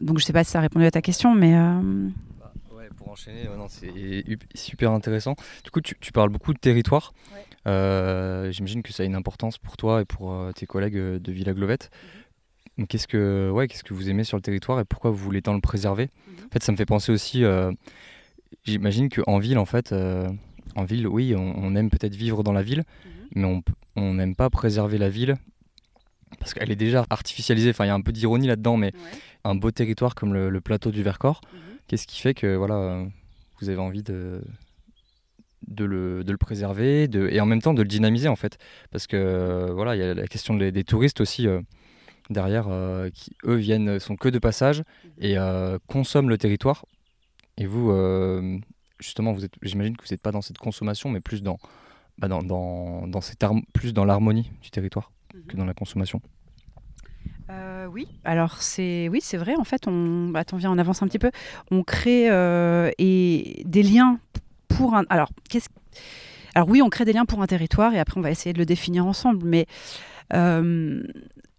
Donc 0.00 0.18
je 0.18 0.24
sais 0.24 0.32
pas 0.32 0.44
si 0.44 0.50
ça 0.50 0.58
a 0.58 0.62
répondu 0.62 0.84
à 0.84 0.90
ta 0.90 1.02
question, 1.02 1.34
mais... 1.34 1.54
Euh, 1.54 2.08
bah, 2.38 2.52
ouais, 2.72 2.88
pour 2.96 3.10
enchaîner, 3.10 3.48
c'est 3.68 4.22
super 4.54 4.92
intéressant. 4.92 5.34
Du 5.64 5.70
coup, 5.70 5.80
tu, 5.80 6.12
parles 6.12 6.30
beaucoup 6.30 6.54
de 6.54 6.58
territoire. 6.58 7.12
Euh, 7.66 8.50
j'imagine 8.52 8.82
que 8.82 8.92
ça 8.92 9.02
a 9.02 9.06
une 9.06 9.16
importance 9.16 9.58
pour 9.58 9.76
toi 9.76 10.00
et 10.00 10.04
pour 10.04 10.32
euh, 10.32 10.52
tes 10.52 10.66
collègues 10.66 10.96
de 10.96 11.32
Villa 11.32 11.52
Glovette. 11.52 11.90
Mhm. 12.78 12.86
Qu'est-ce 12.86 13.08
que, 13.08 13.50
ouais, 13.52 13.66
qu'est-ce 13.66 13.82
que 13.82 13.92
vous 13.92 14.08
aimez 14.08 14.22
sur 14.22 14.36
le 14.36 14.42
territoire 14.42 14.78
et 14.78 14.84
pourquoi 14.84 15.10
vous 15.10 15.16
voulez 15.16 15.42
tant 15.42 15.54
le 15.54 15.60
préserver? 15.60 16.10
Mhm. 16.28 16.46
En 16.46 16.52
fait, 16.52 16.62
ça 16.62 16.72
me 16.72 16.76
fait 16.76 16.86
penser 16.86 17.10
aussi. 17.10 17.42
J'imagine 18.64 19.08
qu'en 19.08 19.38
ville, 19.38 19.58
en 19.58 19.66
fait, 19.66 19.92
en 20.76 20.84
ville, 20.84 21.08
oui, 21.08 21.34
on, 21.36 21.74
aime 21.74 21.90
peut-être 21.90 22.14
vivre 22.14 22.44
dans 22.44 22.52
la 22.52 22.62
ville, 22.62 22.84
mhm. 23.34 23.42
mais 23.42 23.62
on 23.96 24.14
n'aime 24.14 24.36
pas 24.36 24.48
préserver 24.48 24.96
la 24.96 25.08
ville 25.08 25.36
parce 26.38 26.54
qu'elle 26.54 26.70
est 26.70 26.76
déjà 26.76 27.04
artificialisée. 27.10 27.70
Enfin, 27.70 27.84
il 27.84 27.88
y 27.88 27.90
a 27.90 27.94
un 27.94 28.00
peu 28.00 28.12
d'ironie 28.12 28.46
là-dedans, 28.46 28.76
mais 28.76 28.92
un 29.44 29.54
beau 29.54 29.70
territoire 29.70 30.14
comme 30.14 30.34
le, 30.34 30.60
plateau 30.60 30.90
du 30.90 31.02
Vercors, 31.02 31.40
mhm. 31.52 31.60
qu'est-ce 31.86 32.06
qui 32.06 32.20
fait 32.20 32.34
que 32.34 32.56
voilà, 32.56 33.04
vous 33.60 33.68
avez 33.68 33.78
envie 33.78 34.02
de, 34.02 34.42
de, 35.66 35.84
le, 35.84 36.24
de 36.24 36.32
le 36.32 36.38
préserver 36.38 37.08
de, 37.08 37.28
et 37.30 37.40
en 37.40 37.46
même 37.46 37.62
temps 37.62 37.74
de 37.74 37.82
le 37.82 37.88
dynamiser 37.88 38.28
en 38.28 38.36
fait? 38.36 38.58
Parce 38.90 39.06
que 39.06 39.70
voilà, 39.72 39.96
il 39.96 39.98
y 40.00 40.02
a 40.02 40.14
la 40.14 40.26
question 40.26 40.54
des, 40.54 40.84
touristes 40.84 41.20
aussi. 41.20 41.46
Euh, 41.46 41.60
derrière, 42.30 42.66
euh, 42.68 43.08
qui 43.08 43.30
eux 43.46 43.54
viennent, 43.54 43.98
sont 43.98 44.16
que 44.16 44.28
de 44.28 44.38
passage 44.38 44.80
mhm. 44.80 45.10
et 45.18 45.38
euh, 45.38 45.78
consomment 45.86 46.28
le 46.28 46.36
territoire. 46.36 46.84
Et 47.56 47.64
vous, 47.64 47.90
justement, 49.00 49.32
vous 49.32 49.44
êtes, 49.44 49.54
j'imagine 49.62 49.96
que 49.96 50.04
vous 50.04 50.12
n'êtes 50.12 50.22
pas 50.22 50.30
dans 50.30 50.42
cette 50.42 50.58
consommation, 50.58 51.08
mais 51.08 51.20
plus 51.20 51.42
dans, 51.42 51.58
bah 52.18 52.28
dans, 52.28 52.40
dans, 52.42 53.08
dans 53.08 53.20
cette 53.20 53.44
plus 53.72 53.92
dans 53.92 54.04
l'harmonie 54.04 54.52
du 54.62 54.70
territoire 54.70 55.10
que 55.46 55.56
dans 55.56 55.64
la 55.64 55.74
consommation. 55.74 56.20
Euh, 57.50 57.86
oui, 57.86 58.06
alors 58.24 58.60
c'est 58.60 59.08
oui, 59.08 59.20
c'est 59.22 59.38
vrai. 59.38 59.54
En 59.56 59.64
fait, 59.64 59.86
on 59.86 60.34
attends, 60.34 60.56
viens, 60.56 60.70
on 60.70 60.78
avance 60.78 61.02
un 61.02 61.06
petit 61.06 61.18
peu. 61.18 61.30
On 61.70 61.82
crée 61.82 62.30
euh, 62.30 62.90
et 62.98 63.62
des 63.64 63.82
liens 63.82 64.18
pour 64.68 64.94
un. 64.94 65.04
Alors 65.08 65.30
qu'est-ce 65.48 65.68
Alors 66.54 66.68
oui, 66.68 66.82
on 66.82 66.90
crée 66.90 67.04
des 67.04 67.12
liens 67.12 67.24
pour 67.24 67.40
un 67.40 67.46
territoire 67.46 67.94
et 67.94 67.98
après 67.98 68.18
on 68.18 68.22
va 68.22 68.30
essayer 68.30 68.52
de 68.52 68.58
le 68.58 68.66
définir 68.66 69.06
ensemble. 69.06 69.46
Mais 69.46 69.66
euh, 70.34 71.02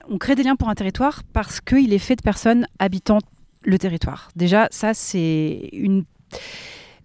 on 0.07 0.17
crée 0.19 0.35
des 0.35 0.43
liens 0.43 0.55
pour 0.55 0.69
un 0.69 0.75
territoire 0.75 1.23
parce 1.33 1.59
qu'il 1.59 1.91
est 1.93 1.99
fait 1.99 2.15
de 2.15 2.21
personnes 2.21 2.67
habitant 2.77 3.19
le 3.63 3.79
territoire. 3.79 4.29
Déjà, 4.35 4.67
ça 4.71 4.93
c'est 4.93 5.69
une 5.73 6.05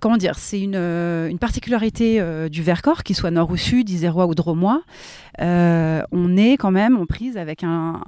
comment 0.04 0.18
dire, 0.18 0.38
c'est 0.38 0.60
une, 0.60 0.74
euh, 0.76 1.34
particularité 1.38 2.20
euh, 2.20 2.50
du 2.50 2.62
Vercors, 2.62 3.04
qu'il 3.04 3.16
soit 3.16 3.30
nord 3.30 3.50
ou 3.50 3.56
sud, 3.56 3.88
isérois 3.88 4.26
ou 4.26 4.34
dromois. 4.34 4.82
Euh, 5.40 6.02
on 6.12 6.36
est 6.36 6.58
quand 6.58 6.70
même 6.70 6.98
en 6.98 7.06
prise 7.06 7.38
avec 7.38 7.64
un, 7.64 8.02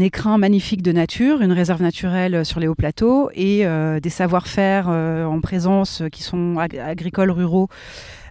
écrin 0.00 0.36
magnifique 0.36 0.82
de 0.82 0.90
nature, 0.90 1.42
une 1.42 1.52
réserve 1.52 1.80
naturelle 1.80 2.44
sur 2.44 2.58
les 2.58 2.66
hauts 2.66 2.74
plateaux 2.74 3.30
et 3.34 3.66
des 4.02 4.10
savoir-faire 4.10 4.88
en 4.88 5.40
présence 5.40 6.02
qui 6.10 6.22
sont 6.22 6.56
agricoles, 6.58 7.30
ruraux. 7.30 7.68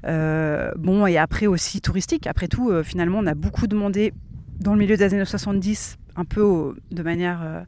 bon, 0.03 1.05
et 1.05 1.17
après 1.17 1.45
aussi 1.45 1.79
touristiques. 1.79 2.25
Après 2.25 2.47
tout, 2.47 2.71
finalement, 2.83 3.19
on 3.19 3.27
a 3.27 3.35
beaucoup 3.35 3.67
demandé 3.67 4.13
dans 4.59 4.73
le 4.73 4.79
milieu 4.79 4.97
des 4.97 5.13
années 5.13 5.23
70, 5.23 5.97
un 6.15 6.25
peu 6.25 6.75
de 6.91 7.03
manière 7.03 7.65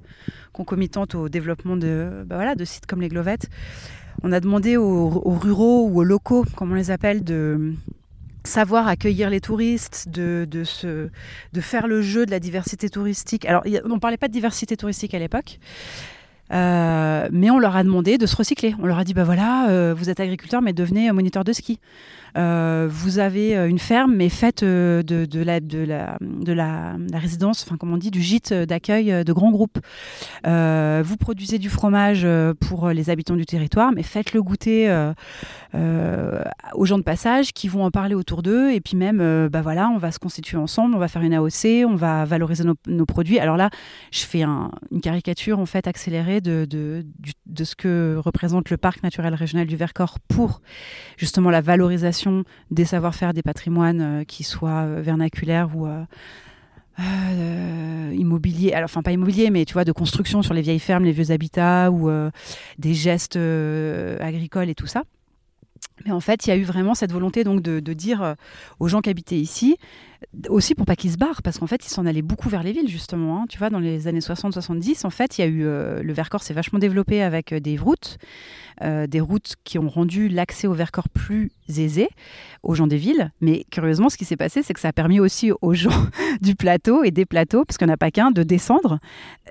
concomitante 0.51 1.13
au 1.13 1.29
développement 1.29 1.77
bah 2.25 2.55
de 2.55 2.65
sites 2.65 2.87
comme 2.87 3.01
les 3.01 3.09
Glovettes, 3.09 3.49
on 4.23 4.31
a 4.31 4.39
demandé 4.39 4.77
aux, 4.77 5.09
ruraux 5.09 5.87
ou 5.87 5.99
aux 5.99 6.03
locaux, 6.03 6.45
comme 6.55 6.71
on 6.71 6.75
les 6.75 6.91
appelle, 6.91 7.23
de 7.23 7.73
savoir 8.43 8.87
accueillir 8.87 9.29
les 9.29 9.41
touristes, 9.41 10.09
de, 10.09 10.47
faire 11.59 11.87
le 11.87 12.01
jeu 12.01 12.25
de 12.25 12.31
la 12.31 12.39
diversité 12.39 12.89
touristique. 12.89 13.45
Alors, 13.45 13.63
on 13.85 13.95
ne 13.95 13.99
parlait 13.99 14.17
pas 14.17 14.27
de 14.27 14.33
diversité 14.33 14.77
touristique 14.77 15.13
à 15.13 15.19
l'époque. 15.19 15.59
Euh, 16.51 17.29
mais 17.31 17.51
on 17.51 17.59
leur 17.59 17.75
a 17.75 17.83
demandé 17.83 18.17
de 18.17 18.25
se 18.25 18.35
recycler. 18.35 18.75
On 18.79 18.87
leur 18.87 18.97
a 18.97 19.03
dit, 19.03 19.13
bah 19.13 19.23
voilà, 19.23 19.69
euh, 19.69 19.93
vous 19.95 20.09
êtes 20.09 20.19
agriculteur, 20.19 20.61
mais 20.61 20.73
devenez 20.73 21.11
moniteur 21.11 21.43
de 21.43 21.53
ski. 21.53 21.79
Euh, 22.37 22.87
vous 22.89 23.19
avez 23.19 23.57
euh, 23.57 23.67
une 23.67 23.79
ferme, 23.79 24.15
mais 24.15 24.29
faites 24.29 24.63
euh, 24.63 25.03
de, 25.03 25.27
la, 25.41 25.59
de, 25.59 25.79
la, 25.79 26.17
de 26.21 26.53
la, 26.53 26.95
résidence, 27.13 27.63
enfin, 27.65 27.77
comme 27.77 27.93
on 27.93 27.97
dit, 27.97 28.11
du 28.11 28.21
gîte 28.21 28.53
d'accueil 28.53 29.23
de 29.23 29.33
grands 29.33 29.51
groupes. 29.51 29.79
vous 30.45 31.17
produisez 31.17 31.59
du 31.59 31.69
fromage 31.69 32.27
pour 32.59 32.89
les 32.89 33.09
habitants 33.09 33.35
du 33.35 33.45
territoire, 33.45 33.91
mais 33.91 34.03
faites-le 34.03 34.41
goûter 34.41 34.89
aux 35.73 36.85
gens 36.85 36.97
de 36.97 37.03
passage 37.03 37.53
qui 37.53 37.67
vont 37.67 37.83
en 37.83 37.91
parler 37.91 38.15
autour 38.15 38.41
d'eux. 38.43 38.71
Et 38.71 38.81
puis 38.81 38.95
même, 38.95 39.49
bah 39.49 39.61
voilà, 39.61 39.89
on 39.89 39.97
va 39.97 40.11
se 40.11 40.19
constituer 40.19 40.57
ensemble, 40.57 40.95
on 40.95 40.99
va 40.99 41.07
faire 41.07 41.21
une 41.21 41.33
AOC, 41.33 41.85
on 41.87 41.95
va 41.95 42.25
valoriser 42.25 42.63
nos, 42.87 43.05
produits. 43.05 43.39
Alors 43.39 43.57
là, 43.57 43.69
je 44.11 44.21
fais 44.21 44.43
une 44.43 45.01
caricature 45.01 45.59
en 45.59 45.65
fait 45.65 45.87
accélérée 45.87 46.41
de 46.41 46.65
ce 47.63 47.75
que 47.75 48.17
représente 48.17 48.69
le 48.69 48.77
parc 48.77 49.03
naturel 49.03 49.33
régional 49.33 49.67
du 49.67 49.75
Vercors 49.75 50.19
pour 50.27 50.61
justement 51.17 51.49
la 51.49 51.61
valorisation 51.61 52.18
des 52.71 52.85
savoir-faire, 52.85 53.33
des 53.33 53.41
patrimoines 53.41 54.01
euh, 54.01 54.23
qui 54.23 54.43
soient 54.43 54.83
euh, 54.83 55.01
vernaculaires 55.01 55.69
ou 55.75 55.87
euh, 55.87 56.05
immobiliers, 58.13 58.73
alors 58.73 58.89
enfin 58.89 59.01
pas 59.01 59.11
immobilier, 59.11 59.49
mais 59.49 59.65
tu 59.65 59.73
vois, 59.73 59.85
de 59.85 59.91
construction 59.91 60.41
sur 60.41 60.53
les 60.53 60.61
vieilles 60.61 60.79
fermes, 60.79 61.05
les 61.05 61.13
vieux 61.13 61.31
habitats 61.31 61.91
ou 61.91 62.11
des 62.77 62.93
gestes 62.93 63.37
agricoles 63.37 64.67
et 64.67 64.75
tout 64.75 64.85
ça. 64.85 65.03
Mais 66.03 66.11
en 66.11 66.19
fait, 66.19 66.45
il 66.45 66.49
y 66.49 66.51
a 66.51 66.57
eu 66.57 66.63
vraiment 66.63 66.95
cette 66.95 67.13
volonté 67.13 67.45
donc 67.45 67.61
de, 67.61 67.93
dire 67.93 68.35
aux 68.81 68.89
gens 68.89 68.99
qui 68.99 69.09
habitaient 69.09 69.39
ici, 69.39 69.77
aussi 70.49 70.75
pour 70.75 70.85
pas 70.85 70.95
qu'ils 70.95 71.11
se 71.11 71.17
barrent, 71.17 71.41
parce 71.41 71.59
qu'en 71.59 71.67
fait, 71.67 71.85
ils 71.85 71.89
s'en 71.89 72.05
allaient 72.05 72.21
beaucoup 72.21 72.49
vers 72.49 72.63
les 72.63 72.71
villes, 72.71 72.87
justement. 72.87 73.37
Hein. 73.37 73.45
Tu 73.49 73.57
vois, 73.57 73.69
dans 73.69 73.79
les 73.79 74.07
années 74.07 74.19
60-70, 74.19 75.05
en 75.05 75.09
fait, 75.09 75.37
il 75.37 75.41
y 75.41 75.43
a 75.43 75.47
eu. 75.47 75.65
Euh, 75.65 76.01
le 76.03 76.13
Vercors 76.13 76.43
s'est 76.43 76.53
vachement 76.53 76.79
développé 76.79 77.21
avec 77.21 77.53
euh, 77.53 77.59
des 77.59 77.77
routes, 77.77 78.17
des 78.81 79.19
routes 79.19 79.55
qui 79.65 79.77
ont 79.77 79.89
rendu 79.89 80.29
l'accès 80.29 80.65
au 80.65 80.73
Vercors 80.73 81.09
plus 81.09 81.51
aisé 81.67 82.07
aux 82.63 82.75
gens 82.75 82.87
des 82.87 82.95
villes. 82.95 83.29
Mais 83.41 83.65
curieusement, 83.71 84.07
ce 84.07 84.15
qui 84.15 84.23
s'est 84.23 84.37
passé, 84.37 84.63
c'est 84.63 84.73
que 84.73 84.79
ça 84.79 84.87
a 84.87 84.93
permis 84.93 85.19
aussi 85.19 85.51
aux 85.61 85.73
gens 85.73 86.05
du 86.41 86.55
plateau 86.55 87.03
et 87.03 87.11
des 87.11 87.25
plateaux, 87.25 87.65
parce 87.65 87.77
qu'il 87.77 87.87
n'y 87.87 87.91
en 87.91 87.95
a 87.95 87.97
pas 87.97 88.09
qu'un, 88.09 88.31
de 88.31 88.41
descendre 88.41 88.99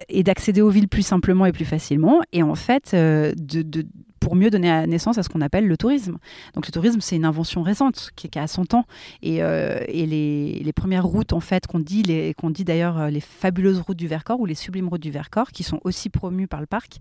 et 0.08 0.22
d'accéder 0.22 0.62
aux 0.62 0.70
villes 0.70 0.88
plus 0.88 1.02
simplement 1.02 1.44
et 1.44 1.52
plus 1.52 1.66
facilement. 1.66 2.22
Et 2.32 2.42
en 2.42 2.54
fait, 2.54 2.94
de 2.94 3.84
pour 4.28 4.36
mieux 4.36 4.50
donner 4.50 4.86
naissance 4.86 5.16
à 5.16 5.22
ce 5.22 5.30
qu'on 5.30 5.40
appelle 5.40 5.66
le 5.66 5.78
tourisme. 5.78 6.18
Donc 6.54 6.66
le 6.66 6.70
tourisme, 6.70 7.00
c'est 7.00 7.16
une 7.16 7.24
invention 7.24 7.62
récente 7.62 8.10
qui, 8.14 8.28
qui 8.28 8.38
a 8.38 8.46
100 8.46 8.74
ans. 8.74 8.84
Et, 9.22 9.42
euh, 9.42 9.80
les, 9.88 10.72
premières 10.76 11.06
routes, 11.06 11.32
en 11.32 11.40
fait, 11.40 11.66
qu'on 11.66 11.78
dit, 11.78 12.02
dit 12.02 12.64
d'ailleurs 12.64 12.98
euh, 12.98 13.08
les 13.08 13.22
fabuleuses 13.22 13.80
routes 13.80 13.96
du 13.96 14.06
Vercors 14.06 14.38
ou 14.38 14.44
les 14.44 14.54
sublimes 14.54 14.88
routes 14.88 15.00
du 15.00 15.10
Vercors, 15.10 15.50
qui 15.50 15.62
sont 15.62 15.80
aussi 15.82 16.10
promues 16.10 16.46
par 16.46 16.60
le 16.60 16.66
parc 16.66 16.98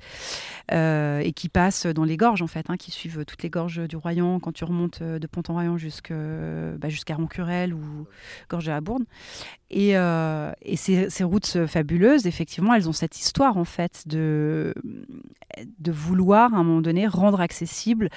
euh, 0.71 1.19
et 1.19 1.33
qui 1.33 1.49
passent 1.49 1.85
dans 1.85 2.05
les 2.05 2.15
gorges, 2.15 2.41
en 2.41 2.47
fait, 2.47 2.69
hein, 2.69 2.77
qui 2.77 2.91
suivent 2.91 3.25
toutes 3.25 3.43
les 3.43 3.49
gorges 3.49 3.85
du 3.89 3.97
Royan 3.97 4.39
quand 4.39 4.53
tu 4.53 4.63
remontes 4.63 5.03
de 5.03 5.27
Pont-en-Royan 5.27 5.75
bah, 6.79 6.87
jusqu'à 6.87 7.15
Roncurel 7.15 7.73
ou 7.73 8.07
gorge 8.49 8.67
de 8.67 8.71
la 8.71 8.79
Bourne. 8.79 9.03
Et, 9.69 9.95
ces, 10.77 11.23
routes 11.25 11.65
fabuleuses, 11.67 12.25
effectivement, 12.25 12.73
elles 12.73 12.87
ont 12.87 12.93
cette 12.93 13.19
histoire, 13.19 13.57
en 13.57 13.65
fait, 13.65 14.03
de 14.07 14.73
vouloir, 15.91 16.53
à 16.53 16.57
un 16.57 16.63
moment 16.63 16.81
donné, 16.81 17.05
rendre 17.19 17.41
accessible 17.41 18.09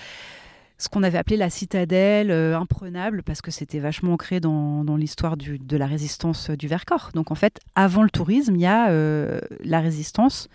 ce 0.80 0.88
qu'on 0.88 1.03
avait 1.03 1.18
appelé 1.18 1.36
la 1.36 1.51
citadelle 1.51 2.30
euh, 2.30 2.57
imprenable, 2.57 3.22
parce 3.22 3.42
que 3.42 3.51
c'était 3.51 3.78
vachement 3.78 4.14
ancré 4.14 4.40
dans, 4.40 4.82
l'histoire 4.96 5.36
de 5.36 5.76
la 5.76 5.86
résistance 5.86 6.51
du 6.51 6.68
Vercors. 6.68 7.11
Donc 7.14 7.30
en 7.30 7.34
fait, 7.34 7.61
avant 7.74 8.03
le 8.03 8.11
tourisme, 8.11 8.55
il 8.57 8.62
y 8.62 8.66
a 8.66 8.90
euh, 8.90 9.40
la 9.62 9.80
résistance 9.80 10.48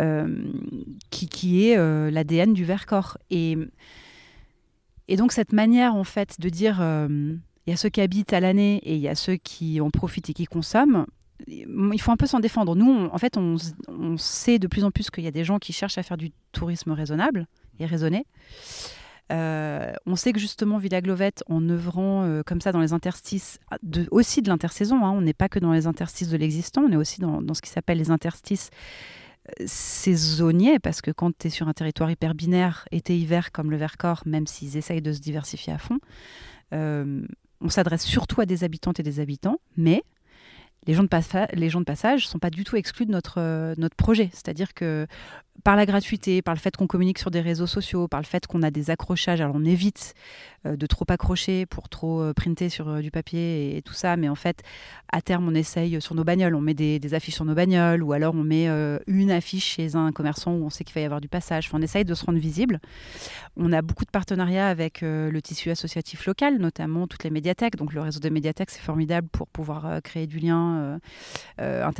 euh, 0.00 0.44
qui, 1.10 1.28
qui, 1.28 1.68
est 1.68 1.76
l'ADN 2.10 2.52
du 2.52 2.64
Vercors. 2.64 3.16
Et, 3.30 3.56
et 5.08 5.16
donc 5.16 5.32
cette 5.32 5.52
manière 5.52 5.94
en 5.94 6.04
fait 6.04 6.38
de 6.38 6.50
dire, 6.50 6.76
il 6.78 7.70
y 7.70 7.72
a 7.72 7.76
ceux 7.76 7.88
qui 7.88 8.02
habitent 8.02 8.34
à 8.34 8.40
l'année 8.40 8.76
et 8.84 8.94
il 8.94 9.00
y 9.00 9.08
a 9.08 9.14
ceux 9.14 9.36
qui 9.36 9.80
en 9.80 9.90
profitent 9.90 10.28
et 10.30 10.34
qui 10.34 10.44
consomment, 10.44 11.06
il 11.48 12.00
faut 12.00 12.12
un 12.12 12.16
peu 12.16 12.26
s'en 12.26 12.40
défendre. 12.40 12.74
Nous, 12.74 13.08
en 13.10 13.18
fait, 13.18 13.36
on, 13.36 13.56
sait 14.16 14.58
de 14.58 14.66
plus 14.66 14.84
en 14.84 14.90
plus 14.90 15.10
qu'il 15.10 15.24
y 15.24 15.28
a 15.28 15.32
des 15.32 15.44
gens 15.44 15.58
qui 15.58 15.72
cherchent 15.72 15.98
à 15.98 16.02
faire 16.02 16.16
du 16.16 16.30
tourisme 16.52 16.92
raisonnable 16.92 17.46
et 17.78 17.86
raisonné. 17.86 18.26
Euh, 19.32 19.92
on 20.06 20.14
sait 20.14 20.32
que 20.32 20.38
justement 20.38 20.78
Villa 20.78 21.00
Glovette, 21.00 21.42
en 21.48 21.68
œuvrant 21.68 22.24
euh, 22.24 22.42
comme 22.44 22.60
ça 22.60 22.70
dans 22.70 22.80
les 22.80 22.92
interstices, 22.92 23.58
de, 23.82 24.06
aussi 24.10 24.40
de 24.40 24.48
l'intersaison, 24.48 25.04
hein, 25.04 25.10
on 25.10 25.20
n'est 25.20 25.34
pas 25.34 25.48
que 25.48 25.58
dans 25.58 25.72
les 25.72 25.86
interstices 25.86 26.28
de 26.28 26.36
l'existant, 26.36 26.82
on 26.82 26.92
est 26.92 26.96
aussi 26.96 27.20
dans, 27.20 27.42
ce 27.54 27.60
qui 27.60 27.70
s'appelle 27.70 27.98
les 27.98 28.10
interstices 28.10 28.70
euh, 29.48 29.64
saisonniers, 29.66 30.78
parce 30.78 31.00
que 31.00 31.10
quand 31.10 31.36
tu 31.36 31.48
es 31.48 31.50
sur 31.50 31.66
un 31.66 31.72
territoire 31.72 32.10
hyper 32.10 32.34
binaire, 32.34 32.86
été-hiver 32.92 33.50
comme 33.50 33.70
le 33.70 33.76
Vercors, 33.76 34.22
même 34.26 34.46
s'ils 34.46 34.76
essayent 34.76 35.02
de 35.02 35.12
se 35.12 35.20
diversifier 35.20 35.72
à 35.72 35.78
fond, 35.78 35.98
on 36.72 37.70
s'adresse 37.70 38.04
surtout 38.04 38.40
à 38.42 38.46
des 38.46 38.64
habitantes 38.64 39.00
et 39.00 39.02
des 39.02 39.18
habitants, 39.18 39.60
mais 39.76 40.02
les 40.86 40.94
gens 40.94 41.02
de, 41.04 41.56
les 41.56 41.70
gens 41.70 41.80
de 41.80 41.84
passage 41.84 42.26
ne 42.26 42.28
sont 42.28 42.38
pas 42.38 42.50
du 42.50 42.64
tout 42.64 42.76
exclus 42.76 43.06
de 43.06 43.12
notre 43.12 43.96
projet. 43.96 44.28
C'est-à-dire 44.32 44.74
que 44.74 45.06
par 45.66 45.74
la 45.74 45.84
gratuité, 45.84 46.42
par 46.42 46.54
le 46.54 46.60
fait 46.60 46.76
qu'on 46.76 46.86
communique 46.86 47.18
sur 47.18 47.32
des 47.32 47.40
réseaux 47.40 47.66
sociaux, 47.66 48.06
par 48.06 48.20
le 48.20 48.24
fait 48.24 48.46
qu'on 48.46 48.62
a 48.62 48.70
des 48.70 48.90
accrochages, 48.90 49.40
alors 49.40 49.56
on 49.56 49.64
évite 49.64 50.14
euh, 50.64 50.76
de 50.76 50.86
trop 50.86 51.04
accrocher 51.08 51.66
pour 51.66 51.88
trop 51.88 52.22
euh, 52.22 52.32
printer 52.32 52.68
sur 52.68 53.02
du 53.02 53.10
papier 53.10 53.76
et, 53.76 53.82
tout 53.82 53.92
ça, 53.92 54.16
mais 54.16 54.28
en 54.28 54.36
fait, 54.36 54.62
à 55.10 55.20
terme, 55.20 55.48
on 55.48 55.54
essaye 55.56 56.00
sur 56.00 56.14
nos 56.14 56.22
bagnoles, 56.22 56.54
on 56.54 56.60
met 56.60 56.74
des, 56.74 57.14
affiches 57.14 57.34
sur 57.34 57.44
nos 57.44 57.54
bagnoles, 57.54 58.04
ou 58.04 58.12
alors 58.12 58.36
on 58.36 58.44
met 58.44 58.68
une 59.08 59.32
affiche 59.32 59.64
chez 59.64 59.96
un 59.96 60.12
commerçant 60.12 60.52
où 60.52 60.64
on 60.64 60.70
sait 60.70 60.84
qu'il 60.84 60.94
va 60.94 61.00
y 61.00 61.04
avoir 61.04 61.20
du 61.20 61.28
passage. 61.28 61.68
on 61.72 61.82
essaye 61.82 62.04
de 62.04 62.14
se 62.14 62.24
rendre 62.24 62.38
visible. 62.38 62.78
On 63.56 63.72
a 63.72 63.82
beaucoup 63.82 64.04
de 64.04 64.10
partenariats 64.10 64.68
avec 64.68 65.00
le 65.02 65.40
tissu 65.40 65.70
associatif 65.70 66.26
local, 66.26 66.58
notamment 66.58 67.08
toutes 67.08 67.24
les 67.24 67.30
médiathèques. 67.30 67.74
Donc 67.74 67.92
le 67.92 68.00
réseau 68.00 68.20
des 68.20 68.30
médiathèques, 68.30 68.70
c'est 68.70 68.82
formidable 68.82 69.26
pour 69.32 69.48
pouvoir 69.48 70.00
créer 70.02 70.28
du 70.28 70.38
lien 70.38 70.76
euh, 70.76 70.98
euh, 71.60 71.90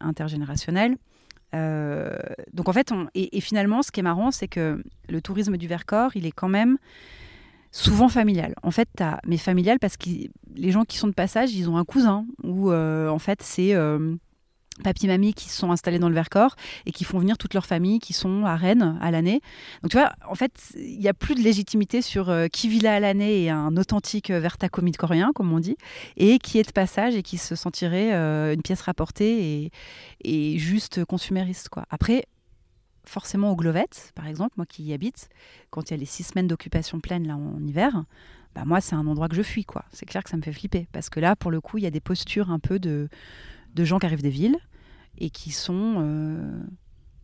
intergénérationnel. 0.00 0.96
Euh, 1.54 2.16
donc 2.52 2.68
en 2.68 2.72
fait, 2.72 2.92
et, 3.14 3.40
finalement, 3.40 3.82
ce 3.82 3.90
qui 3.90 4.00
est 4.00 4.04
marrant, 4.04 4.30
c'est 4.30 4.48
que 4.48 4.82
le 5.08 5.20
tourisme 5.20 5.56
du 5.56 5.66
Vercors, 5.66 6.12
il 6.14 6.26
est 6.26 6.32
quand 6.32 6.48
même 6.48 6.78
souvent 7.72 8.08
familial. 8.08 8.54
En 8.62 8.70
fait, 8.70 8.88
as, 9.00 9.20
mais 9.26 9.36
familial 9.36 9.78
parce 9.78 9.96
que 9.96 10.08
les 10.54 10.70
gens 10.70 10.84
qui 10.84 10.98
sont 10.98 11.08
de 11.08 11.14
passage, 11.14 11.54
ils 11.54 11.68
ont 11.70 11.76
un 11.76 11.84
cousin 11.84 12.26
ou 12.42 12.72
en 12.72 13.18
fait 13.18 13.42
c'est 13.42 13.74
papy 14.80 15.06
mamie 15.06 15.34
qui 15.34 15.48
se 15.48 15.56
sont 15.56 15.70
installés 15.72 15.98
dans 15.98 16.08
le 16.08 16.14
Vercors 16.14 16.56
et 16.86 16.92
qui 16.92 17.04
font 17.04 17.18
venir 17.18 17.38
toute 17.38 17.54
leur 17.54 17.66
famille 17.66 17.98
qui 17.98 18.12
sont 18.12 18.44
à 18.44 18.56
Rennes 18.56 18.98
à 19.00 19.10
l'année. 19.10 19.40
Donc 19.82 19.90
tu 19.90 19.96
vois, 19.96 20.12
en 20.28 20.34
fait, 20.34 20.52
il 20.76 20.98
n'y 20.98 21.08
a 21.08 21.14
plus 21.14 21.34
de 21.34 21.40
légitimité 21.40 22.02
sur 22.02 22.30
euh, 22.30 22.48
qui 22.48 22.68
vit 22.68 22.80
là 22.80 22.94
à 22.94 23.00
l'année 23.00 23.44
et 23.44 23.50
un 23.50 23.76
authentique 23.76 24.30
euh, 24.30 24.40
vertacomite 24.40 24.96
coréen, 24.96 25.32
comme 25.34 25.52
on 25.52 25.60
dit, 25.60 25.76
et 26.16 26.38
qui 26.38 26.58
est 26.58 26.66
de 26.66 26.72
passage 26.72 27.14
et 27.14 27.22
qui 27.22 27.38
se 27.38 27.54
sentirait 27.54 28.14
euh, 28.14 28.54
une 28.54 28.62
pièce 28.62 28.82
rapportée 28.82 29.70
et, 30.24 30.58
juste 30.58 31.04
consumériste. 31.04 31.68
Quoi. 31.68 31.84
Après, 31.90 32.24
forcément 33.04 33.50
au 33.50 33.56
Glovette, 33.56 34.12
par 34.14 34.26
exemple, 34.26 34.54
moi 34.56 34.66
qui 34.66 34.82
y 34.82 34.92
habite, 34.92 35.28
quand 35.70 35.90
il 35.90 35.94
y 35.94 35.94
a 35.94 35.96
les 35.96 36.06
six 36.06 36.24
semaines 36.24 36.46
d'occupation 36.46 37.00
pleine 37.00 37.26
là 37.26 37.36
en 37.36 37.64
hiver, 37.64 38.04
bah 38.54 38.62
moi 38.66 38.80
c'est 38.80 38.94
un 38.94 39.06
endroit 39.06 39.28
que 39.28 39.36
je 39.36 39.42
fuis 39.42 39.64
quoi. 39.64 39.84
C'est 39.92 40.06
clair 40.06 40.24
que 40.24 40.30
ça 40.30 40.36
me 40.36 40.42
fait 40.42 40.52
flipper 40.52 40.88
parce 40.92 41.08
que 41.08 41.20
là 41.20 41.36
pour 41.36 41.50
le 41.50 41.60
coup 41.60 41.78
il 41.78 41.84
y 41.84 41.86
a 41.86 41.90
des 41.90 42.00
postures 42.00 42.50
un 42.50 42.58
peu 42.58 42.78
de 42.78 43.08
de 43.74 43.84
gens 43.84 43.98
qui 43.98 44.06
arrivent 44.06 44.22
des 44.22 44.30
villes 44.30 44.58
et 45.18 45.30
qui 45.30 45.50
sont 45.50 45.96
euh, 45.98 46.62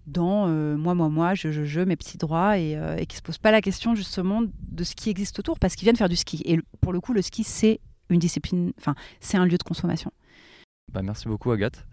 dans 0.07 0.49
euh, 0.49 0.77
moi, 0.77 0.95
moi, 0.95 1.09
moi, 1.09 1.35
je, 1.35 1.51
je, 1.51 1.65
je, 1.65 1.81
mes 1.81 1.97
petits 1.97 2.19
droits 2.19 2.59
et, 2.59 2.77
euh, 2.77 2.97
et 2.97 3.07
qui 3.07 3.17
se 3.17 3.23
posent 3.23 3.39
pas 3.39 3.51
la 3.51 3.61
question 3.61 3.95
justement 3.95 4.43
de 4.43 4.85
ce 4.85 4.95
qui 4.95 5.11
existe 5.11 5.39
autour 5.39 5.59
parce 5.59 5.75
qu'ils 5.75 5.87
viennent 5.87 5.97
faire 5.97 6.09
du 6.09 6.17
ski. 6.17 6.43
Et 6.45 6.59
pour 6.81 6.93
le 6.93 7.01
coup, 7.01 7.13
le 7.13 7.23
ski, 7.23 7.45
c'est 7.45 7.81
une 8.09 8.19
discipline, 8.19 8.73
enfin, 8.79 8.95
c'est 9.21 9.37
un 9.37 9.47
lieu 9.47 9.59
de 9.59 9.63
consommation. 9.63 10.13
Bah, 10.93 11.03
merci 11.03 11.27
beaucoup, 11.27 11.51
Agathe. 11.51 11.85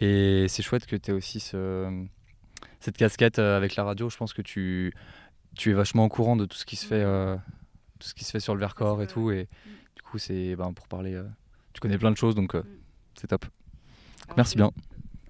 Et 0.00 0.46
c'est 0.48 0.62
chouette 0.62 0.86
que 0.86 0.96
tu 0.96 1.10
aies 1.10 1.14
aussi 1.14 1.40
ce, 1.40 2.04
cette 2.80 2.96
casquette 2.96 3.38
avec 3.38 3.76
la 3.76 3.84
radio. 3.84 4.10
Je 4.10 4.16
pense 4.16 4.34
que 4.34 4.42
tu, 4.42 4.92
tu 5.54 5.70
es 5.70 5.72
vachement 5.72 6.04
au 6.04 6.08
courant 6.08 6.36
de 6.36 6.44
tout 6.44 6.56
ce 6.56 6.66
qui 6.66 6.76
se 6.76 6.84
fait, 6.84 7.04
tout 7.98 8.08
ce 8.08 8.12
qui 8.12 8.24
se 8.24 8.32
fait 8.32 8.40
sur 8.40 8.54
le 8.54 8.60
Vercors 8.60 9.00
et 9.02 9.06
tout. 9.06 9.30
Et 9.30 9.48
du 9.94 10.02
coup, 10.02 10.18
c'est 10.18 10.56
ben, 10.56 10.72
pour 10.72 10.88
parler. 10.88 11.22
tu 11.72 11.80
connais 11.80 11.96
plein 11.96 12.10
de 12.10 12.16
choses, 12.16 12.34
donc 12.34 12.54
mm. 12.54 12.64
c'est 13.14 13.28
top. 13.28 13.46
Merci 14.36 14.56
bien. 14.56 14.72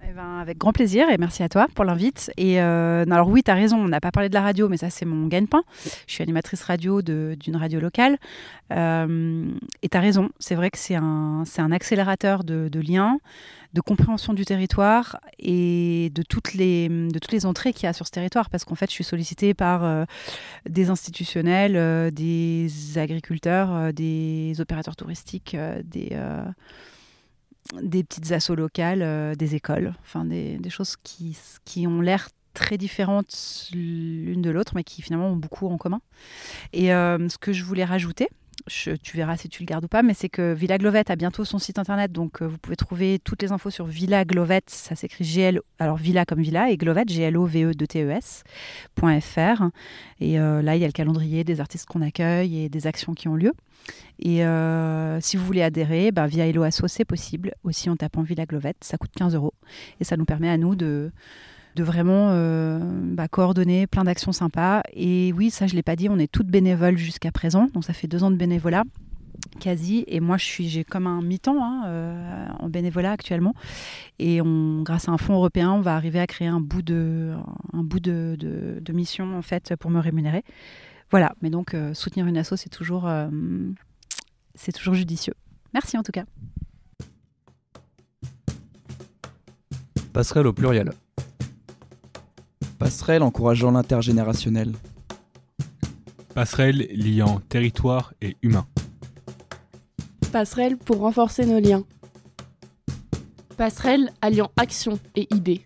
Eh 0.07 0.13
ben, 0.13 0.39
avec 0.39 0.59
grand 0.59 0.71
plaisir 0.71 1.09
et 1.09 1.17
merci 1.17 1.41
à 1.41 1.49
toi 1.49 1.67
pour 1.73 1.83
l'invite. 1.83 2.31
Et 2.37 2.61
euh, 2.61 3.05
alors 3.09 3.27
oui, 3.27 3.41
tu 3.41 3.49
as 3.49 3.55
raison, 3.55 3.77
on 3.77 3.87
n'a 3.87 3.99
pas 3.99 4.11
parlé 4.11 4.29
de 4.29 4.35
la 4.35 4.41
radio, 4.41 4.69
mais 4.69 4.77
ça 4.77 4.89
c'est 4.91 5.05
mon 5.05 5.27
gagne-pain. 5.27 5.63
Je 6.05 6.13
suis 6.13 6.21
animatrice 6.21 6.61
radio 6.61 7.01
d'une 7.01 7.55
radio 7.55 7.79
locale. 7.79 8.17
Euh, 8.71 9.47
et 9.81 9.89
tu 9.89 9.97
as 9.97 9.99
raison, 9.99 10.29
c'est 10.37 10.53
vrai 10.53 10.69
que 10.69 10.77
c'est 10.77 10.95
un, 10.95 11.43
un 11.57 11.71
accélérateur 11.71 12.43
de, 12.43 12.79
liens, 12.79 13.19
de 13.73 13.81
compréhension 13.81 14.33
du 14.33 14.45
territoire 14.45 15.19
et 15.39 16.11
de 16.13 16.21
toutes 16.21 16.53
les, 16.53 16.87
de 16.87 17.17
toutes 17.17 17.31
les 17.31 17.47
entrées 17.47 17.73
qu'il 17.73 17.85
y 17.85 17.87
a 17.87 17.93
sur 17.93 18.05
ce 18.05 18.11
territoire. 18.11 18.51
Parce 18.51 18.63
qu'en 18.63 18.75
fait, 18.75 18.89
je 18.89 18.95
suis 18.95 19.03
sollicitée 19.03 19.55
par 19.55 19.83
euh, 19.83 20.05
des 20.69 20.91
institutionnels, 20.91 22.11
des 22.13 22.69
agriculteurs, 22.97 23.91
des 23.91 24.53
opérateurs 24.59 24.95
touristiques, 24.95 25.57
des 25.83 26.15
des 27.81 28.03
petites 28.03 28.31
assos 28.31 28.55
locales, 28.55 29.01
euh, 29.01 29.35
des 29.35 29.55
écoles, 29.55 29.93
enfin 30.03 30.25
des, 30.25 30.59
choses 30.69 30.95
qui, 31.03 31.37
qui 31.65 31.87
ont 31.87 32.01
l'air 32.01 32.29
très 32.53 32.77
différentes 32.77 33.69
l'une 33.73 34.41
de 34.41 34.49
l'autre, 34.49 34.73
mais 34.75 34.83
qui 34.83 35.01
finalement 35.01 35.29
ont 35.29 35.35
beaucoup 35.35 35.67
en 35.67 35.77
commun. 35.77 36.01
Et 36.73 36.93
euh, 36.93 37.29
ce 37.29 37.37
que 37.37 37.53
je 37.53 37.63
voulais 37.63 37.83
rajouter, 37.83 38.29
tu 38.67 39.17
verras 39.17 39.37
si 39.37 39.49
tu 39.49 39.63
le 39.63 39.67
gardes 39.67 39.85
ou 39.85 39.87
pas, 39.87 40.03
mais 40.03 40.13
c'est 40.13 40.29
que 40.29 40.53
Villa 40.53 40.77
Glovette 40.77 41.09
a 41.09 41.15
bientôt 41.15 41.45
son 41.45 41.59
site 41.59 41.79
internet, 41.79 42.11
donc 42.11 42.41
euh, 42.41 42.47
vous 42.47 42.57
pouvette 42.57 42.79
trouver 42.79 43.19
toutes 43.23 43.41
les 43.41 43.51
infos 43.51 43.69
sur 43.69 43.85
Villa 43.85 44.25
Glovette, 44.25 44.69
ça 44.69 44.95
s'écrit 44.95 45.23
GL, 45.23 45.61
alors 45.79 45.97
Villa 45.97 46.25
comme 46.25 46.41
Villa, 46.41 46.69
et 46.69 46.77
Glovette, 46.77 47.09
G-L-O-V-E-T-E-S.fr. 47.09 48.43
Et 50.21 50.37
là, 50.37 50.75
il 50.75 50.81
y 50.81 50.83
a 50.83 50.87
le 50.87 50.93
calendrier 50.93 51.43
des 51.43 51.59
artistes 51.59 51.85
qu'on 51.85 52.01
accueille 52.01 52.63
et 52.63 52.69
des 52.69 52.87
actions 52.87 53.13
qui 53.13 53.27
ont 53.27 53.35
lieu. 53.35 53.51
Et 54.19 54.45
euh, 54.45 55.19
si 55.21 55.37
vous 55.37 55.45
voulez 55.45 55.61
adhérer, 55.61 56.11
ben, 56.11 56.25
via 56.25 56.47
Hello 56.47 56.63
Asso, 56.63 56.87
c'est 56.87 57.05
possible, 57.05 57.53
aussi 57.63 57.89
en 57.89 57.95
tapant 57.95 58.21
Villa 58.21 58.45
Glovette. 58.45 58.77
Ça 58.81 58.97
coûte 58.97 59.11
15 59.15 59.35
euros. 59.35 59.53
Et 59.99 60.03
ça 60.03 60.17
nous 60.17 60.25
permet 60.25 60.49
à 60.49 60.57
nous 60.57 60.75
de, 60.75 61.11
de 61.75 61.83
vraiment 61.83 62.29
euh, 62.31 62.79
bah, 62.81 63.27
coordonner 63.27 63.85
plein 63.87 64.05
d'actions 64.05 64.31
sympas. 64.31 64.81
Et 64.93 65.33
oui, 65.33 65.49
ça, 65.51 65.67
je 65.67 65.73
ne 65.73 65.77
l'ai 65.77 65.83
pas 65.83 65.95
dit, 65.95 66.09
on 66.09 66.17
est 66.17 66.31
toutes 66.31 66.47
bénévoles 66.47 66.97
jusqu'à 66.97 67.31
présent. 67.31 67.67
Donc 67.73 67.83
ça 67.83 67.93
fait 67.93 68.07
deux 68.07 68.23
ans 68.23 68.31
de 68.31 68.37
bénévolat 68.37 68.83
quasi 69.59 70.05
et 70.07 70.21
moi 70.21 70.37
je 70.37 70.45
suis 70.45 70.67
j'ai 70.69 70.83
comme 70.83 71.07
un 71.07 71.21
mi-temps 71.21 71.63
hein, 71.63 71.83
euh, 71.85 72.47
en 72.59 72.67
bénévolat 72.67 73.11
actuellement 73.11 73.53
et 74.17 74.41
on 74.41 74.81
grâce 74.81 75.07
à 75.07 75.11
un 75.11 75.17
fonds 75.17 75.35
européen 75.35 75.71
on 75.71 75.81
va 75.81 75.95
arriver 75.95 76.19
à 76.19 76.25
créer 76.25 76.47
un 76.47 76.59
bout 76.59 76.81
de 76.81 77.35
mission 78.91 79.37
en 79.37 79.41
fait 79.41 79.75
pour 79.75 79.91
me 79.91 79.99
rémunérer 79.99 80.43
Voilà, 81.11 81.35
mais 81.41 81.49
donc 81.49 81.75
soutenir 81.93 82.27
une 82.27 82.37
asso, 82.37 82.55
c'est 82.55 82.69
toujours, 82.69 83.09
c'est 84.55 84.71
toujours 84.71 84.93
judicieux. 84.93 85.33
Merci 85.73 85.97
en 85.97 86.03
tout 86.03 86.13
cas. 86.13 86.25
Passerelle 90.13 90.47
au 90.47 90.53
pluriel. 90.53 90.91
Passerelle 92.77 93.23
encourageant 93.23 93.71
l'intergénérationnel. 93.71 94.73
Passerelle 96.33 96.87
liant 96.91 97.39
territoire 97.47 98.13
et 98.21 98.35
humain. 98.41 98.67
Passerelle 100.31 100.77
pour 100.77 100.97
renforcer 100.97 101.45
nos 101.45 101.59
liens. 101.59 101.85
Passerelle 103.55 104.11
alliant 104.21 104.51
action 104.57 104.99
et 105.15 105.33
idées. 105.33 105.65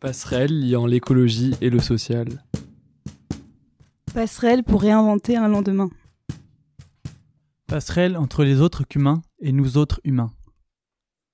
Passerelle 0.00 0.66
liant 0.66 0.86
l'écologie 0.86 1.54
et 1.60 1.68
le 1.68 1.80
social. 1.80 2.42
Passerelle 4.14 4.64
pour 4.64 4.80
réinventer 4.80 5.36
un 5.36 5.48
lendemain. 5.48 5.90
Passerelle 7.66 8.16
entre 8.16 8.42
les 8.42 8.62
autres 8.62 8.84
humains 8.94 9.20
et 9.40 9.52
nous 9.52 9.76
autres 9.76 10.00
humains. 10.04 10.32